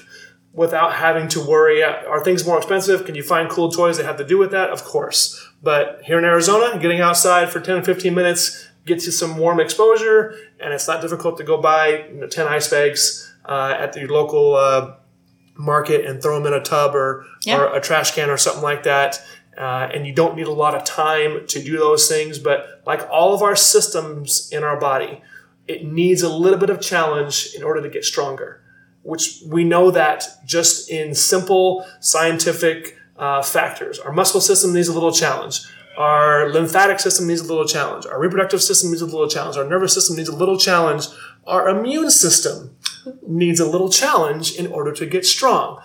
without 0.52 0.94
having 0.94 1.28
to 1.28 1.40
worry. 1.40 1.82
Are 1.82 2.22
things 2.22 2.46
more 2.46 2.58
expensive? 2.58 3.04
Can 3.06 3.14
you 3.14 3.22
find 3.22 3.48
cool 3.48 3.70
toys 3.70 3.96
that 3.96 4.04
have 4.04 4.18
to 4.18 4.26
do 4.26 4.38
with 4.38 4.50
that? 4.50 4.70
Of 4.70 4.84
course. 4.84 5.48
But 5.62 6.00
here 6.04 6.18
in 6.18 6.24
Arizona, 6.24 6.78
getting 6.78 7.00
outside 7.00 7.50
for 7.50 7.60
10 7.60 7.84
15 7.84 8.14
minutes 8.14 8.68
gets 8.84 9.06
you 9.06 9.12
some 9.12 9.38
warm 9.38 9.60
exposure, 9.60 10.34
and 10.60 10.74
it's 10.74 10.88
not 10.88 11.00
difficult 11.00 11.38
to 11.38 11.44
go 11.44 11.60
buy 11.60 12.06
you 12.12 12.20
know, 12.20 12.26
10 12.26 12.48
ice 12.48 12.68
bags 12.68 13.32
uh, 13.44 13.74
at 13.78 13.92
the 13.92 14.06
local 14.06 14.56
uh, 14.56 14.94
market 15.56 16.04
and 16.04 16.20
throw 16.22 16.36
them 16.38 16.52
in 16.52 16.58
a 16.58 16.62
tub 16.62 16.94
or, 16.94 17.24
Yeah. 17.44 17.58
or 17.60 17.74
a 17.76 17.80
trash 17.80 18.14
can 18.14 18.28
or 18.28 18.36
something 18.36 18.62
like 18.62 18.82
that. 18.82 19.22
Uh, 19.56 19.88
and 19.92 20.06
you 20.06 20.12
don't 20.14 20.34
need 20.34 20.46
a 20.46 20.52
lot 20.52 20.74
of 20.74 20.82
time 20.84 21.46
to 21.46 21.62
do 21.62 21.76
those 21.78 22.08
things. 22.08 22.38
But 22.38 22.82
like 22.86 23.06
all 23.10 23.34
of 23.34 23.42
our 23.42 23.54
systems 23.54 24.48
in 24.50 24.64
our 24.64 24.80
body, 24.80 25.22
it 25.68 25.84
needs 25.84 26.22
a 26.22 26.28
little 26.28 26.58
bit 26.58 26.70
of 26.70 26.80
challenge 26.80 27.50
in 27.54 27.62
order 27.62 27.80
to 27.82 27.88
get 27.88 28.04
stronger 28.04 28.61
which 29.02 29.42
we 29.46 29.64
know 29.64 29.90
that 29.90 30.24
just 30.44 30.90
in 30.90 31.14
simple 31.14 31.84
scientific 32.00 32.96
uh, 33.16 33.42
factors. 33.42 33.98
Our 33.98 34.12
muscle 34.12 34.40
system 34.40 34.72
needs 34.72 34.88
a 34.88 34.92
little 34.92 35.12
challenge. 35.12 35.60
Our 35.96 36.48
lymphatic 36.50 37.00
system 37.00 37.26
needs 37.26 37.40
a 37.40 37.46
little 37.46 37.66
challenge. 37.66 38.06
Our 38.06 38.18
reproductive 38.18 38.62
system 38.62 38.90
needs 38.90 39.02
a 39.02 39.06
little 39.06 39.28
challenge. 39.28 39.56
Our 39.56 39.68
nervous 39.68 39.92
system 39.92 40.16
needs 40.16 40.28
a 40.28 40.34
little 40.34 40.58
challenge. 40.58 41.06
Our 41.46 41.68
immune 41.68 42.10
system 42.10 42.76
needs 43.26 43.60
a 43.60 43.68
little 43.68 43.90
challenge 43.90 44.54
in 44.54 44.66
order 44.68 44.92
to 44.92 45.06
get 45.06 45.26
strong. 45.26 45.82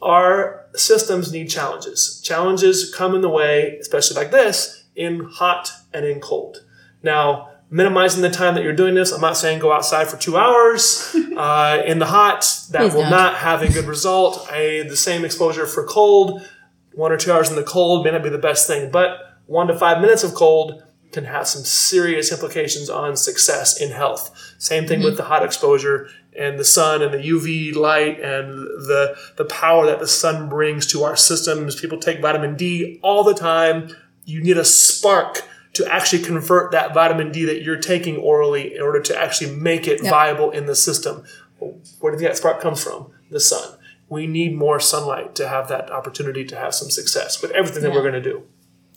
Our 0.00 0.66
systems 0.74 1.32
need 1.32 1.48
challenges. 1.48 2.20
Challenges 2.22 2.92
come 2.94 3.14
in 3.14 3.20
the 3.20 3.28
way, 3.28 3.78
especially 3.80 4.16
like 4.16 4.30
this, 4.30 4.84
in 4.94 5.24
hot 5.24 5.72
and 5.92 6.04
in 6.04 6.20
cold. 6.20 6.64
Now, 7.02 7.51
minimizing 7.72 8.20
the 8.20 8.30
time 8.30 8.54
that 8.54 8.62
you're 8.62 8.74
doing 8.74 8.94
this, 8.94 9.10
I'm 9.12 9.20
not 9.22 9.36
saying 9.36 9.58
go 9.58 9.72
outside 9.72 10.06
for 10.06 10.18
two 10.18 10.36
hours 10.36 11.16
uh, 11.36 11.82
in 11.84 11.98
the 11.98 12.06
hot. 12.06 12.42
That 12.70 12.82
Please 12.82 12.94
will 12.94 13.02
don't. 13.02 13.10
not 13.10 13.36
have 13.36 13.62
a 13.62 13.72
good 13.72 13.86
result. 13.86 14.46
I, 14.52 14.84
the 14.88 14.96
same 14.96 15.24
exposure 15.24 15.66
for 15.66 15.84
cold, 15.84 16.46
one 16.92 17.10
or 17.10 17.16
two 17.16 17.32
hours 17.32 17.48
in 17.48 17.56
the 17.56 17.62
cold 17.64 18.04
may 18.04 18.12
not 18.12 18.22
be 18.22 18.28
the 18.28 18.38
best 18.38 18.66
thing, 18.66 18.90
but 18.90 19.38
one 19.46 19.66
to 19.66 19.76
five 19.76 20.00
minutes 20.00 20.22
of 20.22 20.34
cold 20.34 20.82
can 21.12 21.24
have 21.24 21.46
some 21.46 21.62
serious 21.62 22.30
implications 22.32 22.88
on 22.88 23.16
success 23.16 23.80
in 23.80 23.90
health. 23.90 24.54
Same 24.58 24.86
thing 24.86 25.02
with 25.02 25.16
the 25.16 25.24
hot 25.24 25.44
exposure 25.44 26.08
and 26.38 26.58
the 26.58 26.64
sun 26.64 27.02
and 27.02 27.12
the 27.12 27.18
UV 27.18 27.74
light 27.74 28.18
and 28.20 28.48
the 28.88 29.14
the 29.36 29.44
power 29.44 29.84
that 29.86 29.98
the 29.98 30.06
sun 30.06 30.48
brings 30.48 30.86
to 30.86 31.04
our 31.04 31.16
systems. 31.16 31.78
People 31.78 31.98
take 31.98 32.20
vitamin 32.20 32.56
D 32.56 32.98
all 33.02 33.24
the 33.24 33.34
time. 33.34 33.94
You 34.24 34.42
need 34.42 34.56
a 34.56 34.64
spark 34.64 35.42
to 35.74 35.86
actually 35.92 36.22
convert 36.22 36.70
that 36.72 36.92
vitamin 36.92 37.32
D 37.32 37.44
that 37.46 37.62
you're 37.62 37.76
taking 37.78 38.16
orally 38.18 38.74
in 38.76 38.82
order 38.82 39.00
to 39.00 39.18
actually 39.18 39.54
make 39.54 39.86
it 39.88 40.02
Yep. 40.02 40.10
viable 40.10 40.50
in 40.50 40.66
the 40.66 40.74
system. 40.76 41.24
Where 41.58 41.72
do 42.12 42.16
you 42.16 42.18
think 42.18 42.30
that 42.30 42.36
spark 42.36 42.60
comes 42.60 42.82
from? 42.82 43.06
The 43.30 43.40
sun. 43.40 43.76
We 44.08 44.26
need 44.26 44.54
more 44.54 44.78
sunlight 44.80 45.34
to 45.36 45.48
have 45.48 45.68
that 45.68 45.90
opportunity 45.90 46.44
to 46.44 46.56
have 46.56 46.74
some 46.74 46.90
success 46.90 47.40
with 47.40 47.50
everything 47.52 47.82
that 47.82 47.92
we're 47.92 48.02
going 48.02 48.12
to 48.12 48.20
do. 48.20 48.42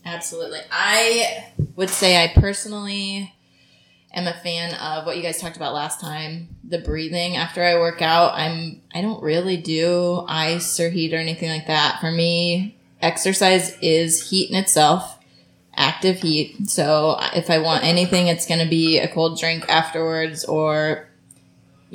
Absolutely. 0.03 0.59
I 0.71 1.45
would 1.75 1.89
say 1.89 2.21
I 2.21 2.27
personally 2.39 3.33
am 4.13 4.27
a 4.27 4.33
fan 4.33 4.73
of 4.75 5.05
what 5.05 5.15
you 5.17 5.23
guys 5.23 5.39
talked 5.39 5.55
about 5.55 5.73
last 5.73 5.99
time, 6.01 6.49
the 6.67 6.79
breathing 6.79 7.37
after 7.37 7.63
I 7.63 7.75
work 7.75 8.01
out. 8.01 8.33
I'm 8.33 8.81
I 8.93 9.01
don't 9.01 9.21
really 9.23 9.57
do 9.57 10.25
ice 10.27 10.79
or 10.79 10.89
heat 10.89 11.13
or 11.13 11.17
anything 11.17 11.49
like 11.49 11.67
that. 11.67 11.99
For 12.01 12.11
me, 12.11 12.77
exercise 13.01 13.77
is 13.81 14.29
heat 14.29 14.49
in 14.49 14.55
itself, 14.57 15.14
active 15.77 16.19
heat. 16.19 16.69
So 16.69 17.17
if 17.33 17.49
I 17.49 17.59
want 17.59 17.83
anything, 17.83 18.27
it's 18.27 18.45
going 18.45 18.63
to 18.63 18.69
be 18.69 18.99
a 18.99 19.07
cold 19.07 19.39
drink 19.39 19.65
afterwards 19.69 20.45
or 20.45 21.09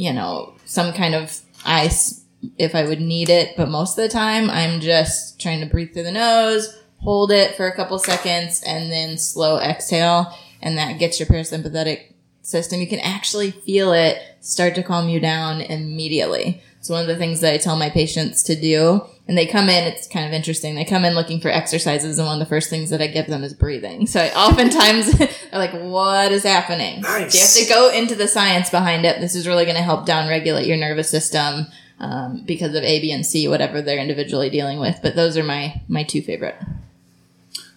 you 0.01 0.13
know, 0.13 0.55
some 0.65 0.93
kind 0.93 1.15
of 1.15 1.41
ice 1.65 2.25
if 2.57 2.75
I 2.75 2.87
would 2.87 3.01
need 3.03 3.29
it, 3.29 3.55
but 3.57 3.69
most 3.69 3.99
of 3.99 4.03
the 4.03 4.09
time 4.09 4.49
I'm 4.49 4.81
just 4.81 5.39
trying 5.39 5.61
to 5.61 5.67
breathe 5.67 5.93
through 5.93 6.05
the 6.05 6.13
nose, 6.13 6.75
hold 6.99 7.31
it 7.31 7.55
for 7.55 7.67
a 7.67 7.77
couple 7.77 7.99
seconds, 7.99 8.63
and 8.67 8.91
then 8.91 9.19
slow 9.19 9.59
exhale, 9.59 10.35
and 10.63 10.79
that 10.79 10.99
gets 10.99 11.21
your 11.21 11.27
parasympathetic 11.27 12.15
system. 12.41 12.81
You 12.81 12.87
can 12.87 13.01
actually 13.01 13.51
feel 13.51 13.93
it 13.93 14.23
start 14.41 14.75
to 14.77 14.83
calm 14.83 15.11
you 15.11 15.21
down 15.21 15.61
immediately. 15.61 16.63
It's 16.81 16.89
one 16.89 17.03
of 17.03 17.07
the 17.07 17.17
things 17.17 17.41
that 17.41 17.53
I 17.53 17.59
tell 17.59 17.77
my 17.77 17.91
patients 17.91 18.43
to 18.45 18.59
do. 18.59 19.03
And 19.29 19.37
they 19.37 19.47
come 19.47 19.69
in, 19.69 19.85
it's 19.87 20.09
kind 20.09 20.27
of 20.27 20.33
interesting. 20.33 20.75
They 20.75 20.85
come 20.85 21.05
in 21.05 21.15
looking 21.15 21.39
for 21.39 21.51
exercises, 21.51 22.19
and 22.19 22.27
one 22.27 22.41
of 22.41 22.45
the 22.45 22.49
first 22.49 22.71
things 22.71 22.89
that 22.89 23.03
I 23.03 23.07
give 23.07 23.27
them 23.27 23.45
is 23.45 23.53
breathing. 23.53 24.07
So 24.07 24.19
I 24.19 24.31
oftentimes 24.35 25.13
they're 25.19 25.29
like, 25.53 25.73
what 25.73 26.33
is 26.33 26.43
happening? 26.43 27.03
Nice. 27.03 27.33
So 27.33 27.39
you 27.39 27.67
have 27.67 27.69
to 27.69 27.75
go 27.75 27.97
into 27.97 28.15
the 28.15 28.27
science 28.27 28.71
behind 28.71 29.05
it. 29.05 29.21
This 29.21 29.35
is 29.35 29.47
really 29.47 29.65
going 29.65 29.77
to 29.77 29.83
help 29.83 30.07
downregulate 30.07 30.67
your 30.67 30.79
nervous 30.79 31.11
system 31.11 31.67
um, 32.01 32.43
because 32.47 32.75
of 32.75 32.83
A, 32.83 33.01
B, 33.01 33.13
and 33.13 33.25
C, 33.25 33.47
whatever 33.47 33.83
they're 33.83 34.01
individually 34.01 34.49
dealing 34.49 34.81
with. 34.81 34.99
But 35.03 35.17
those 35.17 35.37
are 35.37 35.45
my 35.45 35.83
my 35.87 36.03
two 36.03 36.23
favorite. 36.23 36.57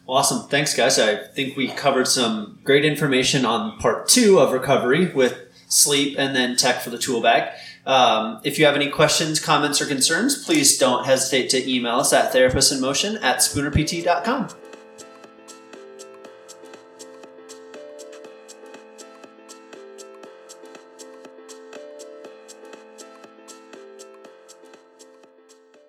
Awesome. 0.08 0.48
Thanks, 0.48 0.74
guys. 0.74 0.98
I 0.98 1.16
think 1.16 1.56
we 1.56 1.68
covered 1.68 2.08
some 2.08 2.60
great 2.64 2.86
information 2.86 3.46
on 3.46 3.78
part 3.80 4.08
two 4.08 4.40
of 4.40 4.52
recovery 4.52 5.08
with 5.14 5.38
sleep 5.68 6.16
and 6.18 6.36
then 6.36 6.56
tech 6.56 6.82
for 6.82 6.90
the 6.90 6.98
tool 6.98 7.22
bag. 7.22 7.52
Um, 7.86 8.40
if 8.44 8.58
you 8.58 8.66
have 8.66 8.76
any 8.76 8.90
questions, 8.90 9.40
comments, 9.40 9.82
or 9.82 9.86
concerns, 9.86 10.44
please 10.44 10.78
don't 10.78 11.06
hesitate 11.06 11.50
to 11.50 11.72
email 11.72 11.96
us 11.96 12.14
at 12.14 12.34
therapistinmotion 12.34 13.22
at 13.22 13.38
spoonerpt.com. 13.40 14.63